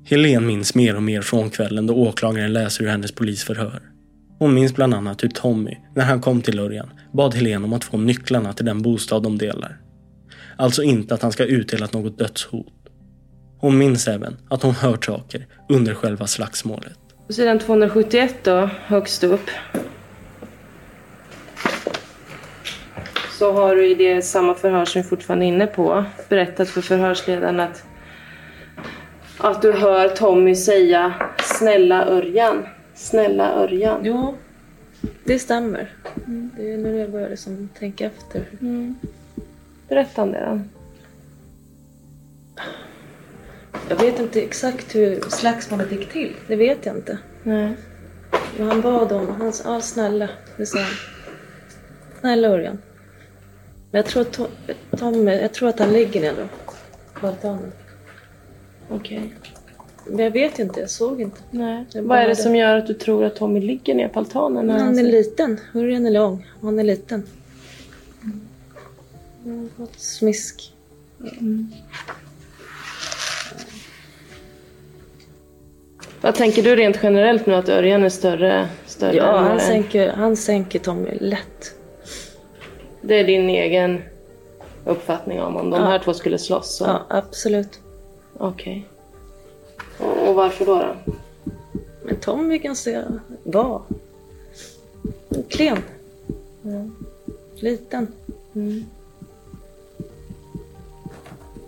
Helen 0.04 0.46
minns 0.48 0.76
mer 0.76 0.96
och 0.96 1.04
mer 1.04 1.22
från 1.22 1.50
kvällen 1.50 1.88
då 1.88 1.96
åklagaren 1.96 2.54
läser 2.54 2.84
ur 2.84 2.88
hennes 2.88 3.12
polisförhör. 3.12 3.82
Hon 4.40 4.54
minns 4.54 4.76
bland 4.76 4.94
annat 4.94 5.24
hur 5.24 5.30
Tommy, 5.30 5.78
när 5.96 6.06
han 6.06 6.22
kom 6.22 6.42
till 6.42 6.60
Örjan, 6.60 6.90
bad 7.14 7.36
Helen 7.36 7.64
om 7.64 7.74
att 7.74 7.84
få 7.84 7.98
nycklarna 7.98 8.54
till 8.54 8.66
den 8.66 8.82
bostad 8.82 9.24
de 9.24 9.38
delar. 9.38 9.78
Alltså 10.58 10.84
inte 10.84 11.14
att 11.14 11.22
han 11.22 11.32
ska 11.32 11.46
utdelat 11.46 11.94
något 11.94 12.18
dödshot. 12.18 12.74
Hon 13.58 13.78
minns 13.78 14.08
även 14.08 14.38
att 14.50 14.64
hon 14.64 14.76
hört 14.76 15.06
saker 15.06 15.48
under 15.70 15.94
själva 15.94 16.28
slagsmålet. 16.28 17.00
På 17.28 17.34
sidan 17.34 17.60
271 17.60 18.36
då, 18.44 18.70
högst 18.86 19.24
upp. 19.24 19.50
Så 23.40 23.52
har 23.52 23.76
du 23.76 23.88
i 23.88 23.96
det 23.96 24.22
samma 24.22 24.56
förhör 24.56 24.86
som 24.86 25.02
vi 25.02 25.08
fortfarande 25.08 25.46
är 25.46 25.48
inne 25.48 25.68
på 25.68 26.06
berättat 26.30 26.70
för 26.70 26.82
förhörsledaren 26.82 27.60
att, 27.60 27.84
att 29.38 29.62
du 29.62 29.72
hör 29.72 30.10
Tommy 30.10 30.56
säga 30.56 31.14
Snälla 31.44 32.06
Örjan, 32.06 32.66
snälla 32.96 33.54
Örjan. 33.54 34.02
Jo, 34.04 34.36
det 35.24 35.40
stämmer. 35.40 35.92
Det 36.58 36.74
är 36.74 36.78
nu 36.78 36.98
jag 36.98 37.12
började 37.12 37.30
liksom 37.30 37.70
tänka 37.80 38.06
efter. 38.06 38.46
Berätta 39.88 40.22
om 40.22 40.32
det 40.32 40.46
då. 40.50 40.60
Jag 43.90 43.96
vet 43.96 44.20
inte 44.20 44.42
exakt 44.42 44.96
hur 44.96 45.22
slagsmålet 45.30 45.92
gick 45.92 46.12
till. 46.12 46.36
Det 46.48 46.56
vet 46.56 46.86
jag 46.86 46.96
inte. 46.96 47.18
Nej. 47.44 47.78
Men 48.58 48.68
han 48.68 48.82
bad 48.82 49.12
om, 49.12 49.28
han 49.28 49.54
sa 49.54 49.74
ja, 49.74 49.82
snälla, 49.82 50.30
det 50.58 50.66
sa 50.66 50.80
han. 50.80 50.92
Snälla 52.20 52.48
Örjan. 52.48 52.78
Men 53.92 54.02
jag 54.02 54.06
tror 54.06 54.22
att 54.22 54.32
Tom, 54.32 54.48
Tommy, 54.98 55.32
jag 55.32 55.54
tror 55.54 55.70
att 55.70 55.80
han 55.80 55.94
ligger 55.94 56.22
nere 56.22 56.48
på 57.14 57.28
altanen. 57.28 57.72
Okej. 58.90 59.34
Men 60.08 60.20
jag 60.26 60.32
vet 60.32 60.60
inte, 60.60 60.80
jag 60.80 60.90
såg 60.90 61.22
inte. 61.22 61.42
Nej. 61.52 61.86
Jag 61.92 62.04
Vad 62.04 62.18
är 62.18 62.28
det 62.28 62.36
som 62.36 62.56
gör 62.56 62.78
att 62.78 62.88
du 62.88 62.94
tror 62.94 63.24
att 63.24 63.36
Tommy 63.36 63.60
ligger 63.60 63.96
ner 63.96 64.08
på 64.08 64.20
altanen? 64.20 64.68
när 64.68 64.80
Han 64.80 65.00
är 65.00 65.04
liten. 65.04 65.60
Örjan 65.76 66.06
är 66.06 66.12
lång 66.12 66.48
och 66.60 66.66
han 66.66 66.80
är 66.80 66.84
liten. 66.84 67.24
Mm, 69.46 69.70
smisk. 69.98 70.74
Vad 76.26 76.36
tänker 76.36 76.64
du 76.64 76.76
rent 76.76 77.00
generellt 77.04 77.46
nu 77.46 77.54
att 77.56 77.70
Örjan 77.70 78.04
är 78.04 78.10
större? 78.10 78.70
större 78.86 79.16
Ja, 79.16 79.38
han 79.38 79.60
sänker, 79.60 80.10
han 80.12 80.36
sänker 80.38 80.80
Tommy 80.80 81.18
lätt. 81.20 81.74
Det 83.02 83.20
är 83.20 83.24
din 83.24 83.50
egen 83.50 84.02
uppfattning 84.86 85.42
om 85.42 85.58
om 85.58 85.70
de 85.70 85.82
Ja. 85.82 85.86
här 85.88 86.00
två 86.00 86.14
skulle 86.14 86.38
slåss? 86.38 86.76
Så. 86.78 86.84
Ja, 86.86 87.02
absolut. 87.10 87.80
Okej. 88.38 88.88
Och, 90.00 90.28
och 90.30 90.36
varför 90.36 90.66
då? 90.66 90.76
då? 90.76 91.14
Men 92.04 92.16
Tommy 92.16 92.60
kan 92.60 92.76
se 92.76 93.02
var. 93.44 93.82
Klen. 95.50 95.78
Liten. 97.56 98.08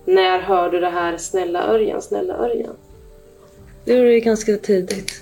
När 0.05 0.39
hör 0.39 0.71
du 0.71 0.79
det 0.79 0.89
här 0.89 1.17
snälla 1.17 1.63
Örjan, 1.67 2.01
snälla 2.01 2.33
Örjan? 2.37 2.73
Det 3.87 3.93
gjorde 3.93 4.09
det 4.09 4.19
ganska 4.19 4.57
tidigt. 4.57 5.21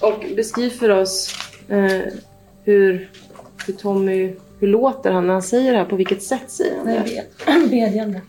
Och 0.00 0.24
beskriv 0.36 0.70
för 0.70 0.88
oss 0.90 1.34
eh, 1.68 2.02
hur, 2.64 3.10
hur 3.66 3.74
Tommy, 3.74 4.34
hur 4.60 4.68
låter 4.68 5.10
han 5.10 5.26
när 5.26 5.32
han 5.32 5.42
säger 5.42 5.72
det 5.72 5.78
här? 5.78 5.84
På 5.84 5.96
vilket 5.96 6.22
sätt 6.22 6.50
säger 6.50 6.76
han 6.76 6.86
det? 6.86 7.24
bed, 7.46 7.70
bedjande. 7.70 8.20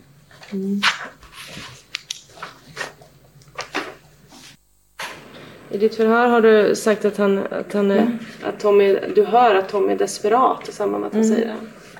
I 5.70 5.78
ditt 5.78 5.94
förhör 5.94 6.28
har 6.28 6.40
du 6.40 6.74
sagt 6.76 7.04
att, 7.04 7.16
han, 7.16 7.38
att, 7.38 7.72
han 7.72 7.90
är, 7.90 8.18
att 8.42 8.60
Tommy, 8.60 8.98
du 9.14 9.24
hör 9.24 9.54
att 9.54 9.68
Tommy 9.68 9.92
är 9.92 9.98
desperat 9.98 10.68
i 10.68 10.72
samband 10.72 11.00
med 11.00 11.06
att 11.08 11.14
han 11.14 11.22
Mm. 11.24 11.34
säger 11.36 11.46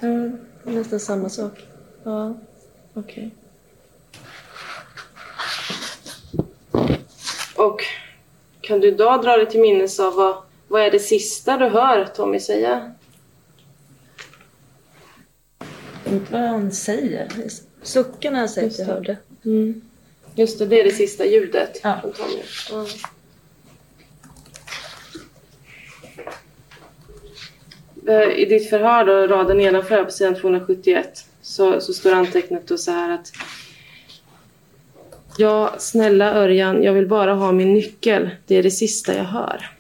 det. 0.01 0.07
här. 0.07 0.33
Ja, 0.65 0.71
nästan 0.73 1.01
samma 1.01 1.29
sak. 1.29 1.67
Ja. 2.05 2.35
Okej. 2.95 3.31
Och 7.57 7.81
kan 8.61 8.81
du 8.81 8.89
idag 8.89 9.23
dra 9.23 9.37
dig 9.37 9.51
till 9.51 9.61
minnes 9.61 10.01
av 10.01 10.15
vad, 10.15 10.37
vad 10.69 10.83
är 10.83 10.91
det 10.91 10.99
sista 10.99 11.57
du 11.57 11.69
hör 11.69 12.05
Tommy 12.05 12.41
säga? 12.41 12.93
Inte 16.07 16.33
vad 16.33 16.41
han 16.41 16.73
säger. 16.73 17.29
Suckarna 17.83 18.39
han 18.39 18.49
säger 18.49 18.69
att 18.69 18.79
jag 18.79 18.87
hörde. 18.87 19.17
Mm. 19.45 19.81
Just 20.35 20.59
det, 20.59 20.67
det 20.67 20.81
är 20.81 20.85
det 20.85 20.91
sista 20.91 21.25
ljudet 21.25 21.81
Ja. 21.83 21.99
från 22.01 22.13
Tommy. 22.13 22.43
Ja. 22.71 22.87
I 28.11 28.45
ditt 28.45 28.71
förhör 28.71 29.05
då, 29.05 29.35
raden 29.35 29.57
nedanför 29.57 30.05
på 30.05 30.11
sidan 30.11 30.35
271, 30.35 31.25
så, 31.43 31.81
så 31.81 31.93
står 31.93 32.13
antecknat 32.13 32.67
då 32.67 32.79
så 32.79 32.91
här 32.91 33.15
att 33.15 33.33
Ja, 35.39 35.75
snälla 35.79 36.35
Örjan, 36.35 36.83
jag 36.83 36.93
vill 36.93 37.07
bara 37.07 37.35
ha 37.35 37.53
min 37.53 37.75
nyckel. 37.75 38.31
Det 38.47 38.55
är 38.55 38.63
det 38.63 38.71
sista 38.71 39.15
jag 39.15 39.25
hör. 39.25 39.71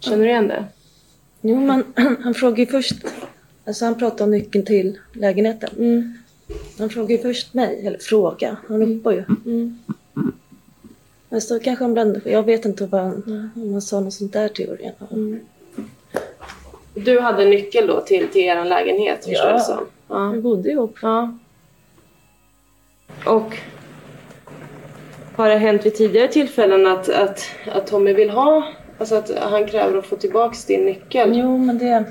Känner 0.00 0.24
du 0.24 0.30
igen 0.30 0.48
det? 0.48 0.64
Jo, 1.40 1.60
men 1.60 1.84
han 2.22 2.34
frågar 2.34 2.58
ju 2.58 2.66
först... 2.66 2.94
Alltså 3.64 3.84
han 3.84 3.98
pratar 3.98 4.24
om 4.24 4.30
nyckeln 4.30 4.64
till 4.64 4.98
lägenheten. 5.12 5.70
Mm. 5.78 6.18
Han 6.78 6.90
frågar 6.90 7.16
ju 7.16 7.22
först 7.22 7.54
mig, 7.54 7.86
eller 7.86 7.98
fråga. 7.98 8.56
Han 8.68 8.80
ropar 8.80 9.12
ju. 9.12 9.24
Mm. 9.46 9.78
Men 11.28 11.40
så 11.40 11.60
kanske 11.60 11.84
han 11.84 11.92
blandar. 11.92 12.22
Jag 12.24 12.42
vet 12.42 12.64
inte 12.64 12.86
vad 12.86 13.00
han, 13.00 13.50
om 13.54 13.72
han 13.72 13.82
sa 13.82 14.00
något 14.00 14.14
sånt 14.14 14.32
där 14.32 14.48
till 14.48 14.70
Örjan. 14.70 14.94
Mm. 15.10 15.40
Du 16.94 17.20
hade 17.20 17.44
nyckel 17.44 17.86
då 17.86 18.00
till, 18.00 18.28
till 18.28 18.42
er 18.42 18.64
lägenhet, 18.64 19.24
förstår 19.24 19.50
Ja. 19.50 19.64
jag. 19.68 19.86
Ja. 20.08 20.30
Vi 20.30 20.40
bodde 20.40 20.70
ihop. 20.70 20.96
Ja. 21.02 21.38
Och 23.26 23.56
har 25.36 25.48
det 25.48 25.56
hänt 25.56 25.86
vid 25.86 25.94
tidigare 25.94 26.28
tillfällen 26.28 26.86
att, 26.86 27.08
att, 27.08 27.44
att 27.74 27.86
Tommy 27.86 28.12
vill 28.12 28.30
ha, 28.30 28.62
alltså 28.98 29.14
att 29.14 29.30
han 29.38 29.66
kräver 29.66 29.98
att 29.98 30.06
få 30.06 30.16
tillbaks 30.16 30.64
din 30.64 30.84
nyckel? 30.84 31.30
Jo, 31.38 31.58
men 31.58 31.78
det... 31.78 32.04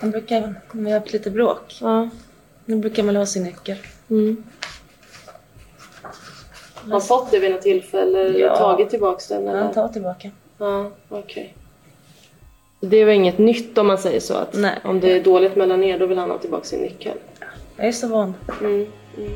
Han 0.00 0.10
brukar... 0.10 0.54
När 0.72 0.84
vi 0.84 0.90
har 0.90 0.98
haft 1.00 1.12
lite 1.12 1.30
bråk. 1.30 1.78
Ja. 1.80 2.08
Då 2.64 2.76
brukar 2.76 3.02
man 3.02 3.16
ha 3.16 3.26
sin 3.26 3.42
nyckel. 3.44 3.76
Mm. 4.10 4.44
Har 6.74 6.90
han 6.90 7.00
fått 7.00 7.30
det 7.30 7.38
vid 7.38 7.50
något 7.50 7.62
tillfälle 7.62 8.20
eller 8.20 8.38
Ja. 8.40 8.56
tagit 8.56 8.90
tillbaks 8.90 9.28
den? 9.28 9.48
Eller? 9.48 9.58
Han 9.58 9.72
tar 9.72 9.88
tillbaka. 9.88 10.30
Ja, 10.58 10.90
okej. 11.08 11.54
Det 12.80 13.04
var 13.04 13.12
inget 13.12 13.38
nytt 13.38 13.78
om 13.78 13.86
man 13.86 13.98
säger 13.98 14.20
så? 14.20 14.34
Att 14.34 14.54
Nej. 14.54 14.78
Om 14.84 15.00
det 15.00 15.12
är 15.12 15.24
dåligt 15.24 15.56
mellan 15.56 15.82
er 15.82 15.98
då 15.98 16.06
vill 16.06 16.18
han 16.18 16.30
ha 16.30 16.38
tillbaka 16.38 16.64
sin 16.64 16.80
nyckel? 16.80 17.16
Jag 17.76 17.86
är 17.86 17.92
så 17.92 18.08
van. 18.08 18.34
Mm. 18.60 18.86
Mm. 19.16 19.32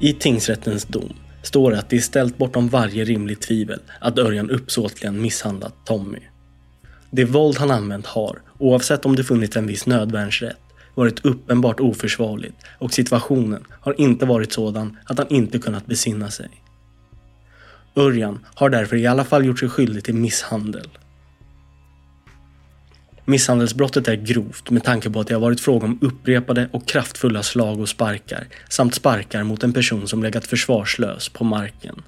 I 0.00 0.12
tingsrättens 0.12 0.84
dom 0.84 1.12
står 1.42 1.70
det 1.70 1.78
att 1.78 1.90
det 1.90 1.96
är 1.96 2.00
ställt 2.00 2.38
bortom 2.38 2.68
varje 2.68 3.04
rimligt 3.04 3.40
tvivel 3.40 3.80
att 4.00 4.18
Örjan 4.18 4.50
uppsåtligen 4.50 5.22
misshandlat 5.22 5.74
Tommy. 5.84 6.18
Det 7.10 7.24
våld 7.24 7.58
han 7.58 7.70
använt 7.70 8.06
har, 8.06 8.38
oavsett 8.58 9.06
om 9.06 9.16
det 9.16 9.24
funnits 9.24 9.56
en 9.56 9.66
viss 9.66 9.86
nödvärnsrätt, 9.86 10.56
varit 10.94 11.24
uppenbart 11.24 11.80
oförsvarligt 11.80 12.56
och 12.78 12.92
situationen 12.92 13.64
har 13.80 14.00
inte 14.00 14.26
varit 14.26 14.52
sådan 14.52 14.96
att 15.04 15.18
han 15.18 15.28
inte 15.28 15.58
kunnat 15.58 15.86
besinna 15.86 16.30
sig. 16.30 16.48
Örjan 17.96 18.46
har 18.54 18.70
därför 18.70 18.96
i 18.96 19.06
alla 19.06 19.24
fall 19.24 19.44
gjort 19.44 19.58
sig 19.58 19.68
skyldig 19.68 20.04
till 20.04 20.14
misshandel. 20.14 20.88
Misshandelsbrottet 23.24 24.08
är 24.08 24.14
grovt 24.14 24.70
med 24.70 24.84
tanke 24.84 25.10
på 25.10 25.20
att 25.20 25.26
det 25.26 25.34
har 25.34 25.40
varit 25.40 25.60
fråga 25.60 25.84
om 25.86 25.98
upprepade 26.02 26.68
och 26.72 26.88
kraftfulla 26.88 27.42
slag 27.42 27.80
och 27.80 27.88
sparkar 27.88 28.46
samt 28.68 28.94
sparkar 28.94 29.42
mot 29.42 29.62
en 29.62 29.72
person 29.72 30.08
som 30.08 30.22
legat 30.22 30.46
försvarslös 30.46 31.28
på 31.28 31.44
marken. 31.44 32.02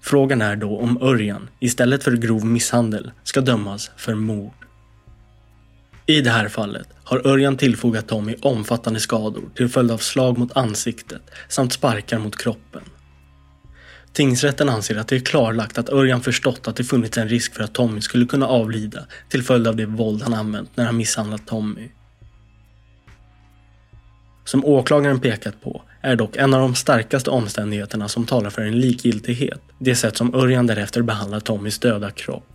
Frågan 0.00 0.42
är 0.42 0.56
då 0.56 0.78
om 0.78 1.02
Örjan, 1.02 1.48
istället 1.60 2.04
för 2.04 2.12
grov 2.12 2.46
misshandel, 2.46 3.10
ska 3.22 3.40
dömas 3.40 3.90
för 3.96 4.14
mord. 4.14 4.52
I 6.06 6.20
det 6.20 6.30
här 6.30 6.48
fallet 6.48 6.88
har 7.04 7.26
Örjan 7.26 7.56
tillfogat 7.56 8.08
Tommy 8.08 8.34
omfattande 8.42 9.00
skador 9.00 9.44
till 9.54 9.68
följd 9.68 9.90
av 9.90 9.98
slag 9.98 10.38
mot 10.38 10.56
ansiktet 10.56 11.22
samt 11.48 11.72
sparkar 11.72 12.18
mot 12.18 12.36
kroppen. 12.36 12.82
Tingsrätten 14.14 14.68
anser 14.68 14.96
att 14.96 15.08
det 15.08 15.16
är 15.16 15.20
klarlagt 15.20 15.78
att 15.78 15.88
Örjan 15.88 16.20
förstått 16.20 16.68
att 16.68 16.76
det 16.76 16.84
funnits 16.84 17.18
en 17.18 17.28
risk 17.28 17.54
för 17.54 17.64
att 17.64 17.74
Tommy 17.74 18.00
skulle 18.00 18.26
kunna 18.26 18.46
avlida 18.46 19.06
till 19.28 19.42
följd 19.42 19.66
av 19.66 19.76
det 19.76 19.86
våld 19.86 20.22
han 20.22 20.34
använt 20.34 20.76
när 20.76 20.84
han 20.84 20.96
misshandlat 20.96 21.46
Tommy. 21.46 21.88
Som 24.44 24.64
åklagaren 24.64 25.20
pekat 25.20 25.60
på 25.60 25.82
är 26.00 26.16
dock 26.16 26.36
en 26.36 26.54
av 26.54 26.60
de 26.60 26.74
starkaste 26.74 27.30
omständigheterna 27.30 28.08
som 28.08 28.26
talar 28.26 28.50
för 28.50 28.62
en 28.62 28.80
likgiltighet 28.80 29.60
det 29.78 29.94
sätt 29.94 30.16
som 30.16 30.34
Örjan 30.34 30.66
därefter 30.66 31.02
behandlar 31.02 31.40
Tommys 31.40 31.78
döda 31.78 32.10
kropp. 32.10 32.46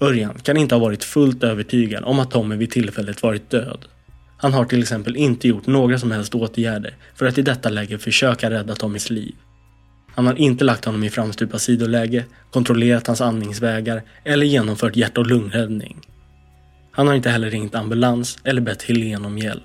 Örjan 0.00 0.34
kan 0.42 0.56
inte 0.56 0.74
ha 0.74 0.80
varit 0.80 1.04
fullt 1.04 1.44
övertygad 1.44 2.04
om 2.04 2.20
att 2.20 2.30
Tommy 2.30 2.56
vid 2.56 2.70
tillfället 2.70 3.22
varit 3.22 3.50
död. 3.50 3.84
Han 4.38 4.52
har 4.52 4.64
till 4.64 4.82
exempel 4.82 5.16
inte 5.16 5.48
gjort 5.48 5.66
några 5.66 5.98
som 5.98 6.10
helst 6.10 6.34
åtgärder 6.34 6.96
för 7.14 7.26
att 7.26 7.38
i 7.38 7.42
detta 7.42 7.68
läge 7.68 7.98
försöka 7.98 8.50
rädda 8.50 8.74
Tommys 8.74 9.10
liv. 9.10 9.34
Han 10.18 10.26
har 10.26 10.34
inte 10.34 10.64
lagt 10.64 10.84
honom 10.84 11.04
i 11.04 11.10
framstupa 11.10 11.58
sidoläge, 11.58 12.24
kontrollerat 12.50 13.06
hans 13.06 13.20
andningsvägar 13.20 14.02
eller 14.24 14.46
genomfört 14.46 14.96
hjärt 14.96 15.18
och 15.18 15.26
lungräddning. 15.26 16.00
Han 16.92 17.06
har 17.06 17.14
inte 17.14 17.30
heller 17.30 17.50
ringt 17.50 17.74
ambulans 17.74 18.38
eller 18.44 18.60
bett 18.60 18.82
Helen 18.82 19.24
om 19.24 19.38
hjälp. 19.38 19.62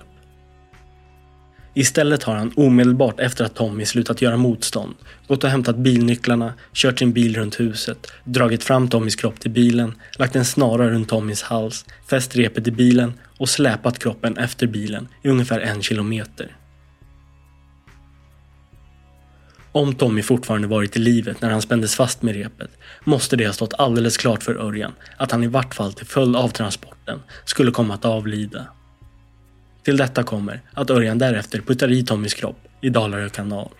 Istället 1.74 2.22
har 2.22 2.34
han 2.34 2.52
omedelbart 2.56 3.20
efter 3.20 3.44
att 3.44 3.54
Tommy 3.54 3.84
slutat 3.84 4.22
göra 4.22 4.36
motstånd 4.36 4.94
gått 5.28 5.44
och 5.44 5.50
hämtat 5.50 5.76
bilnycklarna, 5.76 6.54
kört 6.72 6.98
sin 6.98 7.12
bil 7.12 7.36
runt 7.36 7.60
huset, 7.60 8.12
dragit 8.24 8.64
fram 8.64 8.88
Tommys 8.88 9.16
kropp 9.16 9.40
till 9.40 9.50
bilen, 9.50 9.94
lagt 10.18 10.36
en 10.36 10.44
snara 10.44 10.90
runt 10.90 11.08
Tommys 11.08 11.42
hals, 11.42 11.84
fäst 12.10 12.36
repet 12.36 12.68
i 12.68 12.70
bilen 12.70 13.12
och 13.38 13.48
släpat 13.48 13.98
kroppen 13.98 14.36
efter 14.36 14.66
bilen 14.66 15.08
i 15.22 15.28
ungefär 15.28 15.60
en 15.60 15.82
kilometer. 15.82 16.56
Om 19.74 19.94
Tommy 19.94 20.22
fortfarande 20.22 20.68
varit 20.68 20.96
i 20.96 20.98
livet 20.98 21.40
när 21.40 21.50
han 21.50 21.62
spändes 21.62 21.94
fast 21.96 22.22
med 22.22 22.34
repet 22.34 22.70
måste 23.04 23.36
det 23.36 23.46
ha 23.46 23.52
stått 23.52 23.74
alldeles 23.74 24.16
klart 24.16 24.42
för 24.42 24.54
Örjan 24.54 24.92
att 25.16 25.32
han 25.32 25.44
i 25.44 25.46
vart 25.46 25.74
fall 25.74 25.92
till 25.92 26.06
följd 26.06 26.36
av 26.36 26.48
transporten 26.48 27.22
skulle 27.44 27.70
komma 27.70 27.94
att 27.94 28.04
avlida. 28.04 28.66
Till 29.82 29.96
detta 29.96 30.22
kommer 30.22 30.60
att 30.72 30.90
Örjan 30.90 31.18
därefter 31.18 31.60
puttar 31.60 31.92
i 31.92 32.04
Tommys 32.04 32.34
kropp 32.34 32.58
i 32.80 32.88
Dalarö 32.88 33.28
kanal. 33.28 33.70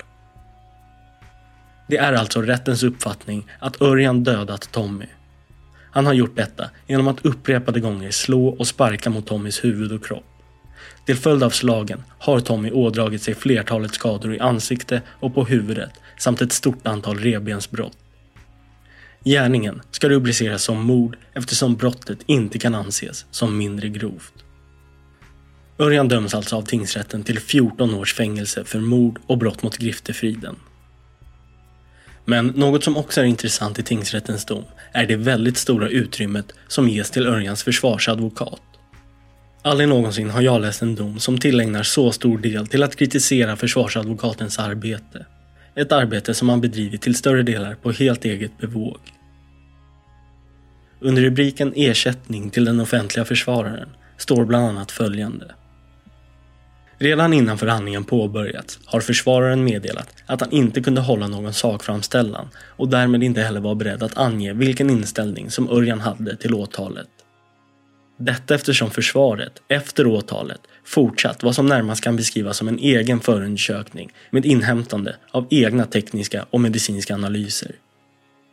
Det 1.88 1.96
är 1.96 2.12
alltså 2.12 2.42
rättens 2.42 2.82
uppfattning 2.82 3.50
att 3.58 3.82
Örjan 3.82 4.24
dödat 4.24 4.72
Tommy. 4.72 5.06
Han 5.90 6.06
har 6.06 6.12
gjort 6.12 6.36
detta 6.36 6.70
genom 6.86 7.08
att 7.08 7.26
upprepade 7.26 7.80
gånger 7.80 8.10
slå 8.10 8.48
och 8.48 8.66
sparka 8.66 9.10
mot 9.10 9.26
Tommys 9.26 9.64
huvud 9.64 9.92
och 9.92 10.06
kropp. 10.06 10.33
Till 11.06 11.16
följd 11.16 11.42
av 11.42 11.50
slagen 11.50 12.02
har 12.18 12.40
Tommy 12.40 12.70
ådragit 12.70 13.22
sig 13.22 13.34
flertalet 13.34 13.94
skador 13.94 14.34
i 14.34 14.40
ansikte 14.40 15.02
och 15.08 15.34
på 15.34 15.44
huvudet 15.44 15.90
samt 16.18 16.42
ett 16.42 16.52
stort 16.52 16.86
antal 16.86 17.18
revbensbrott. 17.18 17.98
Gärningen 19.24 19.82
ska 19.90 20.08
rubriceras 20.08 20.62
som 20.62 20.86
mord 20.86 21.16
eftersom 21.34 21.76
brottet 21.76 22.18
inte 22.26 22.58
kan 22.58 22.74
anses 22.74 23.26
som 23.30 23.58
mindre 23.58 23.88
grovt. 23.88 24.32
Örjan 25.78 26.08
döms 26.08 26.34
alltså 26.34 26.56
av 26.56 26.62
tingsrätten 26.62 27.24
till 27.24 27.38
14 27.38 27.94
års 27.94 28.14
fängelse 28.14 28.64
för 28.64 28.78
mord 28.78 29.20
och 29.26 29.38
brott 29.38 29.62
mot 29.62 29.78
griftefriden. 29.78 30.56
Men 32.24 32.46
något 32.46 32.84
som 32.84 32.96
också 32.96 33.20
är 33.20 33.24
intressant 33.24 33.78
i 33.78 33.82
tingsrättens 33.82 34.44
dom 34.44 34.64
är 34.92 35.06
det 35.06 35.16
väldigt 35.16 35.56
stora 35.56 35.88
utrymmet 35.88 36.52
som 36.68 36.88
ges 36.88 37.10
till 37.10 37.26
Örjans 37.26 37.62
försvarsadvokat. 37.62 38.60
Aldrig 39.66 39.88
någonsin 39.88 40.30
har 40.30 40.42
jag 40.42 40.60
läst 40.60 40.82
en 40.82 40.94
dom 40.94 41.20
som 41.20 41.38
tillägnar 41.38 41.82
så 41.82 42.12
stor 42.12 42.38
del 42.38 42.66
till 42.66 42.82
att 42.82 42.96
kritisera 42.96 43.56
försvarsadvokatens 43.56 44.58
arbete. 44.58 45.26
Ett 45.74 45.92
arbete 45.92 46.34
som 46.34 46.48
han 46.48 46.60
bedrivit 46.60 47.02
till 47.02 47.14
större 47.14 47.42
delar 47.42 47.74
på 47.74 47.90
helt 47.90 48.24
eget 48.24 48.58
bevåg. 48.58 48.98
Under 51.00 51.22
rubriken 51.22 51.72
Ersättning 51.76 52.50
till 52.50 52.64
den 52.64 52.80
offentliga 52.80 53.24
försvararen 53.24 53.88
står 54.16 54.44
bland 54.44 54.66
annat 54.66 54.90
följande. 54.90 55.54
Redan 56.98 57.32
innan 57.32 57.58
förhandlingen 57.58 58.04
påbörjats 58.04 58.78
har 58.84 59.00
försvararen 59.00 59.64
meddelat 59.64 60.08
att 60.26 60.40
han 60.40 60.50
inte 60.52 60.80
kunde 60.80 61.00
hålla 61.00 61.28
någon 61.28 61.52
sakframställan 61.52 62.48
och 62.56 62.88
därmed 62.88 63.22
inte 63.22 63.42
heller 63.42 63.60
var 63.60 63.74
beredd 63.74 64.02
att 64.02 64.18
ange 64.18 64.52
vilken 64.52 64.90
inställning 64.90 65.50
som 65.50 65.70
Örjan 65.70 66.00
hade 66.00 66.36
till 66.36 66.54
åtalet. 66.54 67.08
Detta 68.16 68.54
eftersom 68.54 68.90
försvaret, 68.90 69.62
efter 69.68 70.06
åtalet, 70.06 70.60
fortsatt 70.84 71.42
vad 71.42 71.54
som 71.54 71.66
närmast 71.66 72.04
kan 72.04 72.16
beskrivas 72.16 72.56
som 72.56 72.68
en 72.68 72.78
egen 72.78 73.20
förundersökning 73.20 74.12
med 74.30 74.46
inhämtande 74.46 75.16
av 75.30 75.46
egna 75.50 75.84
tekniska 75.84 76.46
och 76.50 76.60
medicinska 76.60 77.14
analyser. 77.14 77.72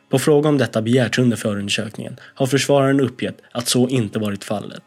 På 0.10 0.20
fråga 0.20 0.50
om 0.50 0.58
detta 0.58 0.82
begärts 0.82 1.20
under 1.20 1.38
förundersökningen 1.38 2.18
har 2.22 2.46
försvararen 2.46 3.00
uppgett 3.00 3.42
att 3.52 3.68
så 3.68 3.90
inte 3.90 4.20
varit 4.20 4.44
fallet. 4.44 4.82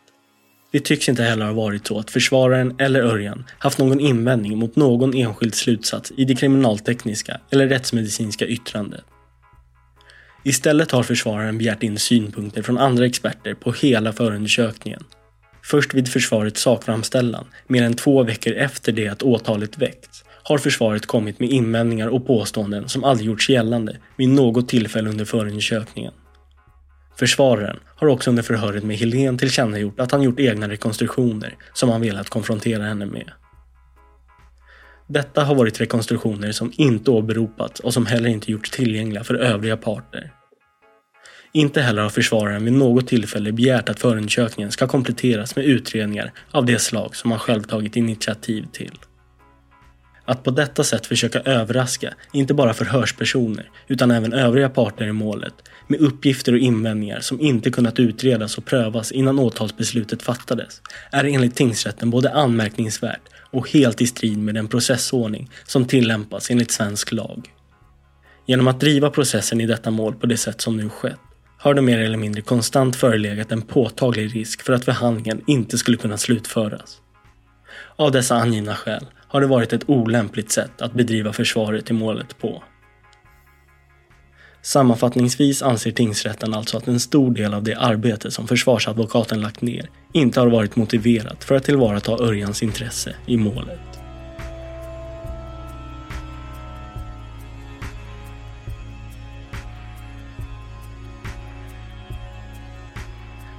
Det 0.73 0.81
tycks 0.81 1.09
inte 1.09 1.23
heller 1.23 1.47
ha 1.47 1.53
varit 1.53 1.87
så 1.87 1.99
att 1.99 2.11
försvararen 2.11 2.75
eller 2.79 3.01
Örjan 3.03 3.45
haft 3.59 3.79
någon 3.79 4.01
invändning 4.01 4.59
mot 4.59 4.77
någon 4.77 5.15
enskild 5.15 5.55
slutsats 5.55 6.13
i 6.17 6.25
det 6.25 6.35
kriminaltekniska 6.35 7.41
eller 7.51 7.69
rättsmedicinska 7.69 8.47
yttrandet. 8.47 9.05
Istället 10.45 10.91
har 10.91 11.03
försvararen 11.03 11.59
begärt 11.59 11.83
in 11.83 11.99
synpunkter 11.99 12.63
från 12.63 12.79
andra 12.79 13.07
experter 13.07 13.55
på 13.55 13.73
hela 13.73 14.13
förundersökningen. 14.13 15.05
Först 15.63 15.95
vid 15.95 16.09
försvarets 16.09 16.61
sakframställan, 16.61 17.45
mer 17.67 17.83
än 17.83 17.95
två 17.95 18.23
veckor 18.23 18.53
efter 18.53 18.93
det 18.93 19.09
att 19.09 19.23
åtalet 19.23 19.79
väckts, 19.79 20.25
har 20.43 20.59
försvaret 20.59 21.07
kommit 21.07 21.41
med 21.41 21.51
invändningar 21.51 22.09
och 22.09 22.27
påståenden 22.27 22.89
som 22.89 23.05
aldrig 23.05 23.27
gjorts 23.27 23.51
gällande 23.51 23.97
vid 24.17 24.29
något 24.29 24.69
tillfälle 24.69 25.11
under 25.11 25.25
förundersökningen. 25.25 26.13
Försvararen 27.19 27.81
har 27.97 28.07
också 28.09 28.31
under 28.31 28.43
förhöret 28.43 28.85
med 28.85 28.97
Helene 28.97 29.39
tillkännagjort 29.39 30.01
att 30.01 30.13
han 30.13 30.23
gjort 30.23 30.41
egna 30.41 30.69
rekonstruktioner 30.69 31.57
som 31.73 31.89
han 31.89 32.01
velat 32.01 32.29
konfrontera 32.29 32.83
henne 32.83 33.07
med. 33.07 33.31
Detta 35.07 35.45
har 35.45 35.55
varit 35.55 35.81
rekonstruktioner 35.81 36.53
som 36.53 36.73
inte 36.77 37.11
åberopats 37.11 37.81
och 37.81 37.95
som 37.95 38.07
heller 38.07 38.29
inte 38.29 38.53
gjorts 38.53 38.71
tillgängliga 38.71 39.25
för 39.25 39.35
övriga 39.35 39.77
parter. 39.77 40.33
Inte 41.53 41.81
heller 41.81 42.03
har 42.03 42.11
försvararen 42.11 42.65
vid 42.65 42.73
något 42.73 43.07
tillfälle 43.07 43.53
begärt 43.53 43.89
att 43.89 44.01
förundersökningen 44.01 44.73
ska 44.73 44.87
kompletteras 44.87 45.57
med 45.57 45.65
utredningar 45.65 46.33
av 46.51 46.65
det 46.65 46.79
slag 46.79 47.17
som 47.17 47.31
han 47.31 47.41
själv 47.41 47.63
tagit 47.63 47.97
initiativ 47.97 48.67
till. 48.73 48.99
Att 50.25 50.43
på 50.43 50.51
detta 50.51 50.85
sätt 50.85 51.07
försöka 51.07 51.41
överraska 51.41 52.15
inte 52.33 52.55
bara 52.55 52.75
förhörspersoner 52.75 53.71
utan 53.89 54.11
även 54.11 54.33
övriga 54.33 54.69
parter 54.69 55.07
i 55.07 55.13
målet 55.13 55.55
med 55.89 56.01
uppgifter 56.01 56.53
och 56.53 56.59
invändningar 56.59 57.21
som 57.21 57.41
inte 57.41 57.71
kunnat 57.71 57.99
utredas 57.99 58.59
och 58.59 58.65
prövas 58.65 59.13
innan 59.13 59.39
åtalsbeslutet 59.39 60.23
fattades 60.23 60.83
är 61.11 61.25
enligt 61.25 61.55
tingsrätten 61.55 62.11
både 62.11 62.33
anmärkningsvärt 62.33 63.34
och 63.55 63.71
helt 63.71 64.01
i 64.01 64.07
strid 64.07 64.39
med 64.39 64.55
den 64.55 64.69
processordning 64.69 65.51
som 65.65 65.85
tillämpas 65.85 66.51
enligt 66.51 66.71
svensk 66.71 67.13
lag. 67.13 67.49
Genom 68.47 68.69
att 68.69 68.81
driva 68.81 69.11
processen 69.11 69.61
i 69.61 69.67
detta 69.67 69.91
mål 69.91 70.15
på 70.15 70.27
det 70.27 70.37
sätt 70.37 70.61
som 70.61 70.77
nu 70.77 70.89
skett 70.89 71.19
har 71.59 71.75
det 71.75 71.83
mer 71.83 71.99
eller 71.99 72.17
mindre 72.17 72.43
konstant 72.43 72.97
förelegat 72.97 73.53
en 73.53 73.63
påtaglig 73.63 74.37
risk 74.37 74.63
för 74.63 74.73
att 74.73 74.85
förhandlingen 74.85 75.43
inte 75.47 75.79
skulle 75.79 75.97
kunna 75.97 76.19
slutföras. 76.19 77.01
Av 77.97 78.13
dessa 78.13 78.35
angivna 78.37 78.75
skäl 78.75 79.07
har 79.29 79.41
det 79.41 79.47
varit 79.47 79.73
ett 79.73 79.89
olämpligt 79.91 80.51
sätt 80.51 80.83
att 80.83 80.93
bedriva 80.93 81.33
försvaret 81.33 81.91
i 81.91 81.93
målet 81.93 82.39
på. 82.39 82.63
Sammanfattningsvis 84.65 85.63
anser 85.63 85.91
tingsrätten 85.91 86.55
alltså 86.55 86.77
att 86.77 86.89
en 86.89 87.01
stor 87.01 87.35
del 87.35 87.55
av 87.55 87.63
det 87.63 87.75
arbete 87.75 88.31
som 88.31 88.49
försvarsadvokaten 88.49 89.41
lagt 89.41 89.63
ner 89.63 89.91
inte 90.13 90.41
har 90.41 90.47
varit 90.47 90.77
motiverat 90.77 91.45
för 91.45 91.55
att 91.55 91.65
tillvarata 91.65 92.13
Örjans 92.13 92.63
intresse 92.63 93.15
i 93.27 93.37
målet. 93.37 93.81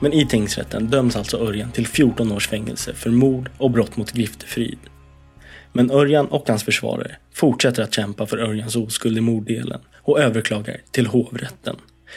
Men 0.01 0.13
i 0.13 0.27
tingsrätten 0.27 0.87
döms 0.87 1.15
alltså 1.15 1.37
Örjan 1.37 1.71
till 1.71 1.87
14 1.87 2.31
års 2.31 2.47
fängelse 2.47 2.93
för 2.93 3.09
mord 3.09 3.49
och 3.57 3.71
brott 3.71 3.97
mot 3.97 4.11
griftefrid. 4.11 4.79
Men 5.73 5.91
Örjan 5.91 6.27
och 6.27 6.47
hans 6.47 6.63
försvarare 6.63 7.15
fortsätter 7.33 7.83
att 7.83 7.93
kämpa 7.93 8.25
för 8.25 8.37
Örjans 8.37 8.75
oskuld 8.75 9.17
i 9.17 9.21
morddelen 9.21 9.81
och 10.05 10.19
överklagar 10.19 10.81
till 10.91 11.07
hovrätten, 11.07 11.75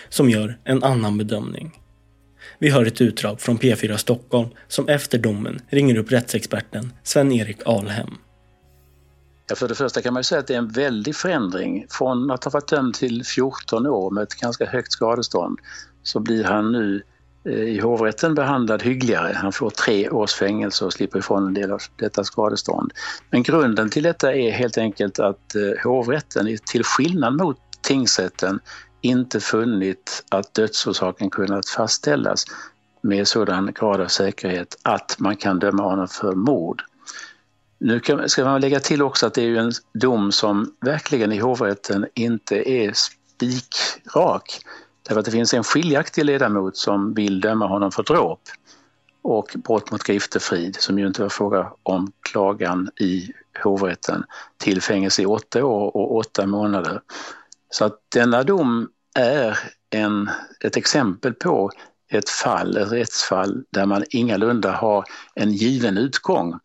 som 0.09 0.31
gör 0.31 0.59
en 0.65 0.83
annan 0.83 1.19
bedömning. 1.19 1.81
Vi 2.59 2.71
hör 2.71 2.87
ett 2.87 3.01
utdrag 3.01 3.41
från 3.41 3.59
P4 3.59 3.97
Stockholm 3.97 4.49
som 4.69 4.89
efter 4.89 5.19
domen 5.19 5.61
ringer 5.69 5.99
upp 5.99 6.13
rättsexperten 6.13 6.93
Sven-Erik 7.03 7.59
Alhem. 7.67 8.15
Ja, 9.49 9.57
för 9.57 9.69
det 9.69 9.75
första 9.75 10.03
kan 10.03 10.15
man 10.15 10.25
säga 10.25 10.39
att 10.39 10.47
det 10.47 10.55
är 10.55 10.59
en 10.59 10.69
väldig 10.69 11.17
förändring. 11.17 11.87
Från 11.91 12.31
att 12.31 12.45
ha 12.45 12.51
varit 12.51 12.69
dömd 12.69 12.95
till 12.95 13.25
14 13.25 13.87
år 13.87 14.11
med 14.11 14.23
ett 14.23 14.35
ganska 14.35 14.67
högt 14.67 14.93
skadestånd 14.93 15.59
så 16.03 16.21
blir 16.21 16.45
han 16.45 16.73
nu 16.73 17.03
eh, 17.45 17.53
i 17.53 17.81
hovrätten 17.81 18.35
behandlad 18.35 18.83
hyggligare. 18.83 19.33
Han 19.37 19.53
får 19.53 19.71
tre 19.71 20.11
års 20.11 20.35
fängelse 20.35 20.85
och 20.85 20.93
slipper 20.93 21.19
ifrån 21.19 21.47
en 21.47 21.55
del 21.55 21.73
av 21.73 21.81
detta 21.97 22.25
skadestånd. 22.25 22.93
Men 23.31 23.43
grunden 23.43 23.91
till 23.91 24.03
detta 24.03 24.35
är 24.35 24.51
helt 24.51 24.79
enkelt 24.79 25.19
att 25.19 25.55
eh, 25.55 25.85
hovrätten, 25.85 26.59
till 26.67 26.85
skillnad 26.85 27.37
mot 27.37 27.59
tingsrätten 27.89 28.61
inte 29.01 29.41
funnit 29.41 30.25
att 30.29 30.55
dödsorsaken 30.55 31.31
kunnat 31.31 31.69
fastställas 31.69 32.45
med 33.01 33.29
sådan 33.29 33.73
grad 33.73 34.01
av 34.01 34.07
säkerhet 34.07 34.77
att 34.83 35.17
man 35.19 35.37
kan 35.37 35.59
döma 35.59 35.83
honom 35.83 36.09
för 36.09 36.33
mord. 36.33 36.83
Nu 37.79 38.01
ska 38.27 38.45
man 38.45 38.61
lägga 38.61 38.81
till 38.81 39.03
också 39.03 39.27
att 39.27 39.35
det 39.35 39.43
är 39.43 39.57
en 39.57 39.73
dom 39.95 40.33
som 40.33 40.75
verkligen 40.81 41.33
i 41.33 41.39
hovrätten 41.39 42.07
inte 42.15 42.71
är 42.71 42.93
spikrak. 42.93 44.61
Därför 45.03 45.21
att 45.21 45.25
det 45.25 45.33
finns 45.33 45.55
en 45.55 45.65
skiljaktig 45.65 46.25
ledamot 46.25 46.77
som 46.77 47.15
vill 47.15 47.41
döma 47.41 47.67
honom 47.67 47.93
för 47.93 48.03
dråp 48.03 48.41
och 49.23 49.57
brott 49.65 49.91
mot 49.91 50.03
griftefrid, 50.03 50.77
som 50.77 50.99
ju 50.99 51.07
inte 51.07 51.23
var 51.23 51.29
fråga 51.29 51.73
om 51.83 52.13
klagan 52.21 52.91
i 53.01 53.33
hovrätten, 53.63 54.25
till 54.57 54.83
fängelse 54.83 55.23
i 55.23 55.27
åtta 55.27 55.65
år 55.65 55.97
och 55.97 56.17
åtta 56.17 56.47
månader. 56.47 57.01
Så 57.71 57.85
att 57.85 57.99
denna 58.15 58.43
dom 58.43 58.89
är 59.15 59.59
en, 59.91 60.31
ett 60.65 60.77
exempel 60.77 61.35
på 61.35 61.71
ett 62.13 62.29
fall, 62.29 62.77
ett 62.77 62.93
rättsfall 62.93 63.65
där 63.73 63.87
man 63.87 64.05
ingalunda 64.11 64.73
har 64.73 65.05
en 65.35 65.53
given 65.53 65.99
utgång. 65.99 66.59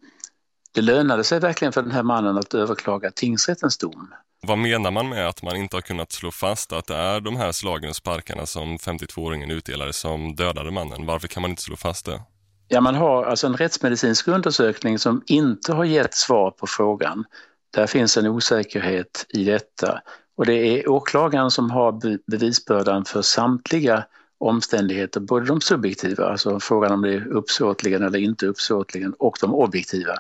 Det 0.73 0.81
lönade 0.81 1.23
sig 1.23 1.39
verkligen 1.39 1.71
för 1.73 1.81
den 1.81 1.91
här 1.91 2.03
mannen 2.03 2.37
att 2.37 2.53
överklaga 2.53 3.11
tingsrättens 3.11 3.77
dom. 3.77 4.13
Vad 4.47 4.57
menar 4.57 4.91
man 4.91 5.09
med 5.09 5.27
att 5.27 5.43
man 5.43 5.55
inte 5.55 5.75
har 5.75 5.81
kunnat 5.81 6.11
slå 6.11 6.31
fast 6.31 6.73
att 6.73 6.87
det 6.87 6.95
är 6.95 7.21
de 7.21 7.35
här 7.35 7.51
slagen 7.51 7.89
och 7.89 7.95
sparkarna 7.95 8.45
som 8.45 8.77
52-åringen 8.77 9.51
utdelade 9.51 9.93
som 9.93 10.35
dödade 10.35 10.71
mannen? 10.71 11.05
Varför 11.05 11.27
kan 11.27 11.41
man 11.41 11.49
inte 11.49 11.61
slå 11.61 11.75
fast 11.75 12.05
det? 12.05 12.21
Ja, 12.67 12.81
man 12.81 12.95
har 12.95 13.25
alltså 13.25 13.47
en 13.47 13.57
rättsmedicinsk 13.57 14.27
undersökning 14.27 14.99
som 14.99 15.23
inte 15.25 15.73
har 15.73 15.85
gett 15.85 16.13
svar 16.13 16.51
på 16.51 16.67
frågan. 16.67 17.25
Där 17.73 17.87
finns 17.87 18.17
en 18.17 18.27
osäkerhet 18.27 19.25
i 19.29 19.43
detta. 19.43 20.01
Och 20.35 20.45
det 20.45 20.53
är 20.53 20.89
åklagaren 20.89 21.51
som 21.51 21.71
har 21.71 22.17
bevisbördan 22.31 23.05
för 23.05 23.21
samtliga 23.21 24.05
omständigheter, 24.37 25.19
både 25.19 25.45
de 25.45 25.61
subjektiva, 25.61 26.25
alltså 26.25 26.59
frågan 26.59 26.91
om 26.91 27.01
det 27.01 27.13
är 27.13 27.27
uppsåtligen 27.27 28.03
eller 28.03 28.19
inte 28.19 28.47
uppsåtligen, 28.47 29.13
och 29.13 29.37
de 29.41 29.53
objektiva. 29.53 30.13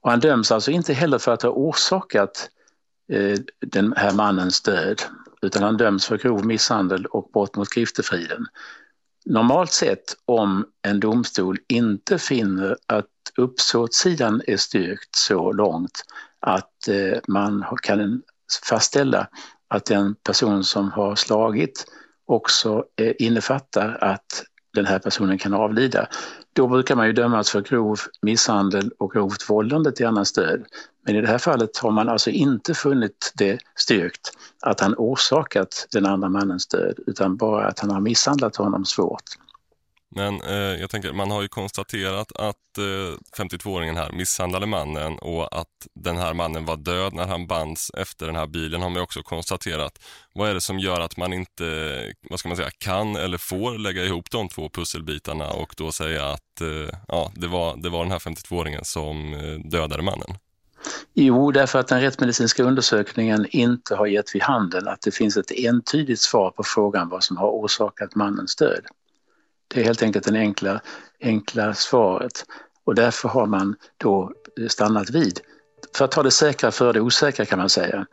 Och 0.00 0.10
han 0.10 0.20
döms 0.20 0.52
alltså 0.52 0.70
inte 0.70 0.92
heller 0.92 1.18
för 1.18 1.32
att 1.32 1.42
ha 1.42 1.50
orsakat 1.50 2.50
eh, 3.12 3.38
den 3.60 3.94
här 3.96 4.12
mannens 4.12 4.62
död, 4.62 5.02
utan 5.42 5.62
han 5.62 5.76
döms 5.76 6.06
för 6.06 6.18
grov 6.18 6.46
misshandel 6.46 7.06
och 7.06 7.30
brott 7.32 7.56
mot 7.56 7.70
griftefriden. 7.70 8.46
Normalt 9.24 9.72
sett 9.72 10.16
om 10.24 10.66
en 10.82 11.00
domstol 11.00 11.58
inte 11.68 12.18
finner 12.18 12.76
att 12.86 13.06
uppsåtssidan 13.36 14.42
är 14.46 14.56
styrkt 14.56 15.16
så 15.16 15.52
långt 15.52 16.04
att 16.40 16.88
eh, 16.88 17.18
man 17.28 17.64
kan 17.82 18.22
fastställa 18.64 19.28
att 19.68 19.84
den 19.84 20.14
person 20.14 20.64
som 20.64 20.92
har 20.92 21.14
slagit 21.14 21.84
också 22.26 22.84
eh, 22.96 23.12
innefattar 23.18 23.98
att 24.00 24.44
den 24.74 24.86
här 24.86 24.98
personen 24.98 25.38
kan 25.38 25.54
avlida. 25.54 26.06
Då 26.52 26.68
brukar 26.68 26.96
man 26.96 27.06
ju 27.06 27.12
dömas 27.12 27.50
för 27.50 27.60
grov 27.60 28.00
misshandel 28.22 28.90
och 28.98 29.12
grovt 29.12 29.50
vållande 29.50 29.92
till 29.92 30.06
annans 30.06 30.32
död. 30.32 30.64
Men 31.06 31.16
i 31.16 31.20
det 31.20 31.28
här 31.28 31.38
fallet 31.38 31.78
har 31.78 31.90
man 31.90 32.08
alltså 32.08 32.30
inte 32.30 32.74
funnit 32.74 33.32
det 33.34 33.58
styrkt 33.76 34.30
att 34.62 34.80
han 34.80 34.94
orsakat 34.98 35.86
den 35.92 36.06
andra 36.06 36.28
mannens 36.28 36.66
död 36.66 36.98
utan 37.06 37.36
bara 37.36 37.66
att 37.66 37.78
han 37.78 37.90
har 37.90 38.00
misshandlat 38.00 38.56
honom 38.56 38.84
svårt. 38.84 39.24
Men 40.10 40.40
eh, 40.42 40.80
jag 40.80 40.90
tänker, 40.90 41.12
man 41.12 41.30
har 41.30 41.42
ju 41.42 41.48
konstaterat 41.48 42.32
att 42.32 42.78
eh, 42.78 43.42
52-åringen 43.44 43.96
här 43.96 44.12
misshandlade 44.12 44.66
mannen 44.66 45.18
och 45.18 45.58
att 45.60 45.86
den 45.94 46.16
här 46.16 46.34
mannen 46.34 46.64
var 46.64 46.76
död 46.76 47.14
när 47.14 47.26
han 47.26 47.46
bands 47.46 47.90
efter 47.96 48.26
den 48.26 48.36
här 48.36 48.46
bilen 48.46 48.82
har 48.82 48.90
man 48.90 49.02
också 49.02 49.22
konstaterat. 49.22 49.98
Vad 50.34 50.50
är 50.50 50.54
det 50.54 50.60
som 50.60 50.78
gör 50.78 51.00
att 51.00 51.16
man 51.16 51.32
inte, 51.32 51.64
vad 52.30 52.38
ska 52.38 52.48
man 52.48 52.56
säga, 52.56 52.70
kan 52.78 53.16
eller 53.16 53.38
får 53.38 53.78
lägga 53.78 54.04
ihop 54.04 54.30
de 54.30 54.48
två 54.48 54.68
pusselbitarna 54.68 55.50
och 55.50 55.74
då 55.76 55.92
säga 55.92 56.26
att 56.26 56.60
eh, 56.60 56.98
ja, 57.08 57.32
det 57.34 57.46
var, 57.46 57.76
det 57.76 57.88
var 57.88 58.02
den 58.02 58.12
här 58.12 58.18
52-åringen 58.18 58.84
som 58.84 59.34
eh, 59.34 59.70
dödade 59.70 60.02
mannen? 60.02 60.36
Jo, 61.14 61.52
därför 61.52 61.78
att 61.78 61.88
den 61.88 62.00
rättsmedicinska 62.00 62.62
undersökningen 62.62 63.46
inte 63.50 63.94
har 63.94 64.06
gett 64.06 64.34
vid 64.34 64.42
handen 64.42 64.88
att 64.88 65.00
det 65.00 65.10
finns 65.10 65.36
ett 65.36 65.50
entydigt 65.50 66.20
svar 66.20 66.50
på 66.50 66.62
frågan 66.62 67.08
vad 67.08 67.24
som 67.24 67.36
har 67.36 67.50
orsakat 67.50 68.14
mannens 68.14 68.56
död. 68.56 68.86
Det 69.74 69.80
är 69.80 69.84
helt 69.84 70.02
enkelt 70.02 70.24
det 70.24 70.38
enkla, 70.38 70.80
enkla 71.20 71.74
svaret 71.74 72.44
och 72.84 72.94
därför 72.94 73.28
har 73.28 73.46
man 73.46 73.76
då 73.96 74.32
eh, 74.60 74.66
stannat 74.66 75.10
vid, 75.10 75.40
för 75.96 76.04
att 76.04 76.10
ta 76.10 76.22
det 76.22 76.30
säkra 76.30 76.70
för 76.70 76.92
det 76.92 77.00
osäkra 77.00 77.44
kan 77.44 77.58
man 77.58 77.68
säga, 77.68 78.06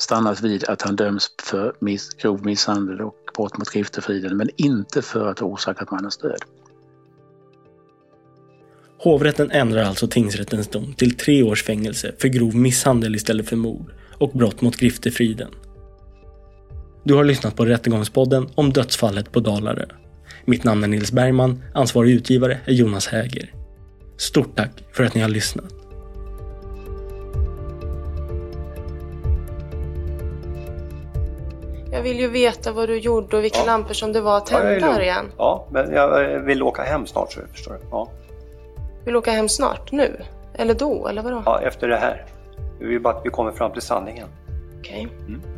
stannat 0.00 0.40
vid 0.40 0.64
att 0.64 0.82
han 0.82 0.96
döms 0.96 1.30
för 1.42 1.74
miss, 1.80 2.14
grov 2.14 2.44
misshandel 2.44 3.00
och 3.00 3.14
brott 3.36 3.58
mot 3.58 3.70
griftefriden 3.70 4.36
men 4.36 4.50
inte 4.56 5.02
för 5.02 5.26
att 5.26 5.38
ha 5.38 5.46
orsakat 5.46 5.90
mannens 5.90 6.16
död. 6.16 6.40
Hovrätten 8.98 9.50
ändrar 9.50 9.82
alltså 9.82 10.08
tingsrättens 10.08 10.68
dom 10.68 10.94
till 10.94 11.16
tre 11.16 11.42
års 11.42 11.64
fängelse 11.64 12.14
för 12.18 12.28
grov 12.28 12.56
misshandel 12.56 13.14
istället 13.14 13.48
för 13.48 13.56
mord 13.56 13.92
och 14.18 14.30
brott 14.30 14.60
mot 14.60 14.76
griftefriden. 14.76 15.50
Du 17.04 17.14
har 17.14 17.24
lyssnat 17.24 17.56
på 17.56 17.64
Rättegångspodden 17.64 18.48
om 18.54 18.72
dödsfallet 18.72 19.32
på 19.32 19.40
Dalarö. 19.40 19.86
Mitt 20.48 20.64
namn 20.64 20.84
är 20.84 20.88
Nils 20.88 21.12
Bergman, 21.12 21.62
ansvarig 21.74 22.10
utgivare 22.10 22.58
är 22.64 22.72
Jonas 22.72 23.08
Häger. 23.08 23.52
Stort 24.16 24.56
tack 24.56 24.70
för 24.92 25.04
att 25.04 25.14
ni 25.14 25.20
har 25.20 25.28
lyssnat. 25.28 25.64
Jag 31.92 32.02
vill 32.02 32.20
ju 32.20 32.28
veta 32.28 32.72
vad 32.72 32.88
du 32.88 32.98
gjorde 32.98 33.36
och 33.36 33.44
vilka 33.44 33.58
ja. 33.58 33.66
lampor 33.66 33.94
som 33.94 34.12
det 34.12 34.20
var 34.20 34.40
tända 34.40 34.78
ja, 34.80 35.02
igen. 35.02 35.26
Ja, 35.36 35.68
men 35.70 35.92
jag 35.92 36.40
vill 36.40 36.62
åka 36.62 36.82
hem 36.82 37.06
snart 37.06 37.32
så 37.32 37.40
förstår 37.52 37.72
du. 37.72 37.80
Ja. 37.90 38.10
Vill 39.04 39.12
du 39.12 39.18
åka 39.18 39.30
hem 39.30 39.48
snart? 39.48 39.92
Nu? 39.92 40.22
Eller 40.54 40.74
då? 40.74 41.08
Eller 41.08 41.22
vadå? 41.22 41.42
Ja, 41.46 41.60
efter 41.60 41.88
det 41.88 41.96
här. 41.96 42.24
Vi 42.80 42.86
vill 42.86 43.00
bara 43.00 43.14
att 43.14 43.26
vi 43.26 43.30
kommer 43.30 43.52
fram 43.52 43.72
till 43.72 43.82
sanningen. 43.82 44.28
Okej. 44.78 45.06
Okay. 45.06 45.26
Mm. 45.26 45.57